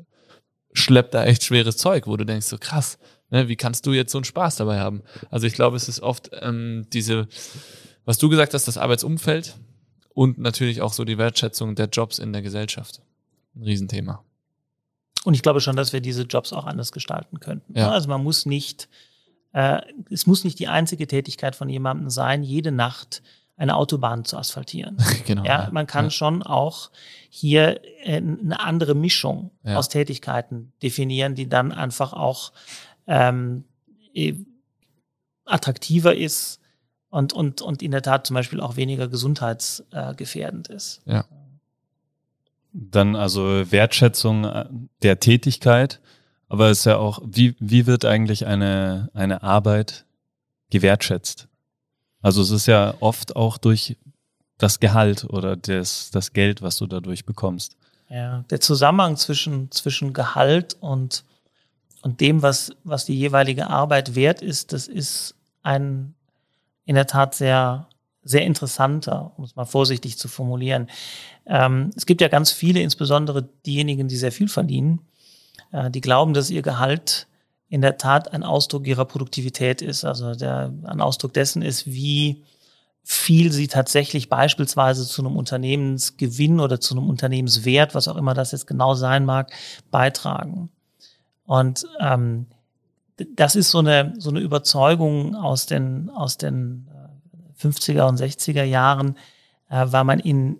schleppt 0.73 1.13
da 1.13 1.23
echt 1.23 1.43
schweres 1.43 1.78
Zeug, 1.78 2.05
wo 2.05 2.17
du 2.17 2.26
denkst, 2.26 2.47
so 2.47 2.57
krass, 2.59 2.97
ne, 3.30 3.47
wie 3.47 3.55
kannst 3.55 3.86
du 3.86 3.93
jetzt 3.93 4.11
so 4.11 4.17
einen 4.17 4.26
Spaß 4.26 4.57
dabei 4.57 4.80
haben? 4.80 5.03
Also 5.30 5.47
ich 5.47 5.53
glaube, 5.53 5.78
es 5.78 5.89
ist 5.89 6.01
oft 6.01 6.32
ähm, 6.41 6.88
diese, 6.93 7.28
was 8.05 8.17
du 8.17 8.30
gesagt 8.30 8.53
hast, 8.53 8.67
das 8.67 8.78
Arbeitsumfeld 8.78 9.55
und 10.13 10.38
natürlich 10.38 10.82
auch 10.82 10.93
so 10.93 11.03
die 11.05 11.17
Wertschätzung 11.17 11.76
der 11.76 11.88
Jobs 11.88 12.19
in 12.19 12.34
der 12.34 12.41
Gesellschaft. 12.41 13.01
Ein 13.55 13.63
Riesenthema. 13.63 14.23
Und 15.23 15.34
ich 15.34 15.41
glaube 15.41 15.59
schon, 15.59 15.76
dass 15.76 15.91
wir 15.91 16.01
diese 16.01 16.23
Jobs 16.23 16.53
auch 16.53 16.65
anders 16.65 16.91
gestalten 16.91 17.39
könnten. 17.39 17.78
Ja. 17.78 17.91
Also 17.91 18.07
man 18.07 18.23
muss 18.23 18.45
nicht, 18.45 18.88
äh, 19.53 19.82
es 20.09 20.28
muss 20.28 20.43
nicht 20.43 20.59
die 20.59 20.67
einzige 20.67 21.07
Tätigkeit 21.07 21.55
von 21.55 21.67
jemandem 21.67 22.09
sein, 22.09 22.43
jede 22.43 22.71
Nacht 22.71 23.23
eine 23.57 23.76
Autobahn 23.76 24.26
zu 24.26 24.38
asphaltieren. 24.38 24.97
genau. 25.26 25.43
Ja, 25.43 25.69
man 25.71 25.88
kann 25.88 26.05
ja. 26.05 26.11
schon 26.11 26.43
auch 26.43 26.91
hier 27.30 27.82
äh, 28.03 28.17
eine 28.17 28.59
andere 28.59 28.93
Mischung 28.93 29.51
Ja. 29.63 29.78
aus 29.78 29.89
Tätigkeiten 29.89 30.73
definieren, 30.84 31.36
die 31.36 31.49
dann 31.49 31.71
einfach 31.71 32.13
auch 32.13 32.51
ähm, 33.08 33.66
attraktiver 35.45 36.16
ist 36.16 36.60
und, 37.10 37.34
und, 37.34 37.62
und 37.62 37.82
in 37.82 37.91
der 37.91 38.01
Tat 38.01 38.28
zum 38.28 38.34
Beispiel 38.34 38.60
auch 38.60 38.76
weniger 38.76 39.08
gesundheitsgefährdend 39.08 40.68
ist. 40.68 41.01
Ja. 41.06 41.26
Dann 42.74 43.16
also 43.16 43.72
Wertschätzung 43.72 44.43
äh, 44.43 44.66
der 45.01 45.20
Tätigkeit, 45.20 46.01
aber 46.49 46.70
es 46.70 46.80
ist 46.80 46.86
ja 46.86 46.97
auch, 46.97 47.22
wie, 47.26 47.56
wie 47.60 47.86
wird 47.88 48.06
eigentlich 48.06 48.45
eine, 48.45 49.10
eine 49.14 49.43
Arbeit 49.43 50.06
gewertschätzt? 50.70 51.47
Also 52.22 52.41
es 52.41 52.51
ist 52.51 52.66
ja 52.66 52.95
oft 52.99 53.36
auch 53.36 53.58
durch 53.58 53.97
das 54.58 54.80
Gehalt 54.80 55.26
oder 55.26 55.56
das, 55.56 56.12
das 56.12 56.34
Geld, 56.34 56.62
was 56.62 56.78
du 56.78 56.88
dadurch 56.88 57.26
bekommst. 57.26 57.78
Ja, 58.10 58.43
der 58.49 58.62
Zusammenhang 58.62 59.18
zwischen, 59.18 59.72
zwischen 59.72 60.14
Gehalt 60.14 60.76
und, 60.80 61.24
und 62.06 62.22
dem, 62.22 62.43
was, 62.43 62.72
was 62.84 63.06
die 63.06 63.18
jeweilige 63.18 63.66
Arbeit 63.66 64.14
wert 64.14 64.43
ist, 64.43 64.74
das 64.74 64.88
ist 64.88 65.34
ein 65.64 66.14
in 66.86 66.93
der 66.93 67.08
Tat 67.08 67.34
sehr, 67.34 67.88
sehr 68.22 68.43
interessanter, 68.43 69.32
um 69.38 69.43
es 69.43 69.56
mal 69.56 69.66
vorsichtig 69.66 70.20
zu 70.20 70.28
formulieren. 70.28 70.88
Ähm, 71.47 71.89
es 71.95 72.06
gibt 72.06 72.22
ja 72.22 72.28
ganz 72.28 72.51
viele, 72.51 72.80
insbesondere 72.82 73.49
diejenigen, 73.66 74.08
die 74.08 74.18
sehr 74.18 74.32
viel 74.32 74.49
verdienen, 74.49 75.01
äh, 75.72 75.89
die 75.89 75.99
glauben, 75.99 76.36
dass 76.36 76.51
ihr 76.51 76.62
Gehalt 76.62 77.26
in 77.70 77.82
der 77.82 77.97
Tat 77.97 78.32
ein 78.34 78.43
Ausdruck 78.43 78.86
ihrer 78.86 79.06
Produktivität 79.06 79.82
ist. 79.82 80.06
Also 80.06 80.36
der, 80.36 80.72
ein 80.84 81.01
Ausdruck 81.01 81.34
dessen 81.34 81.64
ist, 81.64 81.88
wie 81.88 82.43
viel 83.01 83.51
sie 83.51 83.68
tatsächlich 83.68 84.30
beispielsweise 84.30 85.08
zu 85.08 85.24
einem 85.24 85.36
Unternehmensgewinn 85.36 86.60
oder 86.60 86.80
zu 86.80 86.93
einem 86.93 87.10
Unternehmenswert, 87.10 87.95
was 87.95 88.08
auch 88.08 88.16
immer 88.16 88.36
das 88.36 88.51
jetzt 88.51 88.68
genau 88.68 88.93
sein 88.93 89.26
mag, 89.26 89.51
beitragen. 89.89 90.70
Und 91.46 91.86
ähm, 92.00 92.48
das 93.36 93.56
ist 93.56 93.72
so 93.72 93.80
eine, 93.80 94.14
so 94.18 94.30
eine 94.30 94.39
Überzeugung 94.39 95.36
aus 95.36 95.66
den, 95.66 96.10
aus 96.10 96.38
den 96.38 96.88
50er 97.60 98.08
und 98.08 98.20
60er 98.20 98.64
Jahren, 98.64 99.18
äh, 99.70 99.86
weil 99.88 100.04
man 100.04 100.20
in, 100.20 100.60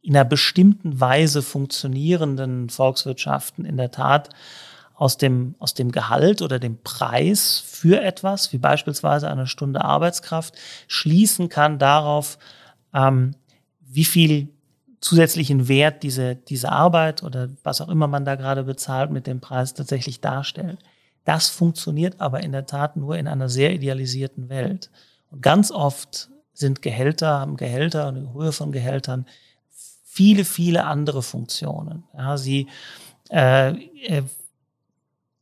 in 0.00 0.16
einer 0.16 0.24
bestimmten 0.24 1.00
Weise 1.00 1.42
funktionierenden 1.42 2.68
Volkswirtschaften 2.68 3.64
in 3.64 3.76
der 3.76 3.90
Tat 3.90 4.30
aus 4.94 5.16
dem, 5.16 5.54
aus 5.58 5.74
dem 5.74 5.90
Gehalt 5.90 6.40
oder 6.40 6.58
dem 6.58 6.78
Preis 6.82 7.62
für 7.66 8.00
etwas, 8.00 8.52
wie 8.52 8.58
beispielsweise 8.58 9.28
eine 9.28 9.46
Stunde 9.46 9.84
Arbeitskraft, 9.84 10.54
schließen 10.86 11.48
kann 11.48 11.78
darauf, 11.78 12.38
ähm, 12.92 13.34
wie 13.80 14.04
viel 14.04 14.53
zusätzlichen 15.04 15.68
Wert 15.68 16.02
diese, 16.02 16.34
diese 16.34 16.72
Arbeit 16.72 17.22
oder 17.22 17.50
was 17.62 17.82
auch 17.82 17.90
immer 17.90 18.06
man 18.06 18.24
da 18.24 18.36
gerade 18.36 18.64
bezahlt 18.64 19.10
mit 19.10 19.26
dem 19.26 19.38
Preis 19.38 19.74
tatsächlich 19.74 20.22
darstellt. 20.22 20.78
Das 21.26 21.48
funktioniert 21.48 22.22
aber 22.22 22.42
in 22.42 22.52
der 22.52 22.64
Tat 22.64 22.96
nur 22.96 23.18
in 23.18 23.28
einer 23.28 23.50
sehr 23.50 23.74
idealisierten 23.74 24.48
Welt. 24.48 24.90
Und 25.30 25.42
ganz 25.42 25.70
oft 25.70 26.30
sind 26.54 26.80
Gehälter, 26.80 27.40
haben 27.40 27.58
Gehälter 27.58 28.08
und 28.08 28.14
die 28.14 28.32
Höhe 28.32 28.52
von 28.52 28.72
Gehältern 28.72 29.26
viele, 30.04 30.46
viele 30.46 30.84
andere 30.84 31.22
Funktionen. 31.22 32.04
Ja, 32.16 32.38
sie 32.38 32.68
äh, 33.30 33.72
äh, 34.06 34.22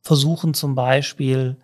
versuchen 0.01 0.53
zum 0.53 0.75
Beispiel 0.75 1.55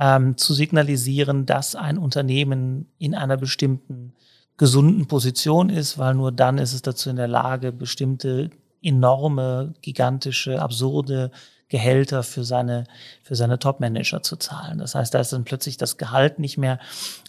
ähm, 0.00 0.36
zu 0.36 0.52
signalisieren, 0.52 1.46
dass 1.46 1.76
ein 1.76 1.96
Unternehmen 1.96 2.90
in 2.98 3.14
einer 3.14 3.36
bestimmten 3.36 4.14
gesunden 4.56 5.06
Position 5.06 5.68
ist, 5.68 5.98
weil 5.98 6.14
nur 6.14 6.32
dann 6.32 6.58
ist 6.58 6.72
es 6.72 6.82
dazu 6.82 7.10
in 7.10 7.16
der 7.16 7.28
Lage, 7.28 7.72
bestimmte 7.72 8.50
enorme, 8.82 9.74
gigantische, 9.82 10.60
absurde 10.60 11.30
Gehälter 11.68 12.22
für 12.22 12.44
seine, 12.44 12.84
für 13.22 13.34
seine 13.34 13.58
Top-Manager 13.58 14.22
zu 14.22 14.36
zahlen. 14.36 14.78
Das 14.78 14.94
heißt, 14.94 15.12
da 15.12 15.18
ist 15.18 15.32
dann 15.32 15.44
plötzlich 15.44 15.76
das 15.76 15.96
Gehalt 15.96 16.38
nicht 16.38 16.58
mehr 16.58 16.78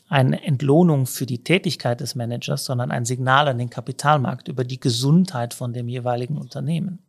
eine 0.10 0.44
Entlohnung 0.44 1.08
für 1.08 1.26
die 1.26 1.44
Tätigkeit 1.44 2.00
des 2.00 2.14
Managers, 2.14 2.64
sondern 2.64 2.92
ein 2.92 3.04
Signal 3.04 3.48
an 3.48 3.58
den 3.58 3.72
Kapitalmarkt 3.72 4.48
über 4.48 4.64
die 4.64 4.80
Gesundheit 4.80 5.56
von 5.56 5.74
dem 5.74 5.90
jeweiligen 5.90 6.38
Unternehmen. 6.38 7.00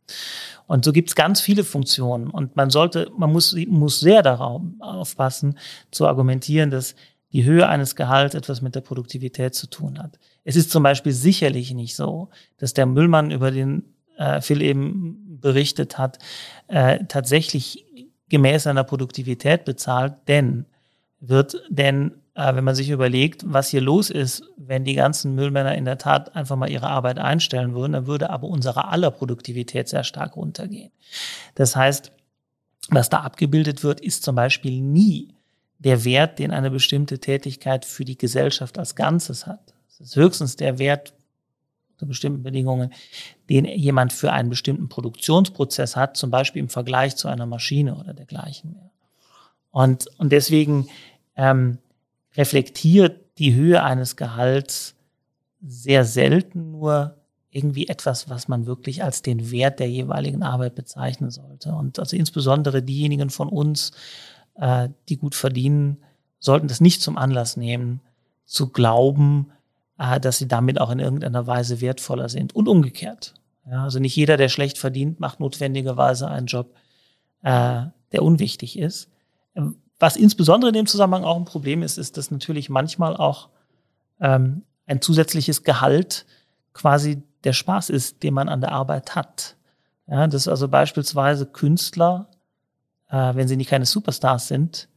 Und 0.66 0.84
so 0.84 0.92
gibt 0.92 1.10
es 1.10 1.14
ganz 1.14 1.40
viele 1.40 1.64
Funktionen. 1.64 2.28
Und 2.28 2.56
man 2.56 2.70
sollte, 2.70 3.10
man 3.16 3.30
muss, 3.30 3.54
muss 3.68 4.00
sehr 4.00 4.22
darauf 4.22 4.62
aufpassen, 4.80 5.58
zu 5.90 6.06
argumentieren, 6.06 6.70
dass 6.70 6.94
die 7.32 7.44
Höhe 7.44 7.68
eines 7.68 7.96
Gehalts 7.96 8.34
etwas 8.34 8.62
mit 8.62 8.74
der 8.74 8.80
Produktivität 8.80 9.54
zu 9.54 9.68
tun 9.68 9.98
hat. 9.98 10.18
Es 10.44 10.56
ist 10.56 10.70
zum 10.70 10.82
Beispiel 10.82 11.12
sicherlich 11.12 11.74
nicht 11.74 11.94
so, 11.94 12.30
dass 12.56 12.74
der 12.74 12.86
Müllmann, 12.86 13.30
über 13.30 13.50
den 13.50 13.84
äh, 14.16 14.40
Phil 14.40 14.62
eben 14.62 15.38
berichtet 15.40 15.98
hat, 15.98 16.18
äh, 16.68 17.04
tatsächlich 17.06 17.84
gemäß 18.28 18.64
seiner 18.64 18.84
Produktivität 18.84 19.64
bezahlt, 19.64 20.14
denn 20.26 20.66
wird, 21.20 21.62
denn 21.68 22.12
äh, 22.34 22.54
wenn 22.54 22.64
man 22.64 22.74
sich 22.74 22.90
überlegt, 22.90 23.42
was 23.46 23.68
hier 23.68 23.80
los 23.80 24.10
ist, 24.10 24.44
wenn 24.56 24.84
die 24.84 24.94
ganzen 24.94 25.34
Müllmänner 25.34 25.74
in 25.74 25.84
der 25.84 25.98
Tat 25.98 26.36
einfach 26.36 26.56
mal 26.56 26.70
ihre 26.70 26.88
Arbeit 26.88 27.18
einstellen 27.18 27.74
würden, 27.74 27.92
dann 27.92 28.06
würde 28.06 28.30
aber 28.30 28.48
unsere 28.48 28.88
aller 28.88 29.10
Produktivität 29.10 29.88
sehr 29.88 30.04
stark 30.04 30.36
runtergehen. 30.36 30.92
Das 31.56 31.74
heißt, 31.74 32.12
was 32.90 33.10
da 33.10 33.20
abgebildet 33.20 33.82
wird, 33.82 34.00
ist 34.00 34.22
zum 34.22 34.34
Beispiel 34.34 34.80
nie 34.80 35.34
der 35.78 36.04
Wert, 36.04 36.38
den 36.38 36.50
eine 36.50 36.70
bestimmte 36.70 37.18
Tätigkeit 37.18 37.84
für 37.84 38.04
die 38.04 38.18
Gesellschaft 38.18 38.78
als 38.78 38.94
Ganzes 38.94 39.46
hat. 39.46 39.74
Es 39.88 40.00
ist 40.00 40.16
höchstens 40.16 40.56
der 40.56 40.78
Wert 40.78 41.14
unter 41.92 42.06
bestimmten 42.06 42.42
Bedingungen, 42.42 42.92
den 43.48 43.64
jemand 43.64 44.12
für 44.12 44.32
einen 44.32 44.50
bestimmten 44.50 44.88
Produktionsprozess 44.88 45.96
hat, 45.96 46.16
zum 46.16 46.30
Beispiel 46.30 46.60
im 46.60 46.68
Vergleich 46.68 47.16
zu 47.16 47.28
einer 47.28 47.46
Maschine 47.46 47.96
oder 47.96 48.14
dergleichen 48.14 48.72
mehr. 48.72 48.90
Und, 49.70 50.06
und 50.18 50.30
deswegen 50.30 50.88
ähm, 51.36 51.78
reflektiert 52.36 53.20
die 53.38 53.54
Höhe 53.54 53.82
eines 53.82 54.16
Gehalts 54.16 54.94
sehr 55.60 56.04
selten 56.04 56.70
nur 56.70 57.16
irgendwie 57.50 57.88
etwas, 57.88 58.28
was 58.28 58.46
man 58.48 58.66
wirklich 58.66 59.02
als 59.02 59.22
den 59.22 59.50
Wert 59.50 59.80
der 59.80 59.90
jeweiligen 59.90 60.42
Arbeit 60.42 60.74
bezeichnen 60.74 61.30
sollte. 61.30 61.72
Und 61.72 61.98
also 61.98 62.16
insbesondere 62.16 62.82
diejenigen 62.82 63.30
von 63.30 63.48
uns, 63.48 63.92
äh, 64.58 64.88
die 65.08 65.16
gut 65.16 65.34
verdienen, 65.34 65.98
sollten 66.38 66.68
das 66.68 66.80
nicht 66.80 67.02
zum 67.02 67.16
Anlass 67.16 67.56
nehmen, 67.56 68.00
zu 68.44 68.68
glauben, 68.68 69.50
äh, 69.98 70.20
dass 70.20 70.38
sie 70.38 70.48
damit 70.48 70.80
auch 70.80 70.90
in 70.90 70.98
irgendeiner 70.98 71.46
Weise 71.46 71.80
wertvoller 71.80 72.28
sind. 72.28 72.54
Und 72.54 72.68
umgekehrt. 72.68 73.34
Ja, 73.70 73.84
also 73.84 73.98
nicht 73.98 74.16
jeder, 74.16 74.36
der 74.36 74.48
schlecht 74.48 74.78
verdient, 74.78 75.20
macht 75.20 75.40
notwendigerweise 75.40 76.28
einen 76.28 76.46
Job, 76.46 76.74
äh, 77.42 77.82
der 78.12 78.22
unwichtig 78.22 78.78
ist. 78.78 79.10
Was 79.98 80.16
insbesondere 80.16 80.70
in 80.70 80.74
dem 80.74 80.86
Zusammenhang 80.86 81.24
auch 81.24 81.36
ein 81.36 81.44
Problem 81.44 81.82
ist, 81.82 81.98
ist, 81.98 82.16
dass 82.16 82.30
natürlich 82.30 82.70
manchmal 82.70 83.16
auch 83.16 83.48
ähm, 84.20 84.62
ein 84.86 85.02
zusätzliches 85.02 85.64
Gehalt 85.64 86.24
quasi 86.72 87.22
der 87.44 87.52
Spaß 87.52 87.90
ist, 87.90 88.22
den 88.22 88.34
man 88.34 88.48
an 88.48 88.60
der 88.60 88.72
Arbeit 88.72 89.14
hat. 89.14 89.56
Ja, 90.06 90.26
dass 90.26 90.48
also 90.48 90.68
beispielsweise 90.68 91.44
Künstler, 91.44 92.30
äh, 93.10 93.34
wenn 93.34 93.48
sie 93.48 93.56
nicht 93.56 93.70
keine 93.70 93.86
Superstars 93.86 94.48
sind, 94.48 94.88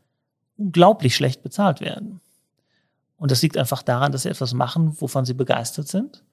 unglaublich 0.57 1.15
schlecht 1.15 1.43
bezahlt 1.43 1.81
werden. 1.81 2.21
Und 3.17 3.31
das 3.31 3.41
liegt 3.41 3.57
einfach 3.57 3.83
daran, 3.83 4.11
dass 4.11 4.23
sie 4.23 4.29
etwas 4.29 4.53
machen, 4.53 4.99
wovon 4.99 5.25
sie 5.25 5.33
begeistert 5.33 5.87
sind. 5.87 6.23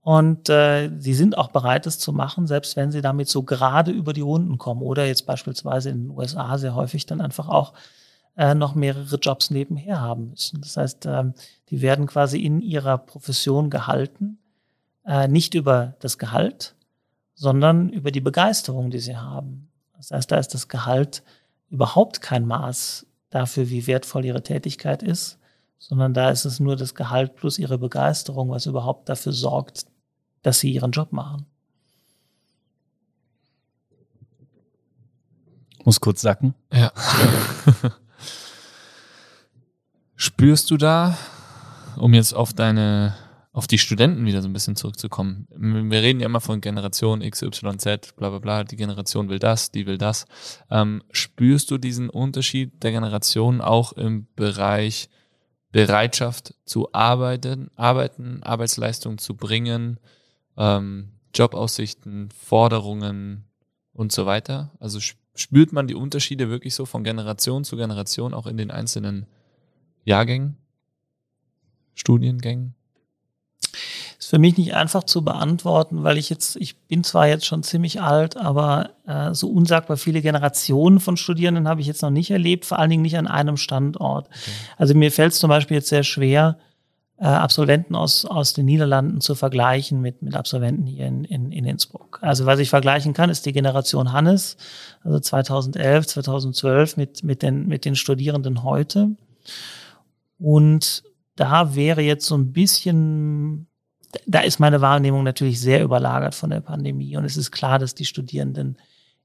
Und 0.00 0.48
äh, 0.48 0.90
sie 0.98 1.14
sind 1.14 1.36
auch 1.36 1.50
bereit, 1.50 1.86
es 1.86 1.98
zu 1.98 2.12
machen, 2.12 2.46
selbst 2.46 2.76
wenn 2.76 2.92
sie 2.92 3.02
damit 3.02 3.28
so 3.28 3.42
gerade 3.42 3.90
über 3.90 4.12
die 4.12 4.20
Runden 4.20 4.56
kommen. 4.56 4.82
Oder 4.82 5.04
jetzt 5.04 5.26
beispielsweise 5.26 5.90
in 5.90 6.04
den 6.04 6.10
USA 6.16 6.58
sehr 6.58 6.74
häufig 6.74 7.06
dann 7.06 7.20
einfach 7.20 7.48
auch 7.48 7.72
äh, 8.36 8.54
noch 8.54 8.74
mehrere 8.74 9.16
Jobs 9.16 9.50
nebenher 9.50 10.00
haben 10.00 10.30
müssen. 10.30 10.60
Das 10.60 10.76
heißt, 10.76 11.06
ähm, 11.06 11.34
die 11.70 11.82
werden 11.82 12.06
quasi 12.06 12.38
in 12.38 12.60
ihrer 12.60 12.98
Profession 12.98 13.68
gehalten, 13.68 14.38
äh, 15.04 15.26
nicht 15.26 15.54
über 15.54 15.96
das 16.00 16.18
Gehalt, 16.18 16.76
sondern 17.34 17.88
über 17.88 18.10
die 18.10 18.20
Begeisterung, 18.20 18.90
die 18.90 19.00
sie 19.00 19.16
haben. 19.16 19.68
Das 19.96 20.10
heißt, 20.10 20.30
da 20.30 20.36
ist 20.36 20.54
das 20.54 20.68
Gehalt 20.68 21.22
überhaupt 21.70 22.20
kein 22.20 22.46
Maß 22.46 23.06
dafür, 23.30 23.68
wie 23.70 23.86
wertvoll 23.86 24.24
ihre 24.24 24.42
Tätigkeit 24.42 25.02
ist, 25.02 25.38
sondern 25.78 26.14
da 26.14 26.30
ist 26.30 26.44
es 26.44 26.60
nur 26.60 26.76
das 26.76 26.94
Gehalt 26.94 27.36
plus 27.36 27.58
ihre 27.58 27.78
Begeisterung, 27.78 28.50
was 28.50 28.66
überhaupt 28.66 29.08
dafür 29.08 29.32
sorgt, 29.32 29.86
dass 30.42 30.60
sie 30.60 30.72
ihren 30.72 30.92
Job 30.92 31.12
machen. 31.12 31.46
Muss 35.84 36.00
kurz 36.00 36.20
sacken. 36.20 36.54
Ja. 36.72 36.92
Spürst 40.16 40.70
du 40.70 40.76
da, 40.76 41.16
um 41.96 42.12
jetzt 42.12 42.32
auf 42.32 42.52
deine, 42.52 43.14
auf 43.56 43.66
die 43.66 43.78
Studenten 43.78 44.26
wieder 44.26 44.42
so 44.42 44.48
ein 44.48 44.52
bisschen 44.52 44.76
zurückzukommen? 44.76 45.48
Wir 45.48 46.02
reden 46.02 46.20
ja 46.20 46.26
immer 46.26 46.42
von 46.42 46.60
Generation 46.60 47.22
X, 47.22 47.40
Y, 47.40 47.78
Z, 47.78 48.14
bla 48.16 48.28
bla 48.28 48.38
bla, 48.38 48.64
die 48.64 48.76
Generation 48.76 49.30
will 49.30 49.38
das, 49.38 49.70
die 49.70 49.86
will 49.86 49.96
das. 49.96 50.26
Ähm, 50.70 51.02
spürst 51.10 51.70
du 51.70 51.78
diesen 51.78 52.10
Unterschied 52.10 52.82
der 52.82 52.92
Generation 52.92 53.62
auch 53.62 53.94
im 53.94 54.26
Bereich 54.36 55.08
Bereitschaft 55.72 56.54
zu 56.66 56.92
arbeiten, 56.92 57.70
arbeiten, 57.76 58.42
Arbeitsleistung 58.42 59.16
zu 59.16 59.34
bringen, 59.36 60.00
ähm, 60.58 61.12
Jobaussichten, 61.34 62.28
Forderungen 62.32 63.46
und 63.94 64.12
so 64.12 64.26
weiter? 64.26 64.70
Also 64.80 65.00
spürt 65.34 65.72
man 65.72 65.86
die 65.86 65.94
Unterschiede 65.94 66.50
wirklich 66.50 66.74
so 66.74 66.84
von 66.84 67.04
Generation 67.04 67.64
zu 67.64 67.78
Generation 67.78 68.34
auch 68.34 68.46
in 68.46 68.58
den 68.58 68.70
einzelnen 68.70 69.24
Jahrgängen, 70.04 70.58
Studiengängen? 71.94 72.75
Ist 74.26 74.30
für 74.30 74.40
mich 74.40 74.56
nicht 74.58 74.74
einfach 74.74 75.04
zu 75.04 75.22
beantworten, 75.22 76.02
weil 76.02 76.18
ich 76.18 76.30
jetzt, 76.30 76.56
ich 76.56 76.76
bin 76.88 77.04
zwar 77.04 77.28
jetzt 77.28 77.46
schon 77.46 77.62
ziemlich 77.62 78.02
alt, 78.02 78.36
aber 78.36 78.90
äh, 79.06 79.32
so 79.32 79.48
unsagbar 79.48 79.96
viele 79.96 80.20
Generationen 80.20 80.98
von 80.98 81.16
Studierenden 81.16 81.68
habe 81.68 81.80
ich 81.80 81.86
jetzt 81.86 82.02
noch 82.02 82.10
nicht 82.10 82.32
erlebt, 82.32 82.64
vor 82.64 82.80
allen 82.80 82.90
Dingen 82.90 83.02
nicht 83.02 83.16
an 83.16 83.28
einem 83.28 83.56
Standort. 83.56 84.26
Okay. 84.26 84.50
Also 84.78 84.94
mir 84.94 85.12
fällt 85.12 85.32
es 85.32 85.38
zum 85.38 85.48
Beispiel 85.48 85.76
jetzt 85.76 85.90
sehr 85.90 86.02
schwer, 86.02 86.58
äh, 87.18 87.26
Absolventen 87.26 87.94
aus, 87.94 88.24
aus 88.24 88.52
den 88.52 88.66
Niederlanden 88.66 89.20
zu 89.20 89.36
vergleichen 89.36 90.00
mit, 90.00 90.22
mit 90.22 90.34
Absolventen 90.34 90.86
hier 90.86 91.06
in, 91.06 91.22
in, 91.22 91.52
in 91.52 91.64
Innsbruck. 91.64 92.18
Also 92.20 92.46
was 92.46 92.58
ich 92.58 92.68
vergleichen 92.68 93.12
kann, 93.12 93.30
ist 93.30 93.46
die 93.46 93.52
Generation 93.52 94.10
Hannes, 94.10 94.56
also 95.04 95.20
2011, 95.20 96.04
2012 96.04 96.96
mit, 96.96 97.22
mit, 97.22 97.42
den, 97.42 97.68
mit 97.68 97.84
den 97.84 97.94
Studierenden 97.94 98.64
heute. 98.64 99.10
Und 100.40 101.04
da 101.36 101.76
wäre 101.76 102.00
jetzt 102.00 102.26
so 102.26 102.36
ein 102.36 102.52
bisschen, 102.52 103.68
da 104.26 104.40
ist 104.40 104.60
meine 104.60 104.80
Wahrnehmung 104.80 105.24
natürlich 105.24 105.60
sehr 105.60 105.82
überlagert 105.82 106.34
von 106.34 106.50
der 106.50 106.60
Pandemie. 106.60 107.16
Und 107.16 107.24
es 107.24 107.36
ist 107.36 107.50
klar, 107.50 107.78
dass 107.78 107.94
die 107.94 108.04
Studierenden 108.04 108.76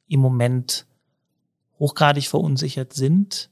im 0.07 0.19
Moment 0.19 0.85
hochgradig 1.79 2.27
verunsichert 2.27 2.93
sind. 2.93 3.49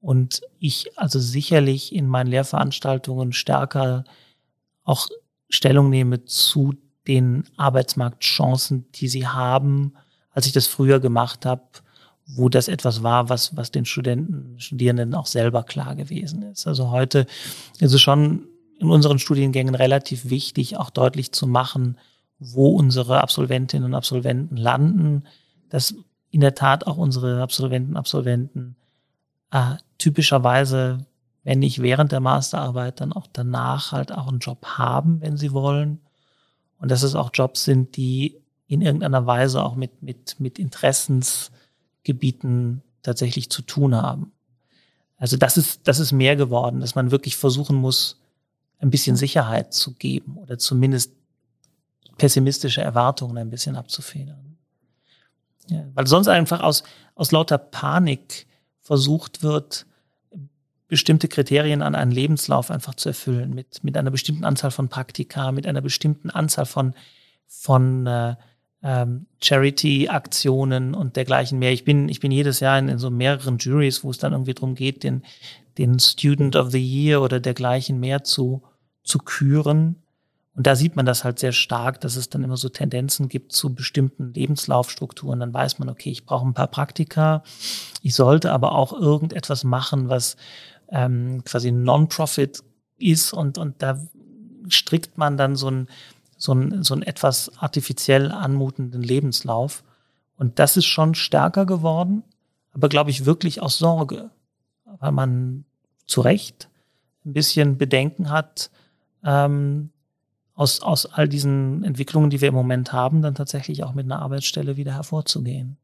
Und 0.00 0.42
ich 0.58 0.96
also 0.96 1.18
sicherlich 1.18 1.94
in 1.94 2.06
meinen 2.06 2.28
Lehrveranstaltungen 2.28 3.32
stärker 3.32 4.04
auch 4.84 5.08
Stellung 5.50 5.90
nehme 5.90 6.24
zu 6.24 6.74
den 7.06 7.44
Arbeitsmarktchancen, 7.56 8.86
die 8.92 9.08
sie 9.08 9.26
haben, 9.26 9.94
als 10.30 10.46
ich 10.46 10.52
das 10.52 10.66
früher 10.66 11.00
gemacht 11.00 11.46
habe 11.46 11.62
wo 12.28 12.48
das 12.48 12.68
etwas 12.68 13.02
war, 13.02 13.28
was, 13.28 13.56
was 13.56 13.70
den 13.70 13.86
Studenten, 13.86 14.60
Studierenden 14.60 15.14
auch 15.14 15.26
selber 15.26 15.62
klar 15.62 15.96
gewesen 15.96 16.42
ist. 16.42 16.66
Also 16.66 16.90
heute 16.90 17.26
ist 17.80 17.94
es 17.94 18.00
schon 18.00 18.46
in 18.78 18.90
unseren 18.90 19.18
Studiengängen 19.18 19.74
relativ 19.74 20.30
wichtig, 20.30 20.76
auch 20.76 20.90
deutlich 20.90 21.32
zu 21.32 21.46
machen, 21.46 21.98
wo 22.38 22.68
unsere 22.68 23.20
Absolventinnen 23.20 23.84
und 23.84 23.94
Absolventen 23.94 24.56
landen, 24.56 25.24
dass 25.68 25.94
in 26.30 26.40
der 26.40 26.54
Tat 26.54 26.86
auch 26.86 26.96
unsere 26.96 27.42
Absolventen, 27.42 27.96
Absolventen 27.96 28.76
äh, 29.50 29.74
typischerweise, 29.98 31.06
wenn 31.42 31.58
nicht 31.58 31.82
während 31.82 32.12
der 32.12 32.20
Masterarbeit, 32.20 33.00
dann 33.00 33.12
auch 33.12 33.26
danach 33.32 33.92
halt 33.92 34.12
auch 34.12 34.28
einen 34.28 34.38
Job 34.38 34.64
haben, 34.64 35.20
wenn 35.20 35.36
sie 35.36 35.52
wollen. 35.52 36.00
Und 36.78 36.90
dass 36.90 37.02
es 37.02 37.14
auch 37.14 37.30
Jobs 37.32 37.64
sind, 37.64 37.96
die 37.96 38.40
in 38.68 38.82
irgendeiner 38.82 39.26
Weise 39.26 39.64
auch 39.64 39.74
mit, 39.74 40.02
mit, 40.02 40.38
mit 40.38 40.58
Interessens 40.58 41.50
Gebieten 42.04 42.82
tatsächlich 43.02 43.50
zu 43.50 43.62
tun 43.62 43.94
haben. 43.94 44.32
Also 45.16 45.36
das 45.36 45.56
ist, 45.56 45.88
das 45.88 45.98
ist 45.98 46.12
mehr 46.12 46.36
geworden, 46.36 46.80
dass 46.80 46.94
man 46.94 47.10
wirklich 47.10 47.36
versuchen 47.36 47.76
muss, 47.76 48.20
ein 48.80 48.90
bisschen 48.90 49.16
Sicherheit 49.16 49.74
zu 49.74 49.94
geben 49.94 50.36
oder 50.36 50.58
zumindest 50.58 51.12
pessimistische 52.16 52.82
Erwartungen 52.82 53.38
ein 53.38 53.50
bisschen 53.50 53.76
abzufedern. 53.76 54.56
Ja, 55.68 55.84
weil 55.94 56.06
sonst 56.06 56.28
einfach 56.28 56.60
aus, 56.60 56.82
aus 57.14 57.30
lauter 57.32 57.58
Panik 57.58 58.46
versucht 58.80 59.42
wird, 59.42 59.86
bestimmte 60.88 61.28
Kriterien 61.28 61.82
an 61.82 61.94
einen 61.94 62.10
Lebenslauf 62.10 62.70
einfach 62.70 62.94
zu 62.94 63.10
erfüllen, 63.10 63.54
mit, 63.54 63.84
mit 63.84 63.96
einer 63.96 64.10
bestimmten 64.10 64.44
Anzahl 64.44 64.70
von 64.70 64.88
Praktika, 64.88 65.52
mit 65.52 65.66
einer 65.66 65.82
bestimmten 65.82 66.30
Anzahl 66.30 66.64
von, 66.64 66.94
von 67.46 68.06
äh, 68.06 68.36
ähm, 68.82 69.26
Charity-Aktionen 69.42 70.94
und 70.94 71.16
dergleichen 71.16 71.58
mehr. 71.58 71.72
Ich 71.72 71.84
bin, 71.84 72.08
ich 72.08 72.20
bin 72.20 72.30
jedes 72.30 72.60
Jahr 72.60 72.78
in, 72.78 72.88
in 72.88 72.98
so 72.98 73.10
mehreren 73.10 73.58
Juries, 73.58 74.02
wo 74.02 74.10
es 74.10 74.18
dann 74.18 74.32
irgendwie 74.32 74.54
darum 74.54 74.74
geht, 74.74 75.04
den, 75.04 75.22
den 75.78 75.98
Student 75.98 76.56
of 76.56 76.70
the 76.70 76.84
Year 76.84 77.22
oder 77.22 77.40
dergleichen 77.40 78.00
mehr 78.00 78.24
zu, 78.24 78.62
zu 79.02 79.18
küren. 79.18 79.96
Und 80.54 80.66
da 80.66 80.74
sieht 80.74 80.96
man 80.96 81.06
das 81.06 81.22
halt 81.22 81.38
sehr 81.38 81.52
stark, 81.52 82.00
dass 82.00 82.16
es 82.16 82.30
dann 82.30 82.42
immer 82.42 82.56
so 82.56 82.68
Tendenzen 82.68 83.28
gibt 83.28 83.52
zu 83.52 83.74
bestimmten 83.74 84.34
Lebenslaufstrukturen. 84.34 85.38
Dann 85.38 85.54
weiß 85.54 85.78
man, 85.78 85.88
okay, 85.88 86.10
ich 86.10 86.26
brauche 86.26 86.46
ein 86.46 86.54
paar 86.54 86.66
Praktika. 86.66 87.44
Ich 88.02 88.14
sollte 88.14 88.50
aber 88.50 88.72
auch 88.72 88.92
irgendetwas 88.92 89.62
machen, 89.62 90.08
was 90.08 90.36
ähm, 90.88 91.44
quasi 91.44 91.70
Non-Profit 91.70 92.64
ist. 92.98 93.32
Und, 93.32 93.56
und 93.56 93.82
da 93.82 94.04
strickt 94.68 95.16
man 95.16 95.36
dann 95.36 95.54
so 95.54 95.70
ein, 95.70 95.88
so 96.36 96.52
einen, 96.52 96.82
so 96.82 96.94
einen 96.94 97.02
etwas 97.02 97.52
artifiziell 97.58 98.32
anmutenden 98.32 99.02
Lebenslauf. 99.02 99.84
Und 100.36 100.58
das 100.58 100.76
ist 100.76 100.86
schon 100.86 101.14
stärker 101.14 101.66
geworden, 101.66 102.22
aber 102.72 102.88
glaube 102.88 103.10
ich 103.10 103.26
wirklich 103.26 103.60
aus 103.60 103.78
Sorge, 103.78 104.30
weil 105.00 105.12
man 105.12 105.64
zu 106.08 106.22
Recht 106.22 106.68
ein 107.24 107.32
bisschen 107.32 107.78
Bedenken 107.78 108.30
hat, 108.30 108.70
ähm, 109.24 109.90
aus, 110.54 110.80
aus 110.80 111.06
all 111.06 111.28
diesen 111.28 111.84
Entwicklungen, 111.84 112.30
die 112.30 112.40
wir 112.40 112.48
im 112.48 112.54
Moment 112.54 112.92
haben, 112.92 113.22
dann 113.22 113.36
tatsächlich 113.36 113.84
auch 113.84 113.94
mit 113.94 114.06
einer 114.06 114.20
Arbeitsstelle 114.20 114.76
wieder 114.76 114.92
hervorzugehen. 114.94 115.76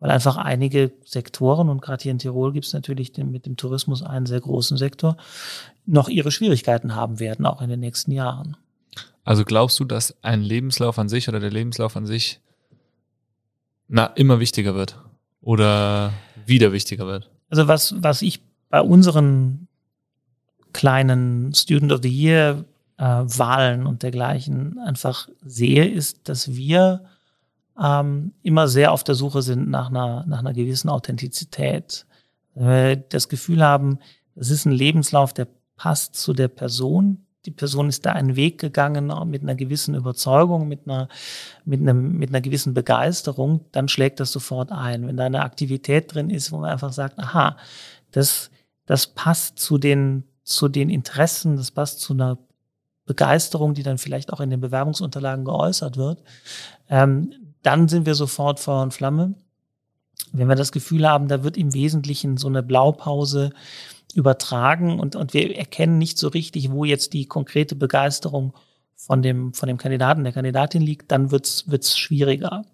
Weil 0.00 0.10
einfach 0.10 0.36
einige 0.36 0.92
Sektoren, 1.04 1.68
und 1.68 1.80
gerade 1.80 2.02
hier 2.02 2.12
in 2.12 2.18
Tirol 2.18 2.52
gibt 2.52 2.66
es 2.66 2.72
natürlich 2.72 3.12
den, 3.12 3.30
mit 3.30 3.46
dem 3.46 3.56
Tourismus 3.56 4.02
einen 4.02 4.26
sehr 4.26 4.40
großen 4.40 4.76
Sektor, 4.76 5.16
noch 5.86 6.08
ihre 6.08 6.30
Schwierigkeiten 6.30 6.96
haben 6.96 7.20
werden, 7.20 7.46
auch 7.46 7.62
in 7.62 7.68
den 7.68 7.80
nächsten 7.80 8.10
Jahren. 8.10 8.56
Also 9.24 9.44
glaubst 9.44 9.78
du, 9.78 9.84
dass 9.84 10.16
ein 10.22 10.42
Lebenslauf 10.42 10.98
an 10.98 11.08
sich 11.08 11.28
oder 11.28 11.38
der 11.38 11.50
Lebenslauf 11.50 11.96
an 11.96 12.06
sich 12.06 12.40
na, 13.86 14.06
immer 14.06 14.40
wichtiger 14.40 14.74
wird 14.74 14.98
oder 15.40 16.12
wieder 16.46 16.72
wichtiger 16.72 17.06
wird? 17.06 17.30
Also 17.50 17.68
was, 17.68 17.94
was 18.02 18.22
ich 18.22 18.40
bei 18.68 18.80
unseren 18.80 19.68
kleinen 20.72 21.54
Student 21.54 21.92
of 21.92 22.00
the 22.02 22.08
Year 22.08 22.64
äh, 22.98 23.02
Wahlen 23.02 23.86
und 23.86 24.02
dergleichen 24.02 24.78
einfach 24.78 25.28
sehe, 25.44 25.86
ist, 25.86 26.28
dass 26.28 26.54
wir 26.54 27.04
ähm, 27.80 28.32
immer 28.42 28.68
sehr 28.68 28.92
auf 28.92 29.04
der 29.04 29.14
Suche 29.14 29.42
sind 29.42 29.70
nach 29.70 29.88
einer, 29.88 30.24
nach 30.26 30.40
einer 30.40 30.52
gewissen 30.52 30.88
Authentizität. 30.88 32.06
Wenn 32.54 32.66
wir 32.66 32.96
das 32.96 33.28
Gefühl 33.28 33.62
haben, 33.62 33.98
das 34.34 34.50
ist 34.50 34.66
ein 34.66 34.72
Lebenslauf, 34.72 35.32
der 35.32 35.48
passt 35.76 36.16
zu 36.16 36.32
der 36.32 36.48
Person, 36.48 37.24
die 37.46 37.50
Person 37.52 37.88
ist 37.88 38.04
da 38.04 38.12
einen 38.12 38.36
Weg 38.36 38.58
gegangen 38.58 39.12
mit 39.30 39.42
einer 39.42 39.54
gewissen 39.54 39.94
Überzeugung, 39.94 40.68
mit 40.68 40.86
einer, 40.86 41.08
mit 41.64 41.80
einem, 41.80 42.18
mit 42.18 42.30
einer 42.30 42.40
gewissen 42.40 42.74
Begeisterung, 42.74 43.64
dann 43.72 43.88
schlägt 43.88 44.20
das 44.20 44.32
sofort 44.32 44.70
ein. 44.72 45.06
Wenn 45.06 45.16
da 45.16 45.24
eine 45.24 45.42
Aktivität 45.42 46.12
drin 46.12 46.30
ist, 46.30 46.52
wo 46.52 46.58
man 46.58 46.70
einfach 46.70 46.92
sagt, 46.92 47.18
aha, 47.18 47.56
das, 48.10 48.50
das 48.88 49.06
passt 49.06 49.58
zu 49.58 49.76
den, 49.76 50.24
zu 50.44 50.66
den 50.66 50.88
Interessen, 50.88 51.56
das 51.56 51.70
passt 51.70 52.00
zu 52.00 52.14
einer 52.14 52.38
Begeisterung, 53.04 53.74
die 53.74 53.82
dann 53.82 53.98
vielleicht 53.98 54.32
auch 54.32 54.40
in 54.40 54.48
den 54.48 54.60
Bewerbungsunterlagen 54.60 55.44
geäußert 55.44 55.98
wird, 55.98 56.22
ähm, 56.88 57.32
dann 57.62 57.88
sind 57.88 58.06
wir 58.06 58.14
sofort 58.14 58.60
Feuer 58.60 58.82
und 58.82 58.94
Flamme. 58.94 59.34
Wenn 60.32 60.48
wir 60.48 60.56
das 60.56 60.72
Gefühl 60.72 61.06
haben, 61.06 61.28
da 61.28 61.44
wird 61.44 61.58
im 61.58 61.74
Wesentlichen 61.74 62.38
so 62.38 62.48
eine 62.48 62.62
Blaupause 62.62 63.50
übertragen 64.14 64.98
und, 64.98 65.16
und 65.16 65.34
wir 65.34 65.54
erkennen 65.54 65.98
nicht 65.98 66.16
so 66.16 66.28
richtig, 66.28 66.70
wo 66.70 66.86
jetzt 66.86 67.12
die 67.12 67.26
konkrete 67.26 67.76
Begeisterung 67.76 68.54
von 68.96 69.20
dem, 69.20 69.52
von 69.52 69.68
dem 69.68 69.76
Kandidaten, 69.76 70.24
der 70.24 70.32
Kandidatin 70.32 70.80
liegt, 70.80 71.12
dann 71.12 71.30
wird's 71.30 71.70
wird's 71.70 71.98
schwieriger. 71.98 72.64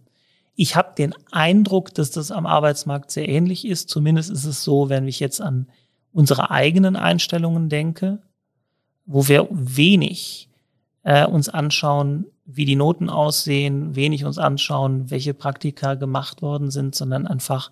Ich 0.54 0.76
habe 0.76 0.94
den 0.96 1.12
Eindruck, 1.32 1.92
dass 1.92 2.12
das 2.12 2.30
am 2.30 2.46
Arbeitsmarkt 2.46 3.10
sehr 3.10 3.28
ähnlich 3.28 3.66
ist. 3.66 3.88
Zumindest 3.88 4.30
ist 4.30 4.44
es 4.44 4.62
so, 4.62 4.88
wenn 4.88 5.08
ich 5.08 5.18
jetzt 5.18 5.40
an 5.40 5.66
unsere 6.14 6.50
eigenen 6.50 6.96
Einstellungen 6.96 7.68
denke, 7.68 8.20
wo 9.04 9.28
wir 9.28 9.48
wenig 9.50 10.48
äh, 11.02 11.26
uns 11.26 11.50
anschauen, 11.50 12.26
wie 12.46 12.64
die 12.64 12.76
Noten 12.76 13.10
aussehen, 13.10 13.96
wenig 13.96 14.24
uns 14.24 14.38
anschauen, 14.38 15.10
welche 15.10 15.34
Praktika 15.34 15.94
gemacht 15.94 16.40
worden 16.40 16.70
sind, 16.70 16.94
sondern 16.94 17.26
einfach 17.26 17.70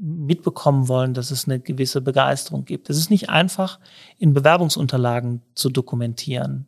mitbekommen 0.00 0.88
wollen, 0.88 1.14
dass 1.14 1.30
es 1.30 1.46
eine 1.46 1.58
gewisse 1.58 2.00
Begeisterung 2.00 2.64
gibt. 2.64 2.90
Es 2.90 2.98
ist 2.98 3.10
nicht 3.10 3.30
einfach, 3.30 3.80
in 4.18 4.34
Bewerbungsunterlagen 4.34 5.42
zu 5.54 5.70
dokumentieren. 5.70 6.66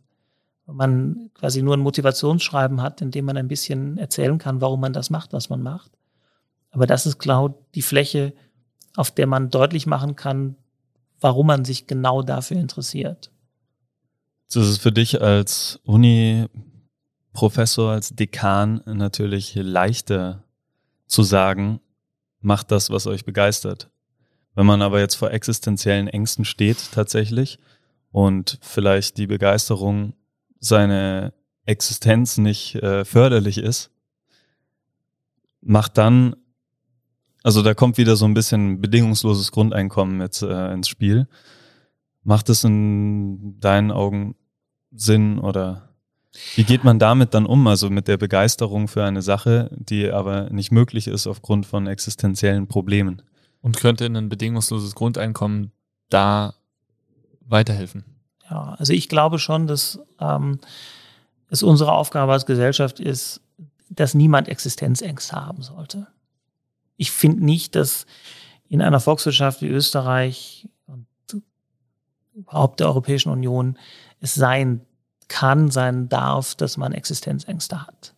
Wenn 0.66 0.76
man 0.76 1.30
quasi 1.34 1.62
nur 1.62 1.76
ein 1.76 1.80
Motivationsschreiben 1.80 2.80
hat, 2.80 3.02
in 3.02 3.10
dem 3.10 3.26
man 3.26 3.36
ein 3.36 3.48
bisschen 3.48 3.98
erzählen 3.98 4.38
kann, 4.38 4.60
warum 4.60 4.80
man 4.80 4.92
das 4.92 5.10
macht, 5.10 5.32
was 5.32 5.50
man 5.50 5.62
macht. 5.62 5.92
Aber 6.70 6.86
das 6.86 7.06
ist 7.06 7.18
genau 7.18 7.54
die 7.74 7.82
Fläche, 7.82 8.32
auf 8.96 9.10
der 9.10 9.26
man 9.26 9.50
deutlich 9.50 9.86
machen 9.86 10.16
kann, 10.16 10.56
warum 11.20 11.46
man 11.46 11.64
sich 11.64 11.86
genau 11.86 12.22
dafür 12.22 12.58
interessiert. 12.58 13.30
Das 14.52 14.68
ist 14.68 14.82
für 14.82 14.92
dich 14.92 15.22
als 15.22 15.78
Uni-Professor, 15.84 17.92
als 17.92 18.10
Dekan 18.10 18.82
natürlich 18.86 19.54
leichter 19.54 20.42
zu 21.06 21.22
sagen, 21.22 21.80
macht 22.40 22.72
das, 22.72 22.90
was 22.90 23.06
euch 23.06 23.24
begeistert. 23.24 23.88
Wenn 24.54 24.66
man 24.66 24.82
aber 24.82 25.00
jetzt 25.00 25.14
vor 25.14 25.30
existenziellen 25.30 26.08
Ängsten 26.08 26.44
steht 26.44 26.90
tatsächlich 26.92 27.60
und 28.10 28.58
vielleicht 28.62 29.16
die 29.18 29.28
Begeisterung 29.28 30.14
seine 30.58 31.32
Existenz 31.66 32.38
nicht 32.38 32.74
äh, 32.76 33.04
förderlich 33.04 33.58
ist, 33.58 33.90
macht 35.60 35.98
dann, 35.98 36.36
also 37.42 37.62
da 37.62 37.74
kommt 37.74 37.98
wieder 37.98 38.16
so 38.16 38.24
ein 38.24 38.34
bisschen 38.34 38.80
bedingungsloses 38.80 39.52
Grundeinkommen 39.52 40.20
jetzt 40.20 40.42
äh, 40.42 40.72
ins 40.72 40.88
Spiel. 40.88 41.26
Macht 42.22 42.48
es 42.50 42.64
in 42.64 43.58
deinen 43.60 43.90
Augen 43.90 44.34
Sinn 44.90 45.38
oder 45.38 45.90
wie 46.54 46.64
geht 46.64 46.84
man 46.84 46.98
damit 46.98 47.34
dann 47.34 47.46
um, 47.46 47.66
also 47.66 47.90
mit 47.90 48.06
der 48.06 48.16
Begeisterung 48.16 48.88
für 48.88 49.04
eine 49.04 49.22
Sache, 49.22 49.70
die 49.72 50.10
aber 50.10 50.48
nicht 50.50 50.70
möglich 50.70 51.08
ist 51.08 51.26
aufgrund 51.26 51.66
von 51.66 51.86
existenziellen 51.86 52.68
Problemen? 52.68 53.22
Und 53.62 53.76
könnte 53.76 54.06
ein 54.06 54.28
bedingungsloses 54.28 54.94
Grundeinkommen 54.94 55.72
da 56.08 56.54
weiterhelfen? 57.40 58.04
Ja, 58.48 58.74
also 58.78 58.92
ich 58.92 59.08
glaube 59.08 59.38
schon, 59.38 59.66
dass 59.66 59.98
ähm, 60.20 60.60
es 61.50 61.62
unsere 61.62 61.92
Aufgabe 61.92 62.32
als 62.32 62.46
Gesellschaft 62.46 63.00
ist, 63.00 63.40
dass 63.88 64.14
niemand 64.14 64.48
Existenzängste 64.48 65.34
haben 65.36 65.62
sollte. 65.62 66.06
Ich 67.00 67.12
finde 67.12 67.42
nicht, 67.46 67.76
dass 67.76 68.04
in 68.68 68.82
einer 68.82 69.00
Volkswirtschaft 69.00 69.62
wie 69.62 69.68
Österreich 69.68 70.68
und 70.86 71.06
überhaupt 72.34 72.80
der 72.80 72.88
Europäischen 72.88 73.30
Union 73.30 73.78
es 74.20 74.34
sein 74.34 74.82
kann, 75.26 75.70
sein 75.70 76.10
darf, 76.10 76.54
dass 76.56 76.76
man 76.76 76.92
Existenzängste 76.92 77.86
hat. 77.86 78.12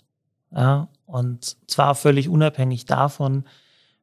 Ja, 0.51 0.89
und 1.07 1.57
zwar 1.71 1.95
völlig 1.95 2.29
unabhängig 2.29 2.85
davon, 2.85 3.45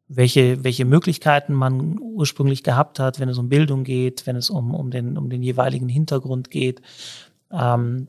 welche, 0.07 0.63
welche 0.63 0.85
Möglichkeiten 0.85 1.53
man 1.53 1.99
ursprünglich 1.99 2.63
gehabt 2.63 2.99
hat, 2.99 3.19
wenn 3.19 3.27
es 3.27 3.37
um 3.37 3.49
Bildung 3.49 3.83
geht, 3.83 4.25
wenn 4.27 4.37
es 4.37 4.49
um, 4.49 4.73
um, 4.73 4.91
den, 4.91 5.17
um 5.17 5.29
den 5.29 5.43
jeweiligen 5.43 5.89
Hintergrund 5.89 6.51
geht. 6.51 6.81
Ähm, 7.51 8.07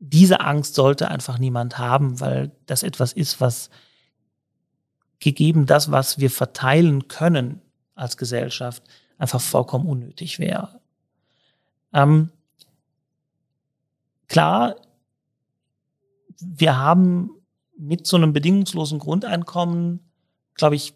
diese 0.00 0.40
Angst 0.40 0.74
sollte 0.74 1.08
einfach 1.08 1.38
niemand 1.38 1.78
haben, 1.78 2.18
weil 2.18 2.50
das 2.66 2.82
etwas 2.82 3.12
ist, 3.12 3.40
was 3.40 3.70
gegeben 5.20 5.66
das, 5.66 5.90
was 5.90 6.18
wir 6.18 6.30
verteilen 6.30 7.08
können 7.08 7.60
als 7.94 8.16
Gesellschaft, 8.16 8.82
einfach 9.18 9.40
vollkommen 9.40 9.86
unnötig 9.86 10.38
wäre. 10.38 10.80
Ähm, 11.92 12.30
Klar, 14.30 14.76
wir 16.38 16.78
haben 16.78 17.30
mit 17.76 18.06
so 18.06 18.16
einem 18.16 18.32
bedingungslosen 18.32 19.00
Grundeinkommen, 19.00 19.98
glaube 20.54 20.76
ich, 20.76 20.94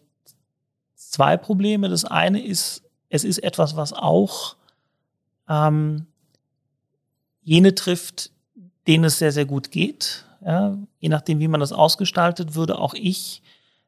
zwei 0.94 1.36
Probleme. 1.36 1.88
Das 1.88 2.04
eine 2.04 2.40
ist, 2.40 2.84
es 3.08 3.24
ist 3.24 3.38
etwas, 3.38 3.74
was 3.74 3.92
auch 3.92 4.54
ähm, 5.48 6.06
jene 7.42 7.74
trifft, 7.74 8.30
denen 8.86 9.02
es 9.02 9.18
sehr, 9.18 9.32
sehr 9.32 9.46
gut 9.46 9.72
geht. 9.72 10.26
Ja, 10.46 10.78
je 11.00 11.08
nachdem, 11.08 11.40
wie 11.40 11.48
man 11.48 11.58
das 11.58 11.72
ausgestaltet, 11.72 12.54
würde 12.54 12.78
auch 12.78 12.94
ich 12.94 13.42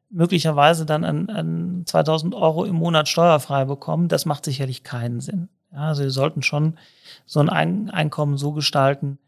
möglicherweise 0.09 0.85
dann 0.85 1.03
an, 1.03 1.29
an 1.29 1.83
2000 1.85 2.33
Euro 2.35 2.65
im 2.65 2.75
Monat 2.75 3.07
steuerfrei 3.07 3.65
bekommen. 3.65 4.07
Das 4.07 4.25
macht 4.25 4.45
sicherlich 4.45 4.83
keinen 4.83 5.19
Sinn. 5.19 5.49
Ja, 5.71 5.89
also 5.89 6.03
wir 6.03 6.11
sollten 6.11 6.43
schon 6.43 6.77
so 7.25 7.39
ein 7.39 7.89
Einkommen 7.89 8.37
so 8.37 8.53
gestalten, 8.53 9.19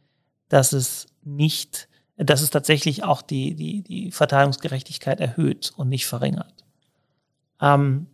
dass 0.47 0.73
es 0.73 1.07
nicht, 1.23 1.89
dass 2.15 2.41
es 2.41 2.49
tatsächlich 2.49 3.03
auch 3.03 3.21
die, 3.21 3.55
die, 3.55 3.81
die 3.81 4.11
Verteilungsgerechtigkeit 4.11 5.19
erhöht 5.19 5.73
und 5.75 5.89
nicht 5.89 6.07
verringert. 6.07 6.65
Ähm, 7.61 8.07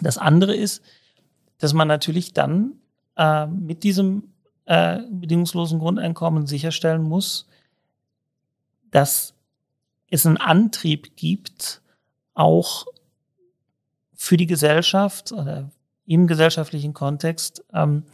das 0.00 0.18
andere 0.18 0.54
ist, 0.54 0.82
dass 1.58 1.74
man 1.74 1.88
natürlich 1.88 2.32
dann 2.32 2.74
äh, 3.16 3.46
mit 3.46 3.82
diesem 3.82 4.32
äh, 4.64 5.00
bedingungslosen 5.10 5.78
Grundeinkommen 5.78 6.46
sicherstellen 6.46 7.02
muss, 7.02 7.46
dass 8.90 9.34
es 10.12 10.26
einen 10.26 10.36
Antrieb 10.36 11.16
gibt, 11.16 11.82
auch 12.34 12.86
für 14.14 14.36
die 14.36 14.46
Gesellschaft 14.46 15.32
oder 15.32 15.70
im 16.06 16.26
gesellschaftlichen 16.26 16.94
Kontext 16.94 17.64
ähm, 17.72 18.04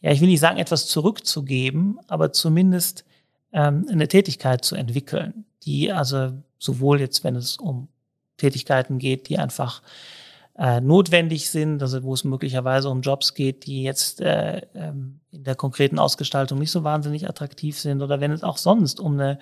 ja, 0.00 0.12
ich 0.12 0.20
will 0.20 0.28
nicht 0.28 0.40
sagen, 0.40 0.58
etwas 0.58 0.86
zurückzugeben, 0.86 1.98
aber 2.06 2.32
zumindest 2.32 3.04
ähm, 3.52 3.86
eine 3.90 4.08
Tätigkeit 4.08 4.64
zu 4.64 4.76
entwickeln, 4.76 5.44
die 5.64 5.92
also 5.92 6.32
sowohl 6.58 7.00
jetzt, 7.00 7.24
wenn 7.24 7.36
es 7.36 7.56
um 7.56 7.88
Tätigkeiten 8.36 8.98
geht, 8.98 9.28
die 9.28 9.38
einfach 9.38 9.82
äh, 10.56 10.80
notwendig 10.80 11.50
sind, 11.50 11.82
also 11.82 12.02
wo 12.02 12.14
es 12.14 12.24
möglicherweise 12.24 12.88
um 12.90 13.00
Jobs 13.00 13.34
geht, 13.34 13.66
die 13.66 13.82
jetzt 13.82 14.20
äh, 14.20 14.62
ähm, 14.74 15.20
in 15.32 15.44
der 15.44 15.56
konkreten 15.56 15.98
Ausgestaltung 15.98 16.58
nicht 16.58 16.70
so 16.70 16.84
wahnsinnig 16.84 17.28
attraktiv 17.28 17.78
sind, 17.78 18.02
oder 18.02 18.20
wenn 18.20 18.30
es 18.30 18.44
auch 18.44 18.58
sonst 18.58 19.00
um, 19.00 19.14
eine, 19.14 19.38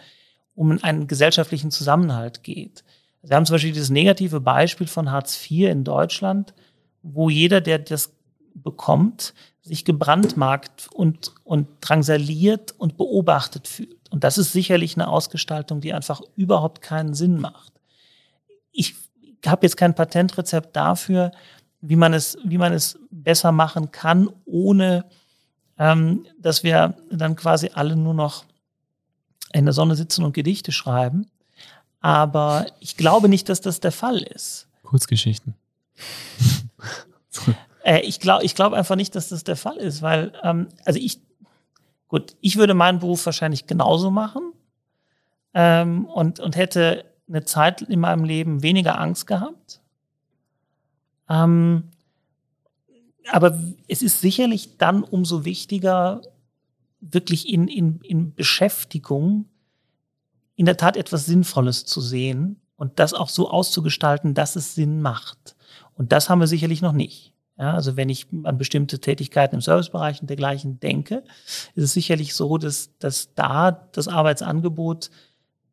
um 0.56 0.82
einen 0.82 1.06
gesellschaftlichen 1.06 1.70
Zusammenhalt 1.70 2.42
geht. 2.42 2.82
Wir 3.22 3.36
haben 3.36 3.46
zum 3.46 3.54
Beispiel 3.54 3.72
dieses 3.72 3.90
negative 3.90 4.40
Beispiel 4.40 4.86
von 4.86 5.12
Hartz 5.12 5.38
IV 5.48 5.68
in 5.68 5.84
Deutschland, 5.84 6.54
wo 7.02 7.30
jeder, 7.30 7.60
der 7.60 7.78
das 7.78 8.12
bekommt, 8.54 9.34
sich 9.62 9.84
gebrandmarkt 9.84 10.88
und, 10.92 11.32
und 11.44 11.68
drangsaliert 11.80 12.72
und 12.78 12.96
beobachtet 12.96 13.68
fühlt. 13.68 13.96
Und 14.10 14.24
das 14.24 14.38
ist 14.38 14.52
sicherlich 14.52 14.96
eine 14.96 15.08
Ausgestaltung, 15.08 15.80
die 15.80 15.92
einfach 15.92 16.20
überhaupt 16.36 16.82
keinen 16.82 17.14
Sinn 17.14 17.40
macht. 17.40 17.72
Ich 18.72 18.94
habe 19.44 19.66
jetzt 19.66 19.76
kein 19.76 19.94
Patentrezept 19.94 20.74
dafür, 20.74 21.32
wie 21.80 21.96
man 21.96 22.14
es, 22.14 22.38
wie 22.44 22.58
man 22.58 22.72
es 22.72 22.98
besser 23.10 23.52
machen 23.52 23.90
kann, 23.90 24.30
ohne 24.44 25.04
ähm, 25.78 26.26
dass 26.38 26.62
wir 26.62 26.96
dann 27.10 27.36
quasi 27.36 27.70
alle 27.74 27.96
nur 27.96 28.14
noch 28.14 28.44
in 29.52 29.64
der 29.64 29.74
Sonne 29.74 29.94
sitzen 29.94 30.24
und 30.24 30.32
Gedichte 30.32 30.72
schreiben. 30.72 31.30
Aber 32.00 32.66
ich 32.80 32.96
glaube 32.96 33.28
nicht, 33.28 33.48
dass 33.48 33.60
das 33.60 33.80
der 33.80 33.92
Fall 33.92 34.18
ist. 34.18 34.68
Kurzgeschichten. 34.82 35.54
Äh, 37.84 38.00
ich 38.00 38.18
glaube 38.18 38.42
ich 38.44 38.56
glaub 38.56 38.72
einfach 38.72 38.96
nicht, 38.96 39.14
dass 39.14 39.28
das 39.28 39.44
der 39.44 39.54
Fall 39.54 39.76
ist, 39.76 40.02
weil, 40.02 40.32
ähm, 40.42 40.66
also 40.84 40.98
ich, 40.98 41.20
gut, 42.08 42.34
ich 42.40 42.56
würde 42.56 42.74
meinen 42.74 42.98
Beruf 42.98 43.24
wahrscheinlich 43.26 43.68
genauso 43.68 44.10
machen 44.10 44.52
ähm, 45.54 46.06
und, 46.06 46.40
und 46.40 46.56
hätte 46.56 47.04
eine 47.28 47.44
Zeit 47.44 47.82
in 47.82 48.00
meinem 48.00 48.24
Leben 48.24 48.62
weniger 48.62 48.98
Angst 48.98 49.28
gehabt. 49.28 49.80
Ähm, 51.28 51.84
aber 53.30 53.58
es 53.88 54.02
ist 54.02 54.20
sicherlich 54.20 54.78
dann 54.78 55.02
umso 55.02 55.44
wichtiger, 55.44 56.22
wirklich 57.00 57.48
in, 57.48 57.68
in, 57.68 58.00
in 58.00 58.34
Beschäftigung 58.34 59.46
in 60.54 60.66
der 60.66 60.76
Tat 60.76 60.96
etwas 60.96 61.26
Sinnvolles 61.26 61.84
zu 61.84 62.00
sehen 62.00 62.60
und 62.76 62.98
das 62.98 63.12
auch 63.12 63.28
so 63.28 63.50
auszugestalten, 63.50 64.34
dass 64.34 64.56
es 64.56 64.74
Sinn 64.74 65.02
macht. 65.02 65.56
Und 65.94 66.12
das 66.12 66.28
haben 66.28 66.40
wir 66.40 66.46
sicherlich 66.46 66.82
noch 66.82 66.92
nicht. 66.92 67.32
Ja, 67.58 67.72
also 67.72 67.96
wenn 67.96 68.10
ich 68.10 68.26
an 68.42 68.58
bestimmte 68.58 69.00
Tätigkeiten 69.00 69.54
im 69.54 69.60
Servicebereich 69.62 70.20
und 70.20 70.28
dergleichen 70.28 70.78
denke, 70.78 71.24
ist 71.74 71.84
es 71.84 71.92
sicherlich 71.94 72.34
so, 72.34 72.58
dass, 72.58 72.90
dass 72.98 73.32
da 73.34 73.70
das 73.70 74.08
Arbeitsangebot 74.08 75.10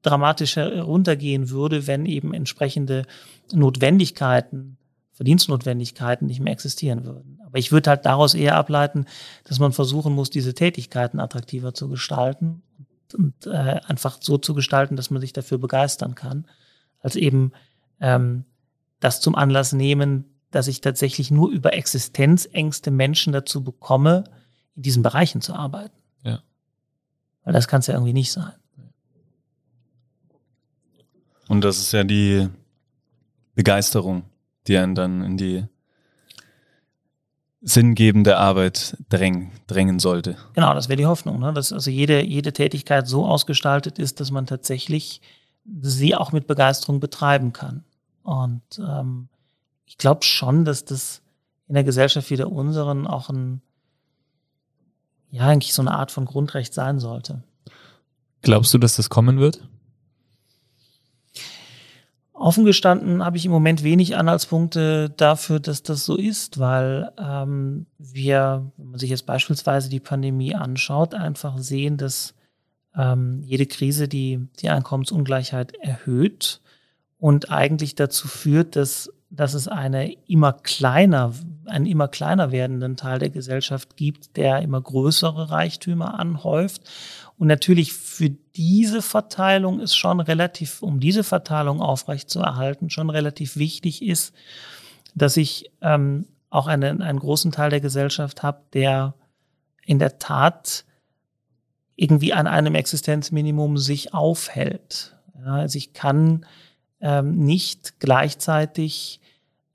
dramatisch 0.02 0.56
heruntergehen 0.56 1.50
würde, 1.50 1.88
wenn 1.88 2.06
eben 2.06 2.34
entsprechende 2.34 3.06
Notwendigkeiten, 3.52 4.78
Verdienstnotwendigkeiten 5.14 6.28
nicht 6.28 6.40
mehr 6.40 6.54
existieren 6.54 7.06
würden. 7.06 7.40
Aber 7.46 7.60
ich 7.60 7.72
würde 7.72 7.92
halt 7.92 8.06
daraus 8.06 8.34
eher 8.34 8.56
ableiten, 8.56 9.06
dass 9.44 9.60
man 9.60 9.72
versuchen 9.72 10.14
muss, 10.14 10.30
diese 10.30 10.54
Tätigkeiten 10.54 11.20
attraktiver 11.20 11.74
zu 11.74 11.88
gestalten 11.88 12.64
und, 13.14 13.46
äh, 13.46 13.80
einfach 13.86 14.18
so 14.20 14.38
zu 14.38 14.56
gestalten, 14.56 14.96
dass 14.96 15.12
man 15.12 15.22
sich 15.22 15.34
dafür 15.34 15.60
begeistern 15.60 16.16
kann, 16.16 16.48
als 17.00 17.16
eben 17.16 17.52
ähm, 18.00 18.46
das 19.00 19.22
zum 19.22 19.36
Anlass 19.36 19.72
nehmen, 19.72 20.26
dass 20.50 20.68
ich 20.68 20.82
tatsächlich 20.82 21.30
nur 21.30 21.50
über 21.50 21.74
Existenzängste 21.74 22.90
Menschen 22.90 23.34
dazu 23.34 23.64
bekomme, 23.64 24.24
in 24.76 24.82
diesen 24.82 25.04
Bereichen 25.04 25.42
zu 25.42 25.54
arbeiten. 25.54 25.96
Ja. 26.24 26.42
Weil 27.44 27.54
das 27.54 27.68
kann 27.68 27.82
es 27.82 27.88
ja 27.88 27.94
irgendwie 27.94 28.14
nicht 28.14 28.32
sein. 28.32 28.54
Und 31.48 31.62
das 31.64 31.78
ist 31.78 31.92
ja 31.92 32.04
die 32.04 32.50
Begeisterung 33.54 34.24
die 34.68 34.78
einen 34.78 34.96
dann 34.96 35.24
in 35.24 35.38
die 35.38 35.66
sinngebende 37.62 38.38
Arbeit 38.38 38.98
dräng, 39.10 39.52
drängen 39.68 40.00
sollte. 40.00 40.38
Genau, 40.54 40.74
das 40.74 40.90
wäre 40.90 40.98
die 40.98 41.06
Hoffnung, 41.06 41.40
ne? 41.40 41.54
dass 41.54 41.72
also 41.72 41.90
jede, 41.90 42.24
jede 42.24 42.52
Tätigkeit 42.52 43.08
so 43.08 43.26
ausgestaltet 43.26 44.00
ist, 44.00 44.20
dass 44.20 44.32
man 44.32 44.46
tatsächlich 44.46 45.22
sie 45.82 46.14
auch 46.14 46.34
mit 46.34 46.46
Begeisterung 46.46 47.00
betreiben 47.00 47.54
kann. 47.54 47.86
Und 48.24 48.62
ähm, 48.80 49.30
ich 49.86 49.98
glaube 49.98 50.24
schon, 50.24 50.66
dass 50.66 50.84
das 50.84 51.22
in 51.68 51.76
der 51.76 51.86
Gesellschaft 51.86 52.30
wie 52.30 52.36
der 52.36 52.52
unseren 52.52 53.08
auch 53.08 53.30
ein, 53.30 53.62
ja, 55.32 55.48
eigentlich 55.48 55.74
so 55.74 55.82
eine 55.82 55.92
Art 55.92 56.12
von 56.12 56.26
Grundrecht 56.26 56.74
sein 56.74 57.00
sollte. 57.00 57.44
Glaubst 58.42 58.74
du, 58.74 58.78
dass 58.78 58.98
das 58.98 59.10
kommen 59.10 59.40
wird? 59.40 59.66
Offen 62.44 62.66
gestanden 62.66 63.24
habe 63.24 63.38
ich 63.38 63.46
im 63.46 63.54
Moment 63.54 63.84
wenig 63.84 64.18
Anhaltspunkte 64.18 65.10
dafür, 65.16 65.62
dass 65.62 65.82
das 65.82 66.04
so 66.04 66.18
ist, 66.18 66.60
weil 66.60 67.10
ähm, 67.18 67.86
wir, 67.98 68.70
wenn 68.76 68.92
man 68.92 69.00
sich 69.00 69.10
jetzt 69.10 69.26
beispielsweise 69.26 69.90
die 69.90 70.02
Pandemie 70.02 70.54
anschaut, 70.54 71.14
einfach 71.14 71.58
sehen, 71.58 71.96
dass 71.96 72.34
ähm, 72.98 73.42
jede 73.46 73.66
Krise 73.66 74.10
die, 74.10 74.46
die 74.60 74.70
Einkommensungleichheit 74.70 75.74
erhöht 75.76 76.60
und 77.18 77.50
eigentlich 77.50 77.96
dazu 77.96 78.28
führt, 78.28 78.76
dass, 78.76 79.10
dass 79.30 79.54
es 79.54 79.70
eine 79.70 80.12
immer 80.28 80.52
kleiner, 80.52 81.32
einen 81.66 81.86
immer 81.86 82.10
kleiner 82.10 82.52
werdenden 82.52 82.98
Teil 82.98 83.20
der 83.20 83.30
Gesellschaft 83.30 83.96
gibt, 83.96 84.36
der 84.36 84.62
immer 84.62 84.82
größere 84.82 85.50
Reichtümer 85.50 86.20
anhäuft. 86.20 86.82
Und 87.38 87.48
natürlich 87.48 87.94
für 87.94 88.30
diese 88.56 89.02
Verteilung 89.02 89.80
ist 89.80 89.96
schon 89.96 90.20
relativ, 90.20 90.82
um 90.82 91.00
diese 91.00 91.24
Verteilung 91.24 91.82
aufrechtzuerhalten, 91.82 92.90
schon 92.90 93.10
relativ 93.10 93.58
wichtig 93.58 94.04
ist, 94.04 94.34
dass 95.16 95.38
ich 95.38 95.72
ähm, 95.82 96.28
auch 96.50 96.68
einen, 96.68 97.02
einen 97.02 97.20
großen 97.20 97.52
Teil 97.52 97.72
der 97.72 97.82
Gesellschaft 97.82 98.44
habe, 98.44 98.62
der 98.74 99.16
in 99.86 100.00
der 100.00 100.20
Tat 100.20 100.86
irgendwie 101.96 102.34
an 102.34 102.48
einem 102.48 102.76
Existenzminimum 102.76 103.78
sich 103.78 104.14
aufhält. 104.14 105.16
Ja, 105.40 105.56
also 105.56 105.78
ich 105.78 105.94
kann 105.94 106.46
ähm, 107.02 107.38
nicht 107.38 108.00
gleichzeitig 108.00 109.20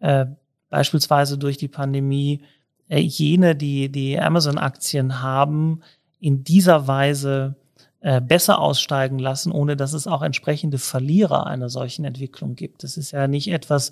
äh, 0.00 0.26
beispielsweise 0.70 1.38
durch 1.38 1.56
die 1.56 1.68
Pandemie 1.68 2.42
äh, 2.88 3.00
jene, 3.00 3.54
die 3.54 3.90
die 3.90 4.18
Amazon-Aktien 4.18 5.20
haben, 5.22 5.82
in 6.20 6.44
dieser 6.44 6.86
Weise 6.86 7.56
äh, 8.00 8.20
besser 8.20 8.60
aussteigen 8.60 9.18
lassen, 9.18 9.52
ohne 9.52 9.76
dass 9.76 9.92
es 9.92 10.06
auch 10.06 10.22
entsprechende 10.22 10.78
Verlierer 10.78 11.46
einer 11.46 11.68
solchen 11.68 12.04
Entwicklung 12.04 12.54
gibt. 12.54 12.84
Das 12.84 12.96
ist 12.96 13.10
ja 13.10 13.26
nicht 13.26 13.48
etwas, 13.48 13.90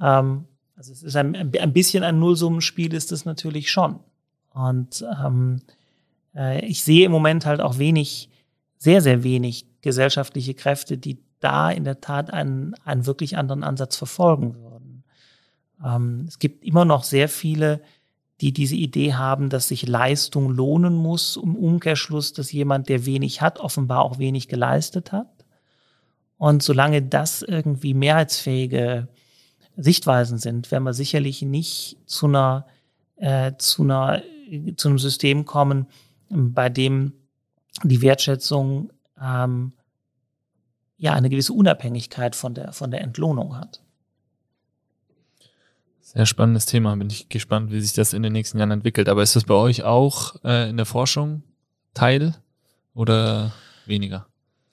ähm, 0.00 0.44
also 0.76 0.92
es 0.92 1.02
ist 1.02 1.16
ein, 1.16 1.34
ein 1.34 1.72
bisschen 1.72 2.04
ein 2.04 2.18
Nullsummenspiel, 2.18 2.94
ist 2.94 3.12
es 3.12 3.24
natürlich 3.24 3.70
schon. 3.70 4.00
Und 4.54 5.04
ähm, 5.24 5.60
äh, 6.34 6.64
ich 6.66 6.84
sehe 6.84 7.06
im 7.06 7.12
Moment 7.12 7.46
halt 7.46 7.60
auch 7.60 7.78
wenig, 7.78 8.28
sehr, 8.78 9.00
sehr 9.00 9.22
wenig 9.22 9.66
gesellschaftliche 9.80 10.54
Kräfte, 10.54 10.98
die 10.98 11.18
da 11.40 11.70
in 11.70 11.84
der 11.84 12.00
Tat 12.00 12.32
einen, 12.32 12.74
einen 12.84 13.06
wirklich 13.06 13.36
anderen 13.36 13.64
Ansatz 13.64 13.96
verfolgen 13.96 14.54
würden. 14.54 15.04
Ähm, 15.84 16.26
es 16.28 16.38
gibt 16.38 16.64
immer 16.64 16.84
noch 16.84 17.04
sehr 17.04 17.28
viele, 17.28 17.80
die 18.40 18.52
diese 18.52 18.74
Idee 18.74 19.14
haben, 19.14 19.50
dass 19.50 19.68
sich 19.68 19.86
Leistung 19.86 20.50
lohnen 20.50 20.94
muss, 20.94 21.36
im 21.36 21.54
Umkehrschluss, 21.54 22.32
dass 22.32 22.50
jemand, 22.52 22.88
der 22.88 23.06
wenig 23.06 23.40
hat, 23.40 23.60
offenbar 23.60 24.02
auch 24.02 24.18
wenig 24.18 24.48
geleistet 24.48 25.12
hat. 25.12 25.28
Und 26.38 26.62
solange 26.62 27.02
das 27.02 27.42
irgendwie 27.42 27.94
mehrheitsfähige 27.94 29.08
Sichtweisen 29.76 30.38
sind, 30.38 30.70
werden 30.70 30.84
wir 30.84 30.92
sicherlich 30.92 31.42
nicht 31.42 31.98
zu 32.06 32.26
einer, 32.26 32.66
äh, 33.16 33.52
zu 33.58 33.82
einer, 33.82 34.22
zu 34.76 34.88
einem 34.88 34.98
System 34.98 35.44
kommen, 35.44 35.86
bei 36.28 36.68
dem 36.68 37.12
die 37.84 38.02
Wertschätzung 38.02 38.92
ähm, 39.20 39.72
ja 40.96 41.14
eine 41.14 41.30
gewisse 41.30 41.52
Unabhängigkeit 41.52 42.34
von 42.36 42.54
der, 42.54 42.72
von 42.72 42.90
der 42.90 43.02
Entlohnung 43.02 43.56
hat. 43.56 43.82
Sehr 46.14 46.26
spannendes 46.26 46.66
Thema. 46.66 46.94
Bin 46.96 47.08
ich 47.08 47.30
gespannt, 47.30 47.70
wie 47.70 47.80
sich 47.80 47.94
das 47.94 48.12
in 48.12 48.22
den 48.22 48.34
nächsten 48.34 48.58
Jahren 48.58 48.70
entwickelt. 48.70 49.08
Aber 49.08 49.22
ist 49.22 49.34
das 49.34 49.44
bei 49.44 49.54
euch 49.54 49.82
auch 49.82 50.36
äh, 50.44 50.68
in 50.68 50.76
der 50.76 50.84
Forschung 50.84 51.42
Teil 51.94 52.34
oder 52.94 53.52
weniger? 53.86 54.26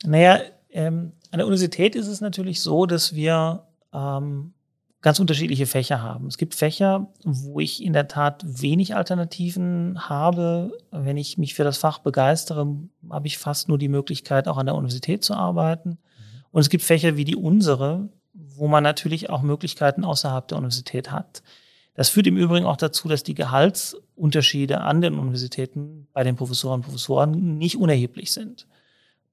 Naja, 0.04 0.42
ähm, 0.70 1.14
an 1.32 1.38
der 1.38 1.46
Universität 1.46 1.96
ist 1.96 2.08
es 2.08 2.20
natürlich 2.20 2.62
so, 2.62 2.86
dass 2.86 3.16
wir 3.16 3.64
ähm, 3.94 4.54
ganz 5.02 5.20
unterschiedliche 5.20 5.66
Fächer 5.66 6.02
haben. 6.02 6.28
Es 6.28 6.38
gibt 6.38 6.56
Fächer, 6.56 7.08
wo 7.24 7.62
ich 7.62 7.84
in 7.84 7.94
der 7.94 8.10
Tat 8.10 8.44
wenig 8.46 8.96
Alternativen 8.96 10.10
habe. 10.10 10.78
Wenn 10.92 11.16
ich 11.16 11.38
mich 11.38 11.54
für 11.54 11.64
das 11.64 11.78
Fach 11.78 12.00
begeistere, 12.00 12.68
habe 13.10 13.28
ich 13.28 13.38
fast 13.38 13.70
nur 13.70 13.78
die 13.78 13.88
Möglichkeit, 13.88 14.50
auch 14.50 14.58
an 14.58 14.66
der 14.66 14.76
Universität 14.76 15.24
zu 15.24 15.36
arbeiten. 15.36 16.00
Und 16.52 16.62
es 16.62 16.70
gibt 16.70 16.84
Fächer 16.84 17.16
wie 17.16 17.24
die 17.26 17.38
unsere, 17.38 18.10
wo 18.34 18.68
man 18.68 18.84
natürlich 18.84 19.30
auch 19.30 19.42
Möglichkeiten 19.42 20.04
außerhalb 20.04 20.48
der 20.48 20.58
Universität 20.58 21.12
hat. 21.12 21.42
Das 21.96 22.10
führt 22.10 22.28
im 22.28 22.38
Übrigen 22.38 22.66
auch 22.66 22.78
dazu, 22.78 23.08
dass 23.08 23.24
die 23.24 23.34
Gehaltsunterschiede 23.34 24.82
an 24.82 25.02
den 25.02 25.16
Universitäten 25.16 26.08
bei 26.14 26.24
den 26.24 26.36
Professoren 26.36 26.80
und 26.80 26.86
Professoren 26.86 27.58
nicht 27.58 27.78
unerheblich 27.78 28.32
sind. 28.32 28.68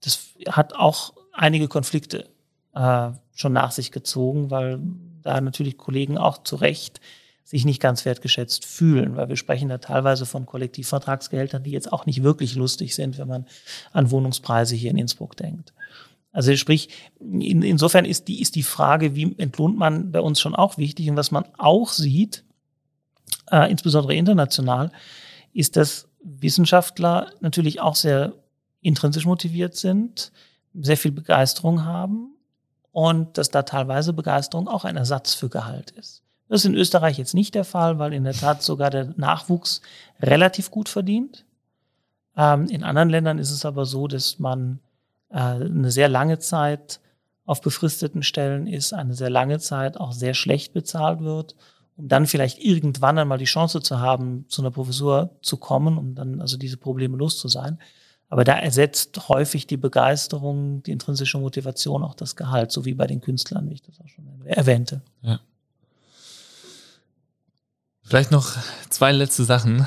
Das 0.01 0.31
hat 0.49 0.75
auch 0.75 1.15
einige 1.33 1.69
Konflikte 1.69 2.29
äh, 2.75 3.11
schon 3.35 3.53
nach 3.53 3.71
sich 3.71 3.93
gezogen, 3.93 4.51
weil 4.51 4.81
da 5.23 5.41
natürlich 5.41 5.77
Kollegen 5.77 6.19
auch 6.19 6.43
zu 6.43 6.57
Recht 6.57 7.01
sich 7.45 7.65
nicht 7.65 7.81
ganz 7.81 8.05
wertgeschätzt 8.05 8.65
fühlen, 8.65 9.15
weil 9.15 9.29
wir 9.29 9.37
sprechen 9.37 9.69
da 9.69 9.79
teilweise 9.79 10.27
von 10.27 10.47
Kollektivvertragsgehältern, 10.47 11.63
die 11.63 11.71
jetzt 11.71 11.93
auch 11.93 12.05
nicht 12.05 12.25
wirklich 12.25 12.57
lustig 12.57 12.97
sind, 12.97 13.19
wenn 13.19 13.29
man 13.29 13.47
an 13.93 14.11
Wohnungspreise 14.11 14.75
hier 14.75 14.91
in 14.91 14.99
Innsbruck 14.99 15.37
denkt. 15.37 15.73
Also 16.37 16.55
sprich, 16.55 16.91
in, 17.19 17.63
insofern 17.63 18.05
ist 18.05 18.29
die, 18.29 18.43
ist 18.43 18.57
die 18.57 18.63
Frage, 18.63 19.15
wie 19.15 19.35
entlohnt 19.39 19.79
man 19.79 20.13
bei 20.13 20.21
uns 20.21 20.39
schon 20.39 20.55
auch 20.55 20.77
wichtig. 20.77 21.09
Und 21.09 21.17
was 21.17 21.31
man 21.31 21.47
auch 21.57 21.89
sieht, 21.89 22.45
äh, 23.51 23.71
insbesondere 23.71 24.15
international, 24.15 24.93
ist, 25.55 25.77
dass 25.77 26.09
Wissenschaftler 26.23 27.33
natürlich 27.41 27.81
auch 27.81 27.95
sehr 27.95 28.35
intrinsisch 28.83 29.25
motiviert 29.25 29.77
sind, 29.77 30.31
sehr 30.75 30.99
viel 30.99 31.11
Begeisterung 31.11 31.87
haben 31.87 32.35
und 32.93 33.39
dass 33.39 33.49
da 33.49 33.63
teilweise 33.63 34.13
Begeisterung 34.13 34.69
auch 34.69 34.85
ein 34.85 34.99
Ersatz 34.99 35.33
für 35.33 35.49
Gehalt 35.49 35.93
ist. 35.93 36.23
Das 36.51 36.61
ist 36.61 36.67
in 36.67 36.75
Österreich 36.75 37.17
jetzt 37.17 37.33
nicht 37.33 37.55
der 37.55 37.65
Fall, 37.65 37.99
weil 37.99 38.13
in 38.13 38.25
der 38.25 38.35
Tat 38.35 38.63
sogar 38.63 38.91
der 38.91 39.15
Nachwuchs 39.17 39.81
relativ 40.21 40.71
gut 40.71 40.91
verdient. 40.91 41.47
Ähm, 42.37 42.67
in 42.67 42.85
anderen 42.85 43.09
Ländern 43.09 43.39
ist 43.39 43.51
es 43.51 43.65
aber 43.65 43.87
so, 43.87 44.07
dass 44.07 44.39
man 44.39 44.81
eine 45.37 45.91
sehr 45.91 46.09
lange 46.09 46.39
Zeit 46.39 47.01
auf 47.45 47.61
befristeten 47.61 48.23
Stellen 48.23 48.67
ist, 48.67 48.93
eine 48.93 49.15
sehr 49.15 49.31
lange 49.31 49.59
Zeit 49.59 49.99
auch 49.99 50.13
sehr 50.13 50.35
schlecht 50.35 50.73
bezahlt 50.73 51.21
wird, 51.21 51.55
um 51.97 52.09
dann 52.09 52.27
vielleicht 52.27 52.59
irgendwann 52.59 53.19
einmal 53.19 53.39
die 53.39 53.45
Chance 53.45 53.81
zu 53.81 54.01
haben, 54.01 54.47
zu 54.49 54.63
einer 54.63 54.71
Professur 54.71 55.31
zu 55.43 55.57
kommen, 55.57 55.99
um 55.99 56.15
dann 56.15 56.41
also 56.41 56.57
diese 56.57 56.77
Probleme 56.77 57.17
los 57.17 57.39
zu 57.39 57.49
sein. 57.49 57.79
Aber 58.29 58.43
da 58.43 58.55
ersetzt 58.55 59.29
häufig 59.29 59.67
die 59.67 59.77
Begeisterung, 59.77 60.83
die 60.83 60.91
intrinsische 60.91 61.39
Motivation 61.39 62.03
auch 62.03 62.15
das 62.15 62.35
Gehalt, 62.35 62.73
so 62.73 62.85
wie 62.85 62.95
bei 62.95 63.07
den 63.07 63.21
Künstlern, 63.21 63.71
wie 63.71 63.75
ich 63.75 63.83
das 63.83 64.01
auch 64.01 64.09
schon 64.09 64.25
erwähnte. 64.47 65.03
Ja. 65.23 65.39
Vielleicht 68.03 68.31
noch 68.31 68.57
zwei 68.91 69.13
letzte 69.13 69.45
Sachen 69.45 69.87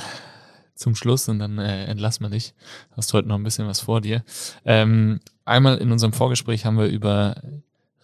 zum 0.80 0.96
Schluss 0.96 1.28
und 1.28 1.40
dann 1.40 1.60
äh, 1.60 1.86
entlassen 1.86 2.26
wir 2.26 2.30
dich. 2.30 2.54
Hast 2.96 3.14
heute 3.14 3.28
noch 3.28 3.36
ein 3.36 3.44
bisschen 3.44 3.68
was 3.68 3.82
vor 3.82 4.02
dir. 4.02 4.24
Ähm, 4.66 5.20
einmal 5.46 5.78
in 5.78 5.92
unserem 5.92 6.14
Vorgespräch 6.14 6.66
haben 6.66 6.78
wir 6.78 6.88
über 6.88 7.36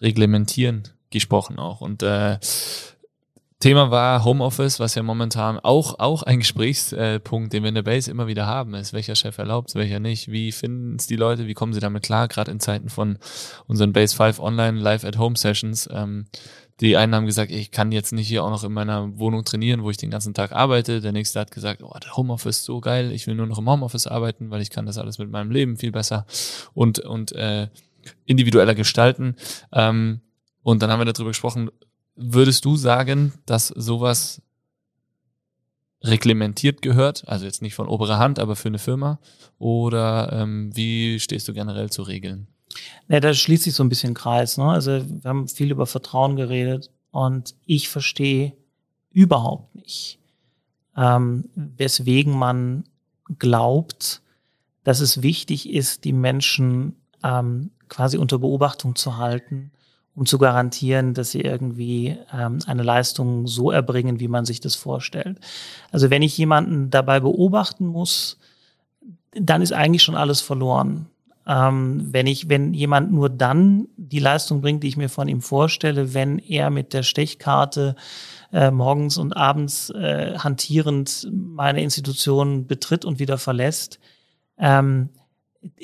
Reglementieren 0.00 0.82
gesprochen 1.10 1.58
auch 1.58 1.80
und 1.80 2.02
äh, 2.02 2.38
Thema 3.58 3.90
war 3.90 4.22
Homeoffice, 4.22 4.80
was 4.80 4.94
ja 4.96 5.02
momentan 5.02 5.58
auch, 5.58 5.98
auch 5.98 6.22
ein 6.22 6.40
Gesprächspunkt, 6.40 7.54
den 7.54 7.62
wir 7.62 7.70
in 7.70 7.74
der 7.74 7.82
Base 7.82 8.10
immer 8.10 8.26
wieder 8.26 8.46
haben, 8.46 8.74
ist, 8.74 8.92
welcher 8.92 9.14
Chef 9.14 9.38
erlaubt 9.38 9.74
welcher 9.74 9.98
nicht. 9.98 10.30
Wie 10.30 10.52
finden 10.52 10.96
es 10.96 11.06
die 11.06 11.16
Leute? 11.16 11.46
Wie 11.46 11.54
kommen 11.54 11.72
sie 11.72 11.80
damit 11.80 12.02
klar? 12.02 12.28
Gerade 12.28 12.50
in 12.50 12.60
Zeiten 12.60 12.90
von 12.90 13.18
unseren 13.66 13.94
Base 13.94 14.14
5 14.14 14.40
Online 14.40 14.78
Live 14.78 15.04
at 15.04 15.16
Home 15.16 15.36
Sessions. 15.36 15.88
Ähm, 15.90 16.26
die 16.80 16.96
einen 16.96 17.14
haben 17.14 17.26
gesagt, 17.26 17.50
ich 17.50 17.70
kann 17.70 17.92
jetzt 17.92 18.12
nicht 18.12 18.28
hier 18.28 18.44
auch 18.44 18.50
noch 18.50 18.64
in 18.64 18.72
meiner 18.72 19.18
Wohnung 19.18 19.44
trainieren, 19.44 19.82
wo 19.82 19.90
ich 19.90 19.96
den 19.96 20.10
ganzen 20.10 20.34
Tag 20.34 20.52
arbeite. 20.52 21.00
Der 21.00 21.12
nächste 21.12 21.40
hat 21.40 21.50
gesagt, 21.50 21.82
oh, 21.82 21.96
der 22.02 22.16
Homeoffice 22.16 22.58
ist 22.58 22.64
so 22.64 22.80
geil, 22.80 23.12
ich 23.12 23.26
will 23.26 23.34
nur 23.34 23.46
noch 23.46 23.58
im 23.58 23.68
Homeoffice 23.68 24.06
arbeiten, 24.06 24.50
weil 24.50 24.60
ich 24.60 24.70
kann 24.70 24.86
das 24.86 24.98
alles 24.98 25.18
mit 25.18 25.30
meinem 25.30 25.50
Leben 25.50 25.76
viel 25.76 25.92
besser 25.92 26.26
und, 26.74 26.98
und 26.98 27.32
äh, 27.32 27.68
individueller 28.26 28.74
gestalten. 28.74 29.36
Ähm, 29.72 30.20
und 30.62 30.82
dann 30.82 30.90
haben 30.90 31.00
wir 31.00 31.06
darüber 31.06 31.30
gesprochen, 31.30 31.70
Würdest 32.16 32.64
du 32.64 32.76
sagen, 32.76 33.34
dass 33.44 33.68
sowas 33.68 34.40
reglementiert 36.02 36.80
gehört? 36.80 37.28
Also 37.28 37.44
jetzt 37.44 37.60
nicht 37.60 37.74
von 37.74 37.88
oberer 37.88 38.18
Hand, 38.18 38.38
aber 38.38 38.56
für 38.56 38.68
eine 38.68 38.78
Firma? 38.78 39.20
Oder 39.58 40.32
ähm, 40.32 40.74
wie 40.74 41.20
stehst 41.20 41.46
du 41.46 41.52
generell 41.52 41.90
zu 41.90 42.02
Regeln? 42.02 42.48
Ja, 43.08 43.20
da 43.20 43.32
schließt 43.34 43.64
sich 43.64 43.74
so 43.74 43.82
ein 43.84 43.88
bisschen 43.88 44.14
Kreis. 44.14 44.58
Ne? 44.58 44.64
Also 44.64 45.02
wir 45.06 45.28
haben 45.28 45.48
viel 45.48 45.70
über 45.70 45.86
Vertrauen 45.86 46.36
geredet 46.36 46.90
Und 47.10 47.54
ich 47.64 47.88
verstehe 47.88 48.52
überhaupt 49.10 49.74
nicht, 49.74 50.18
ähm, 50.96 51.48
weswegen 51.54 52.36
man 52.36 52.84
glaubt, 53.38 54.20
dass 54.84 55.00
es 55.00 55.22
wichtig 55.22 55.70
ist, 55.70 56.04
die 56.04 56.12
Menschen 56.12 56.96
ähm, 57.24 57.70
quasi 57.88 58.18
unter 58.18 58.38
Beobachtung 58.38 58.94
zu 58.94 59.16
halten, 59.16 59.72
um 60.14 60.26
zu 60.26 60.38
garantieren, 60.38 61.14
dass 61.14 61.30
sie 61.30 61.40
irgendwie 61.40 62.16
ähm, 62.32 62.58
eine 62.66 62.82
Leistung 62.82 63.46
so 63.46 63.70
erbringen, 63.70 64.20
wie 64.20 64.28
man 64.28 64.44
sich 64.44 64.60
das 64.60 64.74
vorstellt. 64.74 65.38
Also 65.90 66.10
wenn 66.10 66.22
ich 66.22 66.36
jemanden 66.36 66.90
dabei 66.90 67.20
beobachten 67.20 67.86
muss, 67.86 68.38
dann 69.32 69.62
ist 69.62 69.72
eigentlich 69.72 70.02
schon 70.02 70.14
alles 70.14 70.40
verloren. 70.40 71.06
Ähm, 71.46 72.08
wenn 72.10 72.26
ich, 72.26 72.48
wenn 72.48 72.74
jemand 72.74 73.12
nur 73.12 73.28
dann 73.28 73.88
die 73.96 74.18
Leistung 74.18 74.60
bringt, 74.60 74.82
die 74.82 74.88
ich 74.88 74.96
mir 74.96 75.08
von 75.08 75.28
ihm 75.28 75.40
vorstelle, 75.40 76.12
wenn 76.12 76.38
er 76.38 76.70
mit 76.70 76.92
der 76.92 77.02
Stechkarte 77.02 77.94
äh, 78.52 78.70
morgens 78.70 79.16
und 79.16 79.36
abends 79.36 79.90
äh, 79.90 80.36
hantierend 80.38 81.28
meine 81.32 81.82
Institution 81.82 82.66
betritt 82.66 83.04
und 83.04 83.18
wieder 83.18 83.38
verlässt, 83.38 84.00
ähm, 84.58 85.10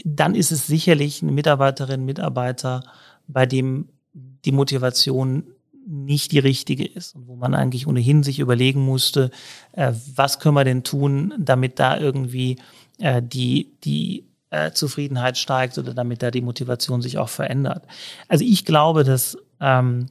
dann 0.04 0.34
ist 0.34 0.52
es 0.52 0.66
sicherlich 0.66 1.22
eine 1.22 1.32
Mitarbeiterin, 1.32 2.04
Mitarbeiter, 2.04 2.82
bei 3.26 3.46
dem 3.46 3.88
die 4.12 4.52
Motivation 4.52 5.44
nicht 5.86 6.32
die 6.32 6.38
richtige 6.38 6.86
ist 6.86 7.14
und 7.16 7.26
wo 7.26 7.36
man 7.36 7.54
eigentlich 7.54 7.86
ohnehin 7.86 8.22
sich 8.22 8.38
überlegen 8.38 8.84
musste, 8.84 9.30
äh, 9.72 9.92
was 10.14 10.38
können 10.38 10.54
wir 10.54 10.64
denn 10.64 10.84
tun, 10.84 11.34
damit 11.38 11.78
da 11.78 11.98
irgendwie 11.98 12.58
äh, 12.98 13.22
die, 13.22 13.72
die 13.84 14.24
äh, 14.52 14.72
Zufriedenheit 14.72 15.38
steigt 15.38 15.78
oder 15.78 15.94
damit 15.94 16.22
da 16.22 16.30
die 16.30 16.42
Motivation 16.42 17.00
sich 17.00 17.18
auch 17.18 17.30
verändert. 17.30 17.84
Also 18.28 18.44
ich 18.44 18.64
glaube, 18.64 19.02
dass 19.02 19.38
ähm, 19.60 20.06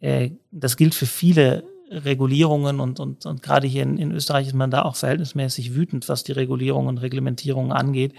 äh, 0.00 0.30
das 0.52 0.76
gilt 0.76 0.94
für 0.94 1.06
viele 1.06 1.64
Regulierungen 1.90 2.80
und, 2.80 3.00
und, 3.00 3.26
und 3.26 3.42
gerade 3.42 3.66
hier 3.66 3.82
in, 3.82 3.98
in 3.98 4.12
Österreich 4.12 4.46
ist 4.46 4.54
man 4.54 4.70
da 4.70 4.82
auch 4.82 4.96
verhältnismäßig 4.96 5.74
wütend, 5.74 6.08
was 6.08 6.22
die 6.22 6.32
Regulierungen 6.32 6.88
und 6.88 6.98
Reglementierungen 6.98 7.72
angeht, 7.72 8.14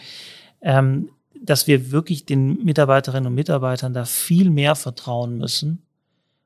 ähm, 0.61 1.09
dass 1.41 1.65
wir 1.65 1.91
wirklich 1.91 2.25
den 2.25 2.63
Mitarbeiterinnen 2.65 3.27
und 3.27 3.35
Mitarbeitern 3.35 3.93
da 3.93 4.03
viel 4.03 4.49
mehr 4.49 4.75
vertrauen 4.75 5.37
müssen 5.37 5.81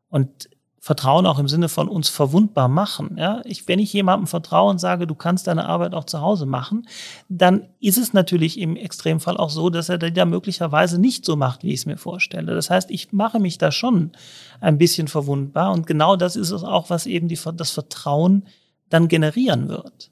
und 0.09 0.49
Vertrauen 0.83 1.27
auch 1.27 1.37
im 1.37 1.47
Sinne 1.47 1.69
von 1.69 1.87
uns 1.87 2.09
verwundbar 2.09 2.67
machen. 2.67 3.15
Ja? 3.15 3.43
Ich, 3.45 3.67
wenn 3.67 3.77
ich 3.77 3.93
jemandem 3.93 4.25
vertraue 4.25 4.71
und 4.71 4.79
sage, 4.79 5.05
du 5.05 5.13
kannst 5.13 5.45
deine 5.45 5.67
Arbeit 5.67 5.93
auch 5.93 6.05
zu 6.05 6.21
Hause 6.21 6.47
machen, 6.47 6.87
dann 7.29 7.67
ist 7.79 7.99
es 7.99 8.13
natürlich 8.13 8.59
im 8.59 8.75
Extremfall 8.75 9.37
auch 9.37 9.51
so, 9.51 9.69
dass 9.69 9.89
er 9.89 9.99
die 9.99 10.11
da 10.11 10.25
möglicherweise 10.25 10.99
nicht 10.99 11.23
so 11.23 11.35
macht, 11.35 11.63
wie 11.63 11.69
ich 11.69 11.81
es 11.81 11.85
mir 11.85 11.97
vorstelle. 11.97 12.55
Das 12.55 12.71
heißt, 12.71 12.89
ich 12.89 13.13
mache 13.13 13.39
mich 13.39 13.59
da 13.59 13.71
schon 13.71 14.13
ein 14.59 14.79
bisschen 14.79 15.07
verwundbar 15.07 15.71
und 15.71 15.85
genau 15.85 16.15
das 16.15 16.35
ist 16.35 16.49
es 16.49 16.63
auch, 16.63 16.89
was 16.89 17.05
eben 17.05 17.27
die, 17.27 17.37
das 17.55 17.69
Vertrauen 17.69 18.47
dann 18.89 19.07
generieren 19.07 19.69
wird. 19.69 20.09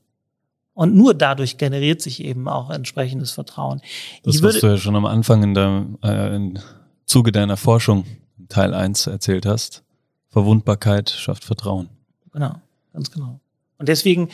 Und 0.75 0.95
nur 0.95 1.15
dadurch 1.15 1.57
generiert 1.57 2.03
sich 2.03 2.23
eben 2.23 2.47
auch 2.47 2.69
entsprechendes 2.69 3.31
Vertrauen. 3.31 3.81
Das, 4.21 4.35
ich 4.35 4.43
was 4.43 4.59
du 4.59 4.67
ja 4.67 4.77
schon 4.77 4.95
am 4.95 5.07
Anfang 5.07 5.41
in 5.41 5.55
der, 5.55 5.87
äh, 6.03 6.35
im 6.35 6.59
Zuge 7.07 7.31
deiner 7.31 7.57
Forschung, 7.57 8.05
Teil 8.49 8.75
1, 8.75 9.07
erzählt 9.07 9.47
hast 9.47 9.83
Verwundbarkeit 10.29 11.09
schafft 11.09 11.43
Vertrauen. 11.43 11.89
Genau, 12.33 12.55
ganz 12.93 13.11
genau. 13.11 13.39
Und 13.77 13.89
deswegen 13.89 14.29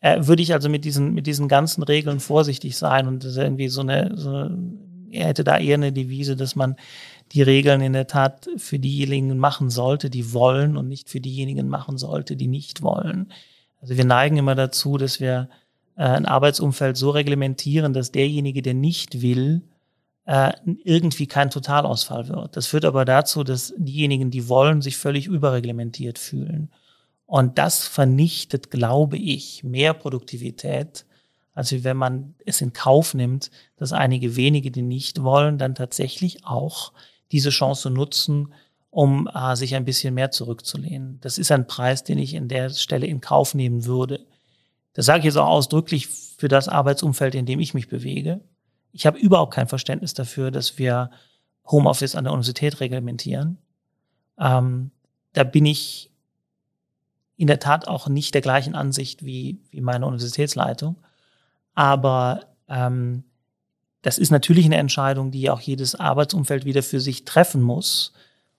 äh, 0.00 0.26
würde 0.26 0.42
ich 0.42 0.52
also 0.52 0.68
mit 0.68 0.84
diesen, 0.84 1.14
mit 1.14 1.26
diesen 1.26 1.48
ganzen 1.48 1.82
Regeln 1.82 2.20
vorsichtig 2.20 2.76
sein 2.76 3.06
und 3.06 3.24
das 3.24 3.36
irgendwie 3.36 3.68
so 3.68 3.80
eine, 3.80 4.12
so 4.16 4.30
eine, 4.30 4.58
er 5.10 5.26
hätte 5.26 5.44
da 5.44 5.58
eher 5.58 5.74
eine 5.74 5.92
Devise, 5.92 6.36
dass 6.36 6.56
man 6.56 6.76
die 7.32 7.42
Regeln 7.42 7.80
in 7.80 7.92
der 7.92 8.06
Tat 8.06 8.48
für 8.56 8.78
diejenigen 8.78 9.38
machen 9.38 9.70
sollte, 9.70 10.10
die 10.10 10.32
wollen 10.32 10.76
und 10.76 10.88
nicht 10.88 11.08
für 11.08 11.20
diejenigen 11.20 11.68
machen 11.68 11.98
sollte, 11.98 12.36
die 12.36 12.48
nicht 12.48 12.82
wollen. 12.82 13.32
Also 13.80 13.96
wir 13.96 14.04
neigen 14.04 14.36
immer 14.36 14.54
dazu, 14.54 14.98
dass 14.98 15.20
wir 15.20 15.48
äh, 15.96 16.02
ein 16.02 16.26
Arbeitsumfeld 16.26 16.96
so 16.96 17.10
reglementieren, 17.10 17.92
dass 17.92 18.12
derjenige, 18.12 18.62
der 18.62 18.74
nicht 18.74 19.22
will, 19.22 19.62
äh, 20.30 20.52
irgendwie 20.84 21.26
kein 21.26 21.50
Totalausfall 21.50 22.28
wird. 22.28 22.56
Das 22.56 22.68
führt 22.68 22.84
aber 22.84 23.04
dazu, 23.04 23.42
dass 23.42 23.74
diejenigen, 23.76 24.30
die 24.30 24.48
wollen, 24.48 24.80
sich 24.80 24.96
völlig 24.96 25.26
überreglementiert 25.26 26.20
fühlen. 26.20 26.70
Und 27.26 27.58
das 27.58 27.84
vernichtet, 27.84 28.70
glaube 28.70 29.16
ich, 29.16 29.64
mehr 29.64 29.92
Produktivität, 29.92 31.04
als 31.52 31.82
wenn 31.82 31.96
man 31.96 32.36
es 32.46 32.60
in 32.60 32.72
Kauf 32.72 33.12
nimmt, 33.12 33.50
dass 33.76 33.92
einige 33.92 34.36
wenige, 34.36 34.70
die 34.70 34.82
nicht 34.82 35.20
wollen, 35.24 35.58
dann 35.58 35.74
tatsächlich 35.74 36.46
auch 36.46 36.92
diese 37.32 37.50
Chance 37.50 37.90
nutzen, 37.90 38.54
um 38.90 39.28
äh, 39.34 39.56
sich 39.56 39.74
ein 39.74 39.84
bisschen 39.84 40.14
mehr 40.14 40.30
zurückzulehnen. 40.30 41.18
Das 41.22 41.38
ist 41.38 41.50
ein 41.50 41.66
Preis, 41.66 42.04
den 42.04 42.18
ich 42.18 42.34
in 42.34 42.46
der 42.46 42.70
Stelle 42.70 43.06
in 43.06 43.20
Kauf 43.20 43.52
nehmen 43.56 43.84
würde. 43.84 44.24
Das 44.92 45.06
sage 45.06 45.20
ich 45.20 45.24
jetzt 45.24 45.38
auch 45.38 45.48
ausdrücklich 45.48 46.06
für 46.06 46.46
das 46.46 46.68
Arbeitsumfeld, 46.68 47.34
in 47.34 47.46
dem 47.46 47.58
ich 47.58 47.74
mich 47.74 47.88
bewege. 47.88 48.40
Ich 48.92 49.06
habe 49.06 49.18
überhaupt 49.18 49.54
kein 49.54 49.68
Verständnis 49.68 50.14
dafür, 50.14 50.50
dass 50.50 50.78
wir 50.78 51.10
Homeoffice 51.66 52.14
an 52.14 52.24
der 52.24 52.32
Universität 52.32 52.80
reglementieren. 52.80 53.58
Ähm, 54.38 54.90
da 55.32 55.44
bin 55.44 55.66
ich 55.66 56.10
in 57.36 57.46
der 57.46 57.60
Tat 57.60 57.88
auch 57.88 58.08
nicht 58.08 58.34
der 58.34 58.42
gleichen 58.42 58.74
Ansicht 58.74 59.24
wie, 59.24 59.60
wie 59.70 59.80
meine 59.80 60.06
Universitätsleitung. 60.06 60.96
Aber 61.74 62.46
ähm, 62.68 63.24
das 64.02 64.18
ist 64.18 64.30
natürlich 64.30 64.64
eine 64.64 64.76
Entscheidung, 64.76 65.30
die 65.30 65.50
auch 65.50 65.60
jedes 65.60 65.94
Arbeitsumfeld 65.94 66.64
wieder 66.64 66.82
für 66.82 67.00
sich 67.00 67.24
treffen 67.24 67.62
muss. 67.62 68.12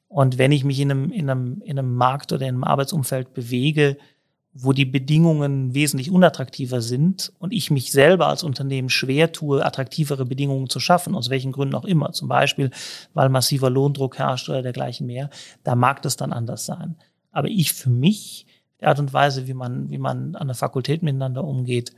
Und 0.08 0.38
wenn 0.38 0.52
ich 0.52 0.64
mich 0.64 0.80
in 0.80 0.92
einem, 0.92 1.12
in 1.12 1.30
einem, 1.30 1.62
in 1.62 1.80
einem 1.80 1.96
Markt 1.96 2.32
oder 2.32 2.44
in 2.44 2.56
einem 2.56 2.64
Arbeitsumfeld 2.64 3.34
bewege, 3.34 3.98
wo 4.54 4.74
die 4.74 4.86
Bedingungen 4.86 5.74
wesentlich 5.74 6.12
unattraktiver 6.12 6.82
sind 6.82 7.32
und 7.39 7.54
ich 7.54 7.72
mich 7.72 7.91
selber 7.91 8.28
als 8.28 8.43
Unternehmen 8.43 8.89
schwer 8.89 9.32
tue, 9.32 9.66
attraktivere 9.66 10.26
Bedingungen 10.26 10.70
zu 10.70 10.80
schaffen, 10.80 11.16
aus 11.16 11.30
welchen 11.30 11.54
Gründen 11.54 11.76
auch 11.76 11.86
immer, 11.86 12.12
zum 12.12 12.28
Beispiel, 12.28 12.70
weil 13.14 13.30
massiver 13.30 13.70
Lohndruck 13.70 14.18
herrscht 14.18 14.49
oder 14.49 14.62
dergleichen 14.62 15.08
mehr, 15.08 15.30
da 15.64 15.76
mag 15.76 16.02
das 16.02 16.18
dann 16.18 16.34
anders 16.34 16.66
sein. 16.66 16.97
Aber 17.32 17.47
ich 17.47 17.72
für 17.74 17.89
mich, 17.89 18.45
die 18.82 18.86
Art 18.86 18.99
und 18.99 19.14
Weise, 19.14 19.47
wie 19.47 19.54
man, 19.54 19.89
wie 19.89 19.97
man 19.97 20.36
an 20.36 20.47
der 20.47 20.56
Fakultät 20.56 21.02
miteinander 21.02 21.45
umgeht, 21.45 21.93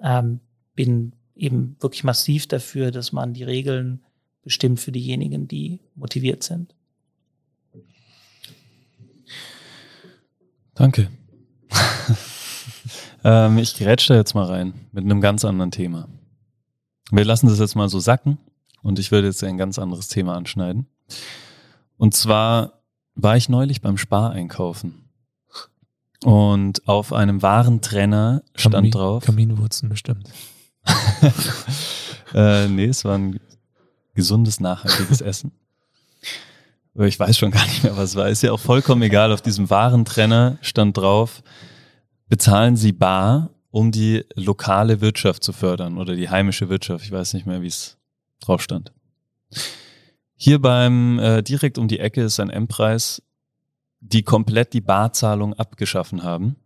ähm, 0.00 0.40
bin 0.74 1.12
eben 1.36 1.76
wirklich 1.78 2.02
massiv 2.02 2.48
dafür, 2.48 2.90
dass 2.90 3.12
man 3.12 3.32
die 3.32 3.44
Regeln 3.44 4.02
bestimmt 4.42 4.80
für 4.80 4.90
diejenigen, 4.90 5.46
die 5.46 5.78
motiviert 5.94 6.42
sind. 6.42 6.74
Danke. 10.74 11.10
ähm, 13.24 13.58
ich 13.58 13.76
grätsch 13.76 14.08
da 14.08 14.14
jetzt 14.14 14.34
mal 14.34 14.46
rein 14.46 14.74
mit 14.92 15.04
einem 15.04 15.20
ganz 15.20 15.44
anderen 15.44 15.70
Thema. 15.70 16.08
Wir 17.10 17.24
lassen 17.24 17.48
das 17.48 17.58
jetzt 17.58 17.76
mal 17.76 17.88
so 17.88 18.00
sacken 18.00 18.38
und 18.82 18.98
ich 18.98 19.12
würde 19.12 19.28
jetzt 19.28 19.42
ein 19.44 19.58
ganz 19.58 19.78
anderes 19.78 20.08
Thema 20.08 20.36
anschneiden. 20.36 20.86
Und 21.96 22.14
zwar 22.14 22.82
war 23.14 23.36
ich 23.36 23.48
neulich 23.48 23.80
beim 23.80 23.98
Spar 23.98 24.30
einkaufen. 24.30 25.10
Und 26.24 26.86
auf 26.86 27.12
einem 27.12 27.42
Warentrenner 27.42 28.42
stand 28.54 28.74
Kamin, 28.74 28.90
drauf. 28.92 29.24
Kaminwurzen 29.24 29.88
bestimmt. 29.88 30.30
äh, 32.34 32.68
nee, 32.68 32.86
es 32.86 33.04
war 33.04 33.18
ein 33.18 33.40
gesundes, 34.14 34.60
nachhaltiges 34.60 35.20
Essen. 35.20 35.52
Ich 36.94 37.18
weiß 37.18 37.38
schon 37.38 37.50
gar 37.50 37.64
nicht 37.64 37.84
mehr, 37.84 37.96
was 37.96 38.16
war. 38.16 38.28
Ist 38.28 38.42
ja 38.42 38.52
auch 38.52 38.60
vollkommen 38.60 39.02
egal. 39.02 39.32
Auf 39.32 39.40
diesem 39.40 39.70
Warentrenner 39.70 40.58
stand 40.60 40.96
drauf, 40.96 41.42
bezahlen 42.28 42.76
Sie 42.76 42.92
bar, 42.92 43.50
um 43.70 43.92
die 43.92 44.24
lokale 44.34 45.00
Wirtschaft 45.00 45.42
zu 45.42 45.52
fördern 45.52 45.96
oder 45.96 46.14
die 46.14 46.28
heimische 46.28 46.68
Wirtschaft. 46.68 47.04
Ich 47.04 47.12
weiß 47.12 47.32
nicht 47.32 47.46
mehr, 47.46 47.62
wie 47.62 47.68
es 47.68 47.96
drauf 48.40 48.62
stand. 48.62 48.92
Hier 50.34 50.60
beim 50.60 51.18
äh, 51.18 51.42
direkt 51.42 51.78
um 51.78 51.88
die 51.88 51.98
Ecke 51.98 52.22
ist 52.22 52.40
ein 52.40 52.50
M-Preis, 52.50 53.22
die 54.00 54.22
komplett 54.22 54.74
die 54.74 54.80
Barzahlung 54.80 55.54
abgeschaffen 55.54 56.22
haben. 56.22 56.56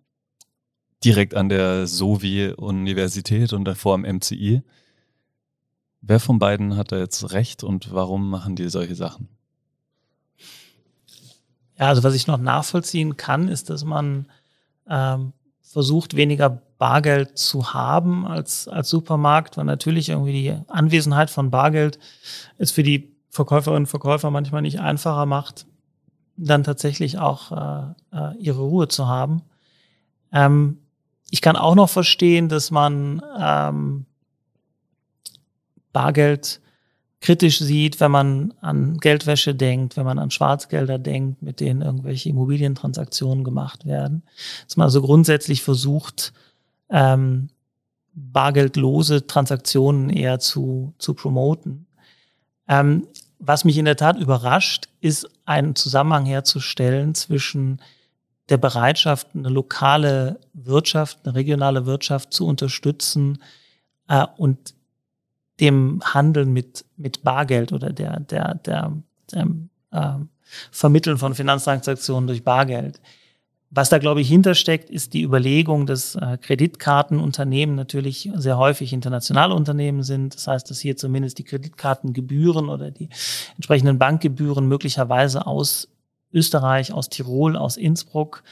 Direkt 1.05 1.35
an 1.35 1.49
der 1.49 1.87
SOVI-Universität 1.87 3.53
und 3.53 3.65
davor 3.65 3.95
am 3.95 4.03
MCI. 4.03 4.63
Wer 6.01 6.21
von 6.21 6.39
beiden 6.39 6.77
hat 6.77 6.91
da 6.91 6.99
jetzt 6.99 7.33
recht 7.33 7.63
und 7.63 7.93
warum 7.93 8.29
machen 8.31 8.57
die 8.57 8.69
solche 8.71 8.95
Sachen? 8.95 9.36
Ja, 11.79 11.89
also 11.89 12.03
was 12.03 12.15
ich 12.15 12.27
noch 12.27 12.39
nachvollziehen 12.39 13.17
kann, 13.17 13.49
ist, 13.49 13.71
dass 13.71 13.85
man 13.85 14.27
ähm, 14.89 15.33
versucht, 15.63 16.17
weniger 16.17 16.63
Bargeld 16.79 17.39
zu 17.39 17.75
haben 17.75 18.27
als, 18.27 18.69
als 18.69 18.89
Supermarkt, 18.89 19.57
weil 19.57 19.65
natürlich 19.65 20.09
irgendwie 20.09 20.33
die 20.33 20.55
Anwesenheit 20.69 21.31
von 21.31 21.51
Bargeld 21.51 21.99
es 22.59 22.71
für 22.71 22.83
die 22.83 23.13
Verkäuferinnen 23.31 23.83
und 23.83 23.87
Verkäufer 23.89 24.31
manchmal 24.31 24.63
nicht 24.63 24.81
einfacher 24.81 25.27
macht, 25.27 25.67
dann 26.37 26.65
tatsächlich 26.65 27.19
auch 27.19 27.53
äh, 27.53 28.17
äh, 28.17 28.37
ihre 28.39 28.63
Ruhe 28.63 28.89
zu 28.89 29.07
haben. 29.07 29.43
Ähm, 30.33 30.79
ich 31.31 31.43
kann 31.43 31.57
auch 31.57 31.75
noch 31.75 31.91
verstehen, 31.91 32.49
dass 32.49 32.71
man 32.71 33.23
ähm, 33.39 34.07
Bargeld 35.93 36.61
kritisch 37.21 37.59
sieht, 37.59 38.01
wenn 38.01 38.11
man 38.11 38.55
an 38.61 38.99
Geldwäsche 38.99 39.55
denkt, 39.55 39.97
wenn 39.97 40.05
man 40.05 40.19
an 40.19 40.31
Schwarzgelder 40.31 40.99
denkt, 40.99 41.43
mit 41.43 41.61
denen 41.61 41.83
irgendwelche 41.83 42.29
Immobilientransaktionen 42.29 43.43
gemacht 43.43 43.87
werden. 43.87 44.23
Dass 44.67 44.77
man 44.77 44.85
also 44.85 45.01
grundsätzlich 45.01 45.63
versucht, 45.63 46.33
ähm, 46.91 47.49
bargeldlose 48.15 49.27
Transaktionen 49.27 50.11
eher 50.11 50.39
zu, 50.39 50.95
zu 50.99 51.15
promoten. 51.15 51.87
Ähm, 52.69 53.07
was 53.39 53.65
mich 53.65 53.77
in 53.77 53.85
der 53.85 53.97
Tat 53.97 54.19
überrascht, 54.19 54.89
ist 55.01 55.29
einen 55.45 55.75
Zusammenhang 55.75 56.25
herzustellen 56.25 57.15
zwischen 57.15 57.81
der 58.49 58.57
Bereitschaft, 58.57 59.29
eine 59.35 59.49
lokale 59.49 60.41
Wirtschaft, 60.55 61.19
eine 61.25 61.35
regionale 61.35 61.85
Wirtschaft 61.85 62.33
zu 62.33 62.47
unterstützen 62.47 63.43
äh, 64.09 64.27
und 64.37 64.76
dem 65.61 66.03
Handeln 66.05 66.53
mit, 66.53 66.85
mit 66.97 67.23
Bargeld 67.23 67.73
oder 67.73 67.93
der, 67.93 68.21
der, 68.21 68.55
der, 68.55 68.93
der 69.33 69.47
äh, 69.93 70.19
Vermitteln 70.71 71.19
von 71.19 71.35
Finanztransaktionen 71.35 72.27
durch 72.27 72.45
Bargeld. 72.45 73.01
Was 73.71 73.89
da, 73.89 73.99
glaube 73.99 74.21
ich, 74.21 74.29
hintersteckt, 74.29 74.91
ist 74.91 75.13
die 75.13 75.23
Überlegung, 75.23 75.87
dass 75.87 76.15
äh, 76.15 76.39
Kreditkartenunternehmen 76.41 77.75
natürlich 77.75 78.31
sehr 78.37 78.59
häufig 78.59 78.93
internationale 78.93 79.55
Unternehmen 79.55 80.03
sind. 80.03 80.35
Das 80.35 80.47
heißt, 80.47 80.71
dass 80.71 80.79
hier 80.81 80.97
zumindest 80.97 81.39
die 81.39 81.45
Kreditkartengebühren 81.45 82.69
oder 82.69 82.91
die 82.91 83.09
entsprechenden 83.57 83.99
Bankgebühren 83.99 84.69
möglicherweise 84.69 85.47
aus 85.47 85.89
Österreich, 86.33 86.93
aus 86.93 87.09
Tirol, 87.09 87.57
aus 87.57 87.77
Innsbruck 87.77 88.45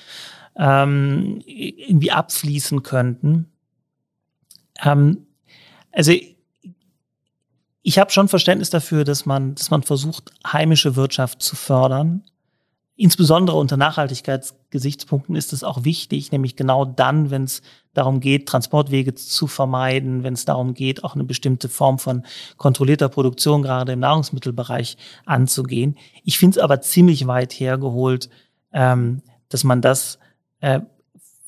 ähm, 0.56 1.40
irgendwie 1.46 2.10
abfließen 2.10 2.82
könnten. 2.82 3.50
Ähm, 4.82 5.26
also 5.92 6.12
ich 7.86 7.98
habe 7.98 8.10
schon 8.10 8.28
Verständnis 8.28 8.70
dafür, 8.70 9.04
dass 9.04 9.26
man, 9.26 9.54
dass 9.54 9.70
man 9.70 9.82
versucht, 9.82 10.32
heimische 10.50 10.96
Wirtschaft 10.96 11.42
zu 11.42 11.54
fördern. 11.54 12.24
Insbesondere 12.96 13.58
unter 13.58 13.76
Nachhaltigkeitsgesichtspunkten 13.76 15.36
ist 15.36 15.52
es 15.52 15.62
auch 15.62 15.84
wichtig, 15.84 16.32
nämlich 16.32 16.56
genau 16.56 16.86
dann, 16.86 17.30
wenn 17.30 17.44
es 17.44 17.60
darum 17.92 18.20
geht, 18.20 18.46
Transportwege 18.48 19.14
zu 19.14 19.46
vermeiden, 19.46 20.22
wenn 20.22 20.32
es 20.32 20.46
darum 20.46 20.72
geht, 20.72 21.04
auch 21.04 21.14
eine 21.14 21.24
bestimmte 21.24 21.68
Form 21.68 21.98
von 21.98 22.22
kontrollierter 22.56 23.10
Produktion 23.10 23.60
gerade 23.60 23.92
im 23.92 24.00
Nahrungsmittelbereich 24.00 24.96
anzugehen. 25.26 25.98
Ich 26.24 26.38
finde 26.38 26.58
es 26.58 26.64
aber 26.64 26.80
ziemlich 26.80 27.26
weit 27.26 27.52
hergeholt, 27.52 28.30
ähm, 28.72 29.20
dass 29.50 29.62
man 29.62 29.82
das 29.82 30.18
äh, 30.60 30.80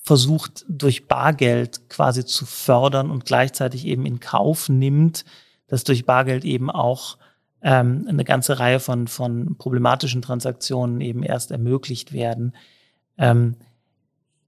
versucht, 0.03 0.67
durch 0.69 1.09
Bargeld 1.09 1.89
quasi 1.89 2.27
zu 2.27 2.45
fördern 2.45 3.11
und 3.11 3.25
gleichzeitig 3.25 3.87
eben 3.87 4.05
in 4.05 4.21
Kauf 4.21 4.69
nimmt, 4.69 5.25
dass 5.69 5.85
durch 5.85 6.05
Bargeld 6.05 6.45
eben 6.45 6.71
auch 6.71 7.19
ähm, 7.63 8.07
eine 8.09 8.25
ganze 8.25 8.59
Reihe 8.59 8.81
von, 8.81 9.09
von 9.09 9.57
problematischen 9.57 10.23
Transaktionen 10.23 11.01
eben 11.01 11.23
erst 11.23 11.51
ermöglicht 11.51 12.13
werden. 12.13 12.55
Ähm, 13.19 13.57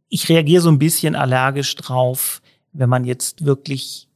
ich 0.08 0.28
reagiere 0.28 0.62
so 0.62 0.70
ein 0.70 0.78
bisschen 0.78 1.14
allergisch 1.14 1.74
drauf, 1.76 2.42
wenn 2.72 2.88
man 2.88 3.04
jetzt 3.04 3.44
wirklich 3.44 4.08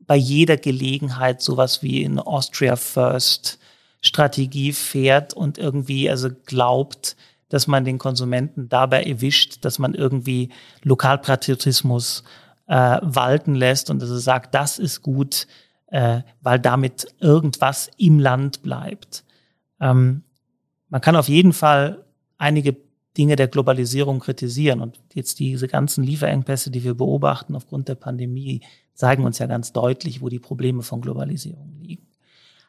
bei 0.00 0.16
jeder 0.16 0.56
Gelegenheit 0.56 1.42
sowas 1.42 1.82
wie 1.82 2.02
in 2.02 2.18
Austria 2.18 2.76
First 2.76 3.58
Strategie 4.02 4.72
fährt 4.72 5.32
und 5.32 5.58
irgendwie 5.58 6.10
also 6.10 6.28
glaubt, 6.44 7.16
dass 7.48 7.66
man 7.66 7.84
den 7.84 7.98
Konsumenten 7.98 8.68
dabei 8.68 9.04
erwischt, 9.04 9.64
dass 9.64 9.78
man 9.78 9.94
irgendwie 9.94 10.50
Lokalpatriotismus 10.82 12.24
äh, 12.66 12.98
walten 13.00 13.54
lässt 13.54 13.90
und 13.90 14.02
er 14.02 14.08
sagt, 14.08 14.54
das 14.54 14.78
ist 14.78 15.02
gut, 15.02 15.46
äh, 15.92 16.22
weil 16.40 16.58
damit 16.58 17.06
irgendwas 17.20 17.90
im 17.98 18.18
Land 18.18 18.62
bleibt. 18.62 19.24
Ähm, 19.78 20.22
man 20.88 21.00
kann 21.02 21.16
auf 21.16 21.28
jeden 21.28 21.52
Fall 21.52 22.04
einige 22.38 22.76
Dinge 23.16 23.36
der 23.36 23.48
Globalisierung 23.48 24.18
kritisieren 24.18 24.80
und 24.80 24.98
jetzt 25.12 25.38
diese 25.38 25.68
ganzen 25.68 26.02
Lieferengpässe, 26.02 26.70
die 26.70 26.82
wir 26.82 26.94
beobachten 26.94 27.54
aufgrund 27.54 27.88
der 27.88 27.94
Pandemie, 27.94 28.62
zeigen 28.94 29.24
uns 29.24 29.38
ja 29.38 29.46
ganz 29.46 29.74
deutlich, 29.74 30.22
wo 30.22 30.30
die 30.30 30.38
Probleme 30.38 30.82
von 30.82 31.02
Globalisierung 31.02 31.76
liegen. 31.78 32.06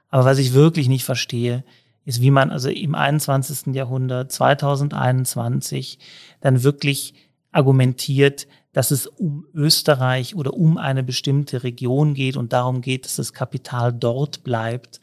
Aber 0.09 0.25
was 0.25 0.37
ich 0.37 0.53
wirklich 0.53 0.89
nicht 0.89 1.05
verstehe, 1.05 1.63
ist, 2.03 2.21
wie 2.21 2.31
man 2.31 2.51
also 2.51 2.67
im 2.67 2.93
21. 2.93 3.73
Jahrhundert, 3.73 4.33
2021, 4.33 5.97
dann 6.41 6.61
wirklich 6.63 7.13
argumentiert, 7.53 8.47
dass 8.73 8.91
es 8.91 9.07
um 9.07 9.45
Österreich 9.53 10.35
oder 10.35 10.53
um 10.53 10.77
eine 10.77 11.03
bestimmte 11.03 11.63
Region 11.63 12.15
geht 12.15 12.35
und 12.35 12.53
darum 12.53 12.81
geht, 12.81 13.05
dass 13.05 13.15
das 13.15 13.31
Kapital 13.31 13.93
dort 13.93 14.43
bleibt. 14.43 14.99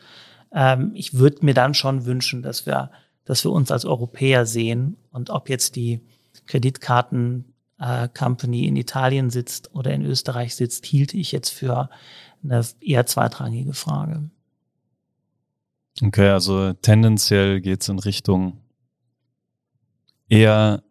Ähm, 0.52 0.90
ich 0.94 1.14
würde 1.14 1.44
mir 1.44 1.54
dann 1.54 1.72
schon 1.72 2.04
wünschen, 2.04 2.42
dass 2.42 2.66
wir, 2.66 2.90
dass 3.24 3.44
wir 3.44 3.52
uns 3.52 3.70
als 3.70 3.84
Europäer 3.84 4.44
sehen 4.44 4.96
und 5.12 5.30
ob 5.30 5.48
jetzt 5.48 5.76
die 5.76 6.00
Kreditkarten 6.46 7.54
äh, 7.78 8.08
in 8.42 8.76
Italien 8.76 9.30
sitzt 9.30 9.74
oder 9.74 9.92
in 9.94 10.04
Österreich 10.04 10.56
sitzt, 10.56 10.84
hielt 10.84 11.14
ich 11.14 11.32
jetzt 11.32 11.50
für 11.50 11.88
eine 12.42 12.64
eher 12.80 13.06
zweitrangige 13.06 13.72
Frage. 13.72 14.30
Okay, 16.02 16.28
also 16.28 16.72
tendenziell 16.72 17.60
geht 17.60 17.82
es 17.82 17.88
in 17.88 17.98
Richtung 17.98 18.58
eher 20.28 20.82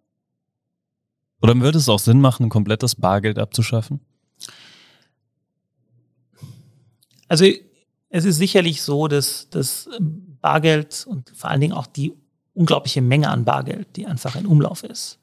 oder 1.42 1.60
würde 1.60 1.78
es 1.78 1.90
auch 1.90 2.00
Sinn 2.00 2.22
machen, 2.22 2.48
ein 2.48 2.50
komplettes 2.50 2.96
Bargeld 2.96 3.40
abzuschaffen? 3.40 4.00
Also 7.28 7.46
es 8.10 8.26
ist 8.26 8.38
sicherlich 8.38 8.82
so, 8.82 9.08
dass 9.08 9.50
das 9.50 9.90
Bargeld 10.00 11.06
und 11.08 11.32
vor 11.36 11.50
allen 11.50 11.62
Dingen 11.62 11.74
auch 11.74 11.88
die 11.88 12.14
unglaubliche 12.54 13.02
Menge 13.02 13.30
an 13.30 13.46
Bargeld, 13.46 13.96
die 13.96 14.08
einfach 14.08 14.36
in 14.36 14.46
Umlauf 14.46 14.84
ist, 14.84 15.20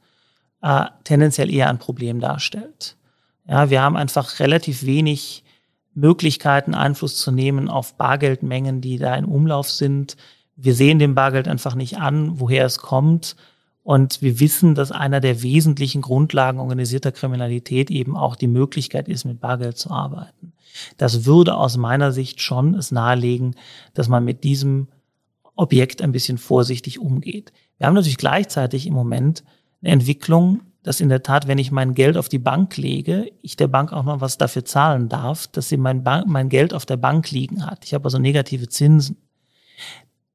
äh, 0.62 0.86
tendenziell 1.04 1.52
eher 1.52 1.68
ein 1.68 1.78
Problem 1.78 2.20
darstellt. 2.20 2.96
Ja, 3.48 3.70
wir 3.70 3.82
haben 3.82 3.96
einfach 3.96 4.40
relativ 4.40 4.84
wenig 4.84 5.44
Möglichkeiten, 5.94 6.74
Einfluss 6.74 7.16
zu 7.16 7.32
nehmen 7.32 7.68
auf 7.68 7.96
Bargeldmengen, 7.96 8.80
die 8.80 8.98
da 8.98 9.14
in 9.16 9.24
Umlauf 9.24 9.70
sind. 9.70 10.16
Wir 10.54 10.74
sehen 10.74 10.98
dem 10.98 11.14
Bargeld 11.14 11.48
einfach 11.48 11.74
nicht 11.74 11.98
an, 11.98 12.38
woher 12.40 12.66
es 12.66 12.78
kommt. 12.78 13.36
Und 13.86 14.20
wir 14.20 14.40
wissen, 14.40 14.74
dass 14.74 14.90
einer 14.90 15.20
der 15.20 15.44
wesentlichen 15.44 16.02
Grundlagen 16.02 16.58
organisierter 16.58 17.12
Kriminalität 17.12 17.88
eben 17.88 18.16
auch 18.16 18.34
die 18.34 18.48
Möglichkeit 18.48 19.06
ist, 19.06 19.24
mit 19.24 19.40
Bargeld 19.40 19.78
zu 19.78 19.92
arbeiten. 19.92 20.52
Das 20.96 21.24
würde 21.24 21.54
aus 21.54 21.76
meiner 21.76 22.10
Sicht 22.10 22.40
schon 22.40 22.74
es 22.74 22.90
nahelegen, 22.90 23.54
dass 23.94 24.08
man 24.08 24.24
mit 24.24 24.42
diesem 24.42 24.88
Objekt 25.54 26.02
ein 26.02 26.10
bisschen 26.10 26.36
vorsichtig 26.36 26.98
umgeht. 26.98 27.52
Wir 27.78 27.86
haben 27.86 27.94
natürlich 27.94 28.16
gleichzeitig 28.16 28.88
im 28.88 28.94
Moment 28.94 29.44
eine 29.80 29.92
Entwicklung, 29.92 30.62
dass 30.82 31.00
in 31.00 31.08
der 31.08 31.22
Tat, 31.22 31.46
wenn 31.46 31.58
ich 31.58 31.70
mein 31.70 31.94
Geld 31.94 32.16
auf 32.16 32.28
die 32.28 32.40
Bank 32.40 32.76
lege, 32.76 33.30
ich 33.40 33.54
der 33.54 33.68
Bank 33.68 33.92
auch 33.92 34.02
noch 34.02 34.20
was 34.20 34.36
dafür 34.36 34.64
zahlen 34.64 35.08
darf, 35.08 35.46
dass 35.46 35.68
sie 35.68 35.76
mein, 35.76 36.02
Bank, 36.02 36.26
mein 36.26 36.48
Geld 36.48 36.74
auf 36.74 36.86
der 36.86 36.96
Bank 36.96 37.30
liegen 37.30 37.64
hat. 37.64 37.84
Ich 37.84 37.94
habe 37.94 38.06
also 38.06 38.18
negative 38.18 38.68
Zinsen. 38.68 39.16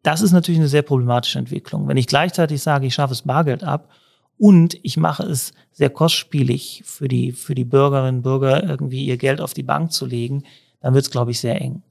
Das 0.04 0.22
ist 0.22 0.32
natürlich 0.32 0.60
eine 0.60 0.68
sehr 0.68 0.82
problematische 0.82 1.40
Entwicklung. 1.40 1.88
Wenn 1.88 1.98
ich 1.98 2.08
gleichzeitig 2.08 2.62
sage, 2.62 2.88
ich 2.88 2.94
schaffe 2.94 3.14
es 3.14 3.22
Bargeld 3.22 3.64
ab 3.64 3.90
und 4.38 4.78
ich 4.82 4.98
mache 4.98 5.24
es 5.24 5.54
sehr 5.72 5.90
kostspielig 5.90 6.82
für 6.86 7.08
die, 7.08 7.32
für 7.32 7.54
die 7.54 7.66
Bürgerinnen 7.66 8.18
und 8.18 8.22
Bürger, 8.24 8.64
irgendwie 8.64 9.06
ihr 9.06 9.18
Geld 9.18 9.40
auf 9.40 9.54
die 9.54 9.64
Bank 9.64 9.92
zu 9.92 10.06
legen, 10.06 10.44
dann 10.80 10.94
wird 10.94 11.06
es, 11.06 11.12
glaube 11.12 11.32
ich, 11.32 11.40
sehr 11.40 11.62
eng. 11.62 11.84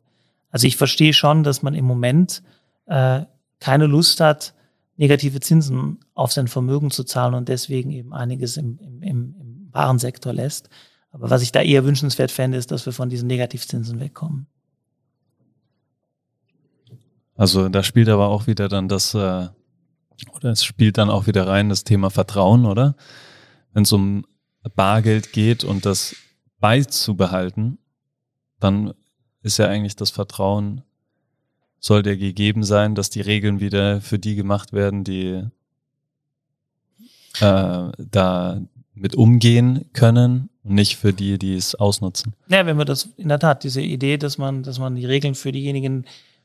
Also 0.50 0.66
ich 0.66 0.76
verstehe 0.76 1.12
schon, 1.12 1.44
dass 1.44 1.62
man 1.62 1.74
im 1.74 1.84
Moment 1.84 2.42
äh, 2.86 3.22
keine 3.60 3.86
Lust 3.86 4.20
hat, 4.20 4.54
negative 4.96 5.40
Zinsen 5.40 5.98
auf 6.14 6.32
sein 6.32 6.48
Vermögen 6.48 6.90
zu 6.90 7.04
zahlen 7.04 7.34
und 7.34 7.48
deswegen 7.48 7.90
eben 7.90 8.12
einiges 8.12 8.56
im, 8.56 8.78
im, 8.80 9.02
im, 9.02 9.34
im 9.40 9.68
Warensektor 9.70 10.32
lässt. 10.32 10.68
Aber 11.12 11.30
was 11.30 11.42
ich 11.42 11.52
da 11.52 11.62
eher 11.62 11.84
wünschenswert 11.84 12.30
fände, 12.30 12.58
ist, 12.58 12.70
dass 12.70 12.84
wir 12.86 12.92
von 12.92 13.08
diesen 13.08 13.28
Negativzinsen 13.28 14.00
wegkommen. 14.00 14.46
Also 17.40 17.70
da 17.70 17.82
spielt 17.82 18.10
aber 18.10 18.28
auch 18.28 18.46
wieder 18.46 18.68
dann 18.68 18.86
das, 18.86 19.14
äh, 19.14 19.48
oder 20.34 20.50
es 20.50 20.62
spielt 20.62 20.98
dann 20.98 21.08
auch 21.08 21.26
wieder 21.26 21.46
rein 21.46 21.70
das 21.70 21.84
Thema 21.84 22.10
Vertrauen, 22.10 22.66
oder? 22.66 22.96
Wenn 23.72 23.84
es 23.84 23.92
um 23.92 24.26
Bargeld 24.74 25.32
geht 25.32 25.64
und 25.64 25.86
das 25.86 26.14
beizubehalten, 26.58 27.78
dann 28.58 28.92
ist 29.40 29.56
ja 29.56 29.68
eigentlich 29.68 29.96
das 29.96 30.10
Vertrauen, 30.10 30.82
soll 31.78 32.02
der 32.02 32.18
gegeben 32.18 32.62
sein, 32.62 32.94
dass 32.94 33.08
die 33.08 33.22
Regeln 33.22 33.58
wieder 33.58 34.02
für 34.02 34.18
die 34.18 34.34
gemacht 34.34 34.74
werden, 34.74 35.02
die 35.02 35.42
äh, 37.40 37.88
da 37.96 38.60
mit 38.92 39.14
umgehen 39.14 39.86
können 39.94 40.50
und 40.62 40.74
nicht 40.74 40.98
für 40.98 41.14
die, 41.14 41.38
die 41.38 41.54
es 41.54 41.74
ausnutzen. 41.74 42.34
Ja, 42.48 42.66
wenn 42.66 42.76
wir 42.76 42.84
das 42.84 43.08
in 43.16 43.28
der 43.28 43.38
Tat, 43.38 43.64
diese 43.64 43.80
Idee, 43.80 44.18
dass 44.18 44.36
man, 44.36 44.62
dass 44.62 44.78
man 44.78 44.94
die 44.94 45.06
Regeln 45.06 45.34
für 45.34 45.52
diejenigen 45.52 46.04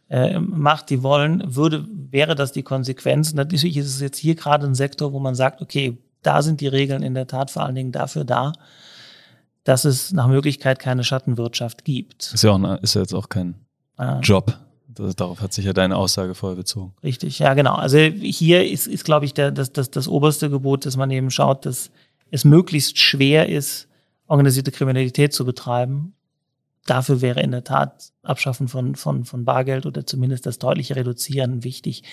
äh, 0.10 0.39
macht, 0.39 0.89
die 0.89 1.03
wollen, 1.03 1.43
würde, 1.56 1.86
wäre 2.12 2.36
das 2.36 2.51
die 2.51 2.64
Konsequenz. 2.64 3.34
Natürlich 3.34 3.78
ist 3.78 3.88
es 3.88 3.99
jetzt 3.99 4.18
hier 4.18 4.36
gerade 4.36 4.66
ein 4.66 4.76
Sektor, 4.76 5.14
wo 5.14 5.20
man 5.20 5.36
sagt, 5.36 5.62
okay, 5.62 5.97
da 6.22 6.41
sind 6.41 6.62
die 6.62 6.68
Regeln 6.68 7.03
in 7.03 7.14
der 7.14 7.28
Tat 7.28 7.51
vor 7.51 7.64
allen 7.64 7.76
Dingen 7.76 7.91
dafür 7.91 8.24
da, 8.24 8.53
dass 9.64 9.86
es 9.86 10.12
nach 10.12 10.28
Möglichkeit 10.28 10.80
keine 10.80 11.03
Schattenwirtschaft 11.03 11.86
gibt. 11.86 12.34
Ist 12.34 12.43
ja 12.43 12.51
auch, 12.51 12.82
ist 12.82 12.95
ja 12.95 13.01
jetzt 13.01 13.14
auch 13.14 13.30
kein 13.30 13.56
ah. 13.97 14.20
Job 14.22 14.58
Das, 14.88 15.16
darauf 15.16 15.41
hat 15.41 15.53
sich 15.53 15.66
ja 15.66 15.74
deine 15.74 15.95
Aussage 15.97 16.36
voll 16.36 16.56
bezogen. 16.56 16.93
Richtig, 17.03 17.39
ja, 17.39 17.53
genau. 17.53 17.76
Also 17.76 17.97
hier 17.97 18.70
ist, 18.70 18.88
ist 18.88 19.06
glaube 19.06 19.26
ich, 19.26 19.34
der, 19.34 19.51
das, 19.51 19.72
das, 19.72 19.91
das 19.91 20.08
oberste 20.08 20.49
Gebot, 20.49 20.86
dass 20.86 20.97
man 20.97 21.12
eben 21.12 21.32
schaut, 21.32 21.66
dass 21.66 21.91
es 22.32 22.45
möglichst 22.45 22.97
schwer 22.97 23.49
ist, 23.49 23.88
organisierte 24.28 24.72
Kriminalität 24.72 25.34
zu 25.34 25.45
betreiben. 25.45 26.14
Dafür 26.86 27.21
wäre 27.21 27.41
in 27.41 27.51
der 27.51 27.63
Tat 27.63 28.13
Abschaffen 28.21 28.67
von, 28.67 28.95
von, 28.95 29.25
von 29.25 29.43
Bargeld 29.43 29.88
oder 29.88 30.05
zumindest 30.05 30.45
das 30.45 30.59
deutliche 30.59 30.95
Reduzieren 30.95 31.63
wichtig. 31.63 32.03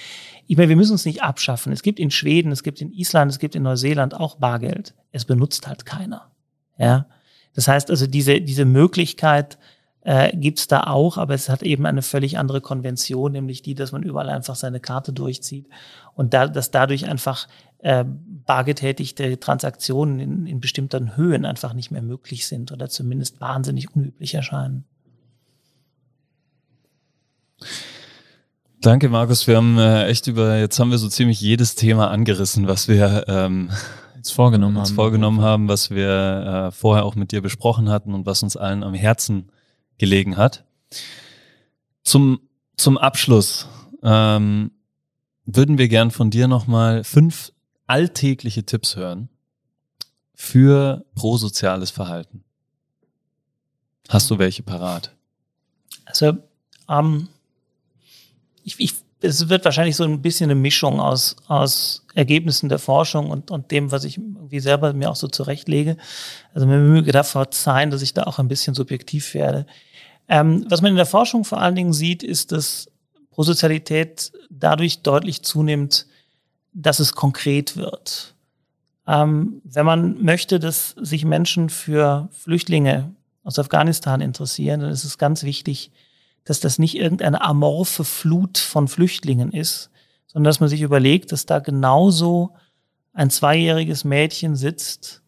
Ich 0.46 0.56
meine, 0.56 0.70
wir 0.70 0.76
müssen 0.76 0.94
es 0.94 1.04
nicht 1.04 1.22
abschaffen. 1.22 1.72
Es 1.72 1.82
gibt 1.82 2.00
in 2.00 2.10
Schweden, 2.10 2.50
es 2.52 2.62
gibt 2.62 2.80
in 2.80 2.90
Island, 2.90 3.30
es 3.30 3.38
gibt 3.38 3.54
in 3.54 3.62
Neuseeland 3.62 4.14
auch 4.14 4.36
Bargeld. 4.36 4.94
Es 5.10 5.26
benutzt 5.26 5.66
halt 5.66 5.84
keiner. 5.84 6.30
Ja. 6.78 7.06
Das 7.54 7.68
heißt 7.68 7.90
also, 7.90 8.06
diese, 8.06 8.40
diese 8.40 8.64
Möglichkeit, 8.64 9.58
äh, 10.04 10.36
gibt 10.36 10.72
da 10.72 10.84
auch, 10.84 11.16
aber 11.16 11.34
es 11.34 11.48
hat 11.48 11.62
eben 11.62 11.86
eine 11.86 12.02
völlig 12.02 12.38
andere 12.38 12.60
Konvention, 12.60 13.32
nämlich 13.32 13.62
die, 13.62 13.74
dass 13.74 13.92
man 13.92 14.02
überall 14.02 14.28
einfach 14.30 14.56
seine 14.56 14.80
Karte 14.80 15.12
durchzieht 15.12 15.66
und 16.14 16.34
da, 16.34 16.48
dass 16.48 16.70
dadurch 16.70 17.08
einfach 17.08 17.46
äh, 17.78 18.04
bargetätigte 18.06 19.38
Transaktionen 19.38 20.20
in, 20.20 20.46
in 20.46 20.60
bestimmten 20.60 21.16
Höhen 21.16 21.44
einfach 21.44 21.74
nicht 21.74 21.90
mehr 21.90 22.02
möglich 22.02 22.46
sind 22.46 22.72
oder 22.72 22.88
zumindest 22.88 23.40
wahnsinnig 23.40 23.94
unüblich 23.94 24.34
erscheinen. 24.34 24.84
Danke, 28.80 29.08
Markus. 29.08 29.46
Wir 29.46 29.56
haben 29.56 29.78
äh, 29.78 30.06
echt 30.06 30.26
über, 30.26 30.58
jetzt 30.58 30.80
haben 30.80 30.90
wir 30.90 30.98
so 30.98 31.08
ziemlich 31.08 31.40
jedes 31.40 31.76
Thema 31.76 32.10
angerissen, 32.10 32.66
was 32.66 32.88
wir 32.88 33.24
ähm, 33.28 33.70
uns 34.16 34.32
vorgenommen 34.32 34.76
uns 34.76 34.88
haben. 34.88 34.96
vorgenommen 34.96 35.40
haben, 35.40 35.68
was 35.68 35.90
wir 35.90 36.66
äh, 36.68 36.70
vorher 36.72 37.04
auch 37.04 37.14
mit 37.14 37.30
dir 37.30 37.42
besprochen 37.42 37.88
hatten 37.88 38.12
und 38.12 38.26
was 38.26 38.42
uns 38.42 38.56
allen 38.56 38.82
am 38.82 38.94
Herzen 38.94 39.52
gelegen 40.02 40.36
hat. 40.36 40.64
Zum, 42.02 42.40
zum 42.76 42.98
Abschluss 42.98 43.68
ähm, 44.02 44.72
würden 45.46 45.78
wir 45.78 45.86
gern 45.86 46.10
von 46.10 46.28
dir 46.28 46.48
nochmal 46.48 47.04
fünf 47.04 47.52
alltägliche 47.86 48.66
Tipps 48.66 48.96
hören 48.96 49.28
für 50.34 51.04
prosoziales 51.14 51.92
Verhalten. 51.92 52.42
Hast 54.08 54.28
du 54.28 54.40
welche 54.40 54.64
parat? 54.64 55.14
Also, 56.04 56.36
ähm, 56.88 57.28
ich, 58.64 58.74
ich, 58.80 58.94
es 59.20 59.48
wird 59.48 59.64
wahrscheinlich 59.64 59.94
so 59.94 60.02
ein 60.02 60.20
bisschen 60.20 60.50
eine 60.50 60.58
Mischung 60.58 60.98
aus, 60.98 61.36
aus 61.46 62.04
Ergebnissen 62.14 62.68
der 62.68 62.80
Forschung 62.80 63.30
und, 63.30 63.52
und 63.52 63.70
dem, 63.70 63.92
was 63.92 64.02
ich 64.02 64.18
irgendwie 64.18 64.58
selber 64.58 64.94
mir 64.94 65.10
auch 65.10 65.16
so 65.16 65.28
zurechtlege. 65.28 65.96
Also 66.54 66.66
mir 66.66 66.78
möge 66.78 67.12
da 67.12 67.22
verzeihen, 67.22 67.92
dass 67.92 68.02
ich 68.02 68.14
da 68.14 68.24
auch 68.24 68.40
ein 68.40 68.48
bisschen 68.48 68.74
subjektiv 68.74 69.32
werde. 69.34 69.66
Ähm, 70.28 70.64
was 70.68 70.82
man 70.82 70.92
in 70.92 70.96
der 70.96 71.06
Forschung 71.06 71.44
vor 71.44 71.60
allen 71.60 71.74
Dingen 71.74 71.92
sieht, 71.92 72.22
ist, 72.22 72.52
dass 72.52 72.88
Prosozialität 73.30 74.32
dadurch 74.50 75.02
deutlich 75.02 75.42
zunimmt, 75.42 76.06
dass 76.72 77.00
es 77.00 77.12
konkret 77.12 77.76
wird. 77.76 78.34
Ähm, 79.06 79.60
wenn 79.64 79.86
man 79.86 80.22
möchte, 80.22 80.60
dass 80.60 80.94
sich 81.00 81.24
Menschen 81.24 81.70
für 81.70 82.28
Flüchtlinge 82.32 83.14
aus 83.42 83.58
Afghanistan 83.58 84.20
interessieren, 84.20 84.80
dann 84.80 84.90
ist 84.90 85.04
es 85.04 85.18
ganz 85.18 85.42
wichtig, 85.42 85.90
dass 86.44 86.60
das 86.60 86.78
nicht 86.78 86.96
irgendeine 86.96 87.42
amorphe 87.42 88.04
Flut 88.04 88.58
von 88.58 88.88
Flüchtlingen 88.88 89.52
ist, 89.52 89.90
sondern 90.26 90.50
dass 90.50 90.60
man 90.60 90.68
sich 90.68 90.82
überlegt, 90.82 91.32
dass 91.32 91.46
da 91.46 91.58
genauso 91.58 92.54
ein 93.12 93.30
zweijähriges 93.30 94.04
Mädchen 94.04 94.56
sitzt 94.56 95.21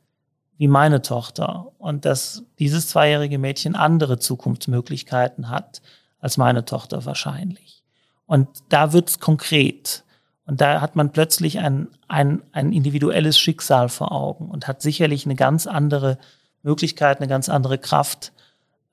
wie 0.57 0.69
meine 0.69 1.03
Tochter 1.03 1.73
und 1.79 2.05
dass 2.05 2.45
dieses 2.59 2.89
zweijährige 2.89 3.39
Mädchen 3.39 3.75
andere 3.75 4.19
Zukunftsmöglichkeiten 4.19 5.49
hat 5.49 5.83
als 6.21 6.37
meine 6.37 6.65
Tochter 6.65 7.05
wahrscheinlich. 7.05 7.83
Und 8.27 8.49
da 8.69 8.93
wird's 8.93 9.21
konkret. 9.21 10.05
Und 10.47 10.61
da 10.61 10.81
hat 10.81 10.97
man 10.97 11.13
plötzlich 11.13 11.59
ein, 11.59 11.89
ein, 12.09 12.43
ein 12.53 12.73
individuelles 12.73 13.39
Schicksal 13.39 13.89
vor 13.89 14.13
Augen 14.13 14.51
und 14.51 14.69
hat 14.69 14.83
sicherlich 14.83 15.25
eine 15.25 15.35
ganz 15.35 15.67
andere 15.67 16.19
Möglichkeit, 16.63 17.19
eine 17.19 17.29
ganz 17.29 17.49
andere 17.49 17.79
Kraft, 17.79 18.33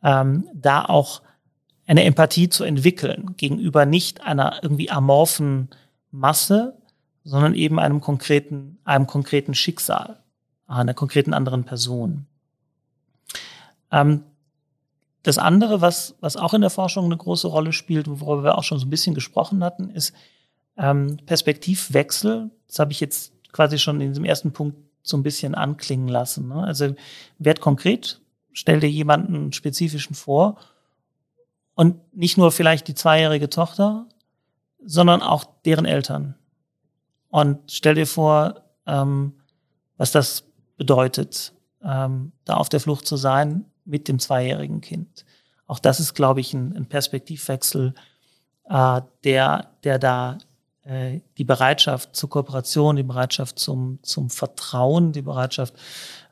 ähm, 0.04 0.48
da 0.54 0.86
auch 0.86 1.22
eine 1.86 2.04
Empathie 2.04 2.50
zu 2.50 2.64
entwickeln 2.64 3.36
gegenüber 3.38 3.86
nicht 3.86 4.24
einer 4.24 4.60
irgendwie 4.62 4.90
amorphen 4.90 5.70
Masse, 6.12 6.78
sondern 7.24 7.54
eben 7.54 7.80
einem 7.80 8.02
konkreten, 8.02 8.80
einem 8.84 9.08
konkreten 9.08 9.54
Schicksal, 9.54 10.21
einer 10.80 10.94
konkreten 10.94 11.34
anderen 11.34 11.64
Person. 11.64 12.26
Ähm, 13.92 14.24
das 15.24 15.38
andere, 15.38 15.82
was, 15.82 16.16
was 16.20 16.36
auch 16.36 16.54
in 16.54 16.62
der 16.62 16.70
Forschung 16.70 17.06
eine 17.06 17.18
große 17.18 17.48
Rolle 17.48 17.74
spielt, 17.74 18.08
worüber 18.08 18.44
wir 18.44 18.58
auch 18.58 18.64
schon 18.64 18.80
so 18.80 18.86
ein 18.86 18.90
bisschen 18.90 19.14
gesprochen 19.14 19.64
hatten, 19.64 19.90
ist 19.92 20.14
ähm, 20.78 21.18
Perspektivwechsel. 21.26 22.50
Das 22.68 22.80
habe 22.80 22.92
ich 22.92 23.00
jetzt 23.00 23.34
quasi 23.52 23.78
schon 23.78 24.02
in 24.02 24.10
diesem 24.10 24.26
ersten 24.26 24.52
Punkt 24.52 24.78
so 25.04 25.18
ein 25.18 25.24
bisschen 25.24 25.56
anklingen 25.56 26.08
lassen. 26.08 26.48
Ne? 26.48 26.64
Also 26.64 26.96
werd 27.38 27.62
konkret, 27.62 28.22
stell 28.52 28.80
dir 28.80 28.90
jemanden 28.90 29.52
spezifischen 29.54 30.16
vor 30.16 30.58
und 31.76 31.98
nicht 32.16 32.38
nur 32.38 32.52
vielleicht 32.52 32.88
die 32.88 32.96
zweijährige 32.96 33.50
Tochter, 33.50 34.08
sondern 34.84 35.22
auch 35.22 35.46
deren 35.66 35.86
Eltern. 35.86 36.36
Und 37.30 37.72
stell 37.72 37.96
dir 37.96 38.08
vor, 38.08 38.62
ähm, 38.88 39.34
was 39.98 40.12
das 40.12 40.51
bedeutet, 40.82 41.54
ähm, 41.84 42.32
da 42.44 42.56
auf 42.56 42.68
der 42.68 42.80
Flucht 42.80 43.06
zu 43.06 43.16
sein 43.16 43.66
mit 43.86 44.08
dem 44.08 44.18
zweijährigen 44.18 44.82
Kind. 44.82 45.26
Auch 45.68 45.78
das 45.78 46.00
ist, 46.00 46.16
glaube 46.16 46.40
ich, 46.40 46.56
ein, 46.56 46.76
ein 46.76 46.88
Perspektivwechsel, 46.88 47.94
äh, 48.68 49.02
der, 49.24 49.70
der 49.84 50.00
da 50.00 50.40
äh, 50.82 51.20
die 51.38 51.44
Bereitschaft 51.44 52.16
zur 52.16 52.32
Kooperation, 52.32 52.96
die 52.96 53.04
Bereitschaft 53.04 53.60
zum, 53.60 54.00
zum 54.02 54.32
Vertrauen, 54.32 55.12
die 55.12 55.22
Bereitschaft 55.22 55.76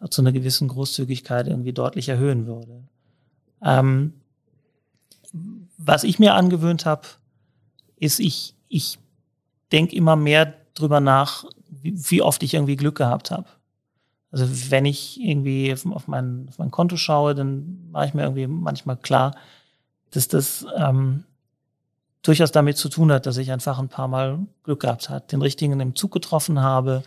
zu 0.10 0.24
einer 0.24 0.32
gewissen 0.32 0.68
Großzügigkeit 0.68 1.46
irgendwie 1.46 1.74
deutlich 1.74 2.10
erhöhen 2.10 2.48
würde. 2.48 2.82
Ähm, 3.64 4.16
was 5.78 6.04
ich 6.04 6.18
mir 6.18 6.34
angewöhnt 6.34 6.88
habe, 6.88 7.04
ist, 7.98 8.20
ich, 8.20 8.56
ich 8.68 8.98
denke 9.72 9.96
immer 9.96 10.16
mehr 10.16 10.56
drüber 10.74 11.02
nach, 11.02 11.46
wie, 11.70 11.94
wie 11.96 12.24
oft 12.24 12.42
ich 12.42 12.56
irgendwie 12.56 12.78
Glück 12.78 12.96
gehabt 12.96 13.30
habe. 13.30 13.46
Also 14.32 14.46
wenn 14.72 14.86
ich 14.86 15.20
irgendwie 15.20 15.74
auf 15.74 16.08
mein, 16.08 16.46
auf 16.50 16.60
mein 16.60 16.72
Konto 16.72 16.98
schaue, 16.98 17.34
dann 17.34 17.90
mache 17.92 18.06
ich 18.06 18.14
mir 18.14 18.24
irgendwie 18.24 18.48
manchmal 18.48 18.98
klar, 18.98 19.36
dass 20.12 20.28
das 20.28 20.66
ähm, 20.78 21.24
durchaus 22.22 22.52
damit 22.52 22.78
zu 22.78 22.90
tun 22.90 23.12
hat, 23.12 23.26
dass 23.26 23.38
ich 23.38 23.52
einfach 23.52 23.80
ein 23.80 23.90
paar 23.90 24.08
Mal 24.08 24.40
Glück 24.64 24.82
gehabt 24.82 25.10
habe, 25.10 25.26
den 25.28 25.42
richtigen 25.42 25.80
im 25.80 25.96
Zug 25.96 26.12
getroffen 26.12 26.62
habe, 26.62 27.04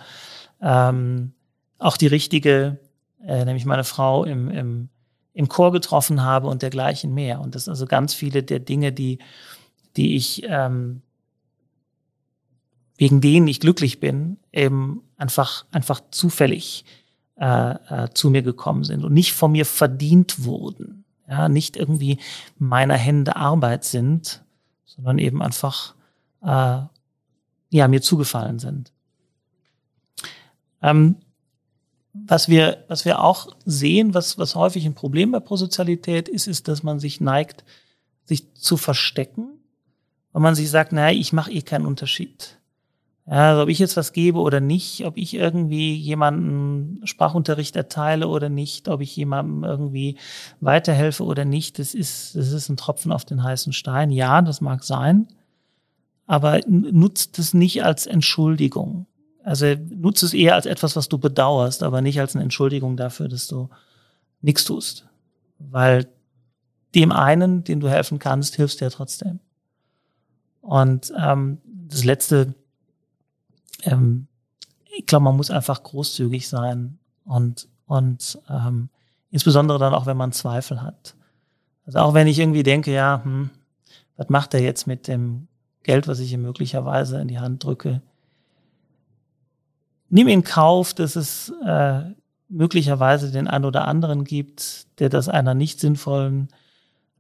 ähm, 0.61 1.33
auch 1.79 1.97
die 1.97 2.07
richtige, 2.07 2.79
äh, 3.25 3.45
nämlich 3.45 3.67
meine 3.67 3.85
Frau 3.85 4.25
im, 4.25 4.49
im, 4.51 4.89
im 5.33 5.49
Chor 5.49 5.71
getroffen 5.73 6.23
habe 6.23 6.49
und 6.49 6.63
dergleichen 6.63 7.15
mehr. 7.15 7.41
Und 7.41 7.55
das 7.55 7.65
sind 7.65 7.73
also 7.73 7.87
ganz 7.87 8.15
viele 8.15 8.43
der 8.43 8.59
Dinge, 8.59 8.93
die, 8.93 9.19
die 9.97 10.17
ich 10.17 10.43
ähm, 10.49 11.03
wegen 13.03 13.21
denen 13.21 13.49
ich 13.49 13.59
glücklich 13.59 13.99
bin, 13.99 14.37
eben 14.53 15.03
einfach, 15.17 15.65
einfach 15.73 16.01
zufällig 16.13 16.85
äh, 17.37 18.05
äh, 18.05 18.09
zu 18.15 18.31
mir 18.31 18.43
gekommen 18.43 18.85
sind 18.85 19.05
und 19.05 19.13
nicht 19.13 19.33
von 19.33 19.53
mir 19.53 19.67
verdient 19.67 20.45
wurden. 20.45 21.05
Ja, 21.29 21.49
nicht 21.49 21.77
irgendwie 21.77 22.19
meiner 22.59 22.97
Hände 22.97 23.37
Arbeit 23.37 23.85
sind, 23.85 24.43
sondern 24.85 25.19
eben 25.19 25.43
einfach 25.43 25.95
äh, 26.43 26.83
ja, 27.71 27.89
mir 27.89 28.03
zugefallen 28.03 28.59
sind. 28.59 28.93
Ähm, 30.83 31.17
was 32.13 32.49
wir, 32.49 32.85
was 32.89 33.05
wir 33.07 33.23
auch 33.23 33.57
sehen, 33.65 34.13
was, 34.13 34.37
was 34.37 34.55
häufig 34.55 34.85
ein 34.85 34.95
Problem 34.95 35.33
bei 35.33 35.41
Prosozialität 35.41 36.29
ist, 36.29 36.47
ist, 36.47 36.69
dass 36.69 36.83
man 36.83 37.01
sich 37.01 37.21
neigt, 37.21 37.65
sich 38.25 38.53
zu 38.55 38.77
verstecken, 38.77 39.49
weil 40.33 40.43
man 40.43 40.55
sich 40.55 40.71
sagt, 40.71 40.93
naja, 40.93 41.19
ich 41.19 41.33
mache 41.33 41.51
eh 41.51 41.63
keinen 41.63 41.87
Unterschied. 41.87 42.59
Also 43.25 43.63
ob 43.63 43.69
ich 43.69 43.79
jetzt 43.79 43.97
was 43.97 44.13
gebe 44.13 44.41
oder 44.41 44.61
nicht, 44.61 45.05
ob 45.07 45.17
ich 45.17 45.35
irgendwie 45.35 45.95
jemanden 45.95 47.07
Sprachunterricht 47.07 47.77
erteile 47.77 48.27
oder 48.27 48.49
nicht, 48.49 48.89
ob 48.89 49.01
ich 49.01 49.15
jemandem 49.15 49.63
irgendwie 49.63 50.17
weiterhelfe 50.61 51.25
oder 51.25 51.45
nicht, 51.45 51.79
das 51.79 51.95
ist, 51.95 52.35
das 52.35 52.51
ist 52.51 52.69
ein 52.69 52.77
Tropfen 52.77 53.13
auf 53.13 53.25
den 53.25 53.45
heißen 53.45 53.73
Stein. 53.73 54.11
Ja, 54.11 54.43
das 54.43 54.61
mag 54.61 54.83
sein, 54.83 55.29
aber 56.27 56.61
nutzt 56.67 57.39
es 57.39 57.55
nicht 57.55 57.85
als 57.85 58.07
Entschuldigung. 58.07 59.07
Also 59.45 59.67
nutzt 59.91 60.25
es 60.25 60.35
eher 60.35 60.57
als 60.57 60.67
etwas, 60.67 60.97
was 60.97 61.09
du 61.09 61.19
bedauerst, 61.19 61.85
aber 61.85 62.01
nicht 62.01 62.19
als 62.19 62.35
eine 62.35 62.43
Entschuldigung 62.43 62.97
dafür, 62.97 63.29
dass 63.29 63.47
du 63.47 63.71
nichts 64.41 64.65
tust. 64.65 65.07
Weil 65.59 66.09
dem 66.97 67.13
einen, 67.13 67.63
den 67.63 67.79
du 67.79 67.89
helfen 67.89 68.19
kannst, 68.19 68.57
hilfst 68.57 68.81
du 68.81 68.85
ja 68.85 68.91
trotzdem. 68.91 69.39
Und 70.61 71.13
ähm, 71.17 71.59
das 71.89 72.05
letzte 72.05 72.55
ähm, 73.83 74.27
ich 74.97 75.07
glaube, 75.07 75.25
man 75.25 75.37
muss 75.37 75.51
einfach 75.51 75.83
großzügig 75.83 76.49
sein 76.49 76.99
und, 77.25 77.69
und 77.87 78.39
ähm, 78.49 78.89
insbesondere 79.31 79.79
dann 79.79 79.95
auch, 79.95 80.07
wenn 80.07 80.17
man 80.17 80.33
Zweifel 80.33 80.83
hat. 80.83 81.15
Also 81.87 81.99
auch 81.99 82.15
wenn 82.15 82.27
ich 82.27 82.39
irgendwie 82.39 82.63
denke, 82.63 82.93
ja, 82.93 83.23
hm, 83.25 83.51
was 84.17 84.29
macht 84.29 84.55
er 84.55 84.61
jetzt 84.61 84.87
mit 84.87 85.09
dem 85.09 85.49
Geld, 85.83 86.07
was 86.07 86.21
ich 86.21 86.33
ihm 86.33 86.43
möglicherweise 86.43 87.21
in 87.21 87.29
die 87.29 87.41
Hand 87.41 87.65
drücke? 87.65 88.03
Nimm 90.11 90.29
in 90.29 90.45
Kauf, 90.45 90.93
dass 90.93 91.17
es 91.17 91.53
äh, 91.65 92.03
möglicherweise 92.49 93.33
den 93.33 93.49
einen 93.49 93.65
oder 93.65 93.89
anderen 93.89 94.25
gibt, 94.25 94.87
der 95.01 95.09
das 95.09 95.29
einer 95.29 95.55
nicht 95.55 95.81
sinnvollen 95.81 96.49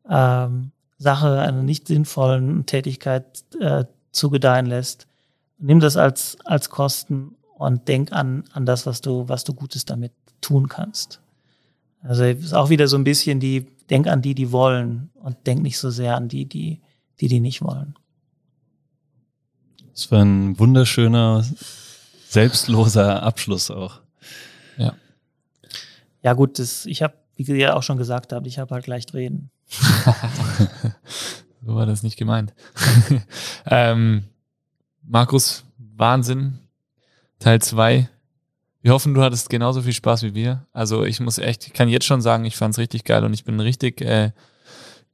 ähm, 0.08 0.72
Sache, 0.98 1.40
einer 1.40 1.62
nicht 1.62 1.88
sinnvollen 1.88 2.66
Tätigkeit 2.66 3.44
äh, 3.58 3.86
zugedeihen 4.12 4.66
lässt. 4.66 5.06
Nimm 5.62 5.78
das 5.78 5.96
als, 5.96 6.36
als 6.44 6.70
Kosten 6.70 7.36
und 7.54 7.86
denk 7.86 8.12
an, 8.12 8.42
an 8.52 8.66
das, 8.66 8.84
was 8.84 9.00
du, 9.00 9.28
was 9.28 9.44
du 9.44 9.54
Gutes 9.54 9.84
damit 9.84 10.12
tun 10.40 10.68
kannst. 10.68 11.20
Also 12.02 12.24
ist 12.24 12.52
auch 12.52 12.68
wieder 12.68 12.88
so 12.88 12.96
ein 12.96 13.04
bisschen 13.04 13.38
die, 13.38 13.66
denk 13.88 14.08
an 14.08 14.22
die, 14.22 14.34
die 14.34 14.50
wollen 14.50 15.10
und 15.14 15.46
denk 15.46 15.62
nicht 15.62 15.78
so 15.78 15.90
sehr 15.90 16.16
an 16.16 16.28
die, 16.28 16.46
die, 16.46 16.80
die, 17.20 17.28
die 17.28 17.38
nicht 17.38 17.62
wollen. 17.62 17.94
Das 19.92 20.10
war 20.10 20.24
ein 20.24 20.58
wunderschöner, 20.58 21.44
selbstloser 22.28 23.22
Abschluss 23.22 23.70
auch. 23.70 24.00
Ja. 24.76 24.94
Ja 26.22 26.32
gut, 26.32 26.58
das, 26.58 26.86
ich 26.86 27.02
habe, 27.02 27.14
wie 27.36 27.44
ihr 27.44 27.76
auch 27.76 27.84
schon 27.84 27.98
gesagt 27.98 28.32
habt, 28.32 28.48
ich 28.48 28.58
habe 28.58 28.74
halt 28.74 28.88
leicht 28.88 29.14
reden. 29.14 29.52
so 31.64 31.76
war 31.76 31.86
das 31.86 32.02
nicht 32.02 32.16
gemeint. 32.16 32.52
ähm, 33.66 34.24
Markus, 35.02 35.64
Wahnsinn. 35.78 36.58
Teil 37.38 37.60
zwei. 37.60 38.08
Wir 38.82 38.92
hoffen, 38.92 39.14
du 39.14 39.22
hattest 39.22 39.50
genauso 39.50 39.82
viel 39.82 39.92
Spaß 39.92 40.22
wie 40.22 40.34
wir. 40.34 40.66
Also 40.72 41.04
ich 41.04 41.20
muss 41.20 41.38
echt, 41.38 41.66
ich 41.66 41.72
kann 41.72 41.88
jetzt 41.88 42.06
schon 42.06 42.20
sagen, 42.20 42.44
ich 42.44 42.56
fand 42.56 42.74
es 42.74 42.78
richtig 42.78 43.04
geil 43.04 43.24
und 43.24 43.32
ich 43.32 43.44
bin 43.44 43.60
richtig 43.60 44.00
äh, 44.00 44.32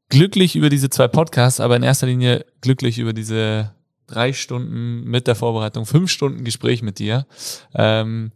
glücklich 0.09 0.57
über 0.57 0.71
diese 0.71 0.91
zwei 0.91 1.09
Podcasts, 1.09 1.61
aber 1.61 1.77
in 1.77 1.83
erster 1.83 2.07
Linie 2.07 2.47
glücklich 2.61 2.99
über 2.99 3.13
diese 3.13 3.73
drei 4.07 4.33
Stunden 4.33 5.05
mit 5.05 5.27
der 5.27 5.35
Vorbereitung, 5.35 5.85
fünf 5.85 6.11
Stunden 6.11 6.45
Gespräch 6.45 6.83
mit 6.83 6.99
dir. 6.99 7.27
Ähm, 7.75 8.33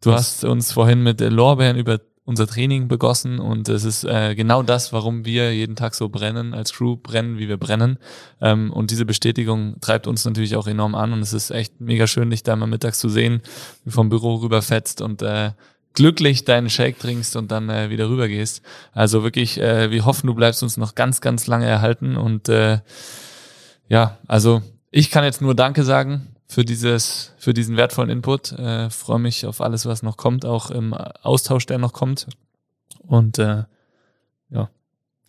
du 0.00 0.12
hast 0.12 0.44
uns 0.44 0.72
vorhin 0.72 1.02
mit 1.02 1.20
Lorbeeren 1.20 1.76
über 1.76 2.00
unser 2.24 2.46
Training 2.46 2.86
begossen 2.86 3.40
und 3.40 3.68
es 3.68 3.84
ist 3.84 4.04
äh, 4.04 4.34
genau 4.36 4.62
das, 4.62 4.92
warum 4.92 5.24
wir 5.24 5.52
jeden 5.54 5.74
Tag 5.74 5.94
so 5.94 6.08
brennen, 6.08 6.54
als 6.54 6.72
Crew 6.72 6.96
brennen, 6.96 7.38
wie 7.38 7.48
wir 7.48 7.56
brennen. 7.56 7.98
Ähm, 8.40 8.72
und 8.72 8.92
diese 8.92 9.04
Bestätigung 9.04 9.76
treibt 9.80 10.06
uns 10.06 10.24
natürlich 10.24 10.54
auch 10.54 10.68
enorm 10.68 10.94
an 10.94 11.12
und 11.12 11.20
es 11.20 11.32
ist 11.32 11.50
echt 11.50 11.80
mega 11.80 12.06
schön, 12.06 12.30
dich 12.30 12.44
da 12.44 12.54
mal 12.54 12.66
mittags 12.66 13.00
zu 13.00 13.08
sehen, 13.08 13.42
wie 13.84 13.90
vom 13.90 14.08
Büro 14.08 14.36
rüberfetzt 14.36 15.00
und 15.00 15.22
äh, 15.22 15.50
glücklich 15.94 16.44
deinen 16.44 16.70
Shake 16.70 16.98
trinkst 16.98 17.34
und 17.34 17.50
dann 17.50 17.68
äh, 17.68 17.90
wieder 17.90 18.08
rüber 18.08 18.28
gehst. 18.28 18.62
Also 18.92 19.24
wirklich, 19.24 19.60
äh, 19.60 19.90
wir 19.90 20.04
hoffen, 20.04 20.28
du 20.28 20.34
bleibst 20.34 20.62
uns 20.62 20.76
noch 20.76 20.94
ganz, 20.94 21.20
ganz 21.20 21.48
lange 21.48 21.66
erhalten 21.66 22.16
und 22.16 22.48
äh, 22.48 22.78
ja, 23.88 24.18
also 24.28 24.62
ich 24.92 25.10
kann 25.10 25.24
jetzt 25.24 25.42
nur 25.42 25.56
Danke 25.56 25.82
sagen 25.82 26.31
für 26.52 26.66
dieses, 26.66 27.32
für 27.38 27.54
diesen 27.54 27.76
wertvollen 27.78 28.10
Input. 28.10 28.52
Äh, 28.52 28.90
Freue 28.90 29.18
mich 29.18 29.46
auf 29.46 29.62
alles, 29.62 29.86
was 29.86 30.02
noch 30.02 30.18
kommt, 30.18 30.44
auch 30.44 30.70
im 30.70 30.92
Austausch, 30.92 31.64
der 31.64 31.78
noch 31.78 31.94
kommt. 31.94 32.26
Und 33.06 33.38
äh, 33.38 33.64
ja. 34.50 34.68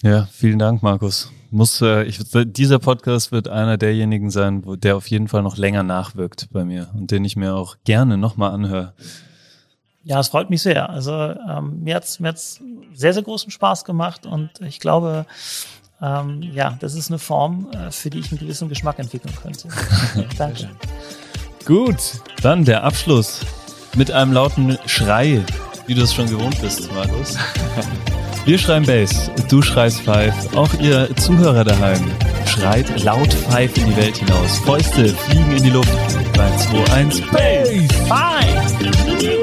Ja, 0.02 0.28
vielen 0.32 0.60
Dank, 0.60 0.84
Markus. 0.84 1.32
Muss, 1.50 1.82
äh, 1.82 2.04
ich, 2.04 2.20
dieser 2.34 2.80
Podcast 2.80 3.32
wird 3.32 3.48
einer 3.48 3.78
derjenigen 3.78 4.32
sein, 4.32 4.66
wo 4.66 4.76
der 4.76 4.98
auf 4.98 5.08
jeden 5.08 5.30
Fall 5.30 5.44
noch 5.44 5.56
länger 5.56 5.84
nachwirkt 5.84 6.50
bei 6.52 6.66
mir 6.66 6.90
und 6.94 7.12
den 7.12 7.24
ich 7.24 7.38
mir 7.38 7.56
auch 7.56 7.78
gerne 7.86 8.18
nochmal 8.18 8.52
anhöre. 8.52 8.94
Ja, 10.04 10.20
es 10.20 10.28
freut 10.28 10.50
mich 10.50 10.62
sehr. 10.62 10.90
Also 10.90 11.14
ähm, 11.14 11.84
mir 11.84 11.96
hat's 11.96 12.20
mir 12.20 12.30
hat's 12.30 12.62
sehr, 12.94 13.14
sehr 13.14 13.24
großen 13.24 13.50
Spaß 13.50 13.86
gemacht 13.86 14.26
und 14.26 14.60
ich 14.60 14.82
glaube, 14.82 15.26
ähm, 16.04 16.44
ja, 16.54 16.78
das 16.82 16.96
ist 16.96 17.10
eine 17.10 17.20
Form, 17.20 17.68
äh, 17.72 17.90
für 17.90 18.10
die 18.10 18.20
ich 18.20 18.32
einen 18.32 18.40
gewissen 18.40 18.68
Geschmack 18.68 19.00
entwickeln 19.00 19.34
könnte. 19.42 19.70
Danke. 20.38 20.70
Gut, 21.66 21.96
dann 22.42 22.66
der 22.66 22.84
Abschluss 22.84 23.40
mit 23.96 24.12
einem 24.12 24.34
lauten 24.34 24.78
Schrei, 24.86 25.46
wie 25.88 25.94
du 25.94 26.02
es 26.02 26.14
schon 26.14 26.30
gewohnt 26.30 26.60
bist, 26.62 26.92
Markus. 26.94 27.38
Wir 28.46 28.58
schreien 28.58 28.86
Bass, 28.86 29.32
du 29.48 29.62
schreist 29.62 30.02
Five, 30.02 30.54
auch 30.58 30.74
ihr 30.82 31.16
Zuhörer 31.16 31.64
daheim. 31.64 32.12
Schreit 32.46 33.02
laut 33.02 33.34
Five 33.34 33.78
in 33.78 33.86
die 33.86 33.96
Welt 33.96 34.18
hinaus. 34.18 34.58
Fäuste 34.60 35.08
fliegen 35.08 35.56
in 35.56 35.64
die 35.64 35.70
Luft. 35.70 35.94
3, 36.34 36.58
2, 36.58 36.94
1, 36.94 37.22
Bass! 37.32 37.70
Five! 38.10 39.43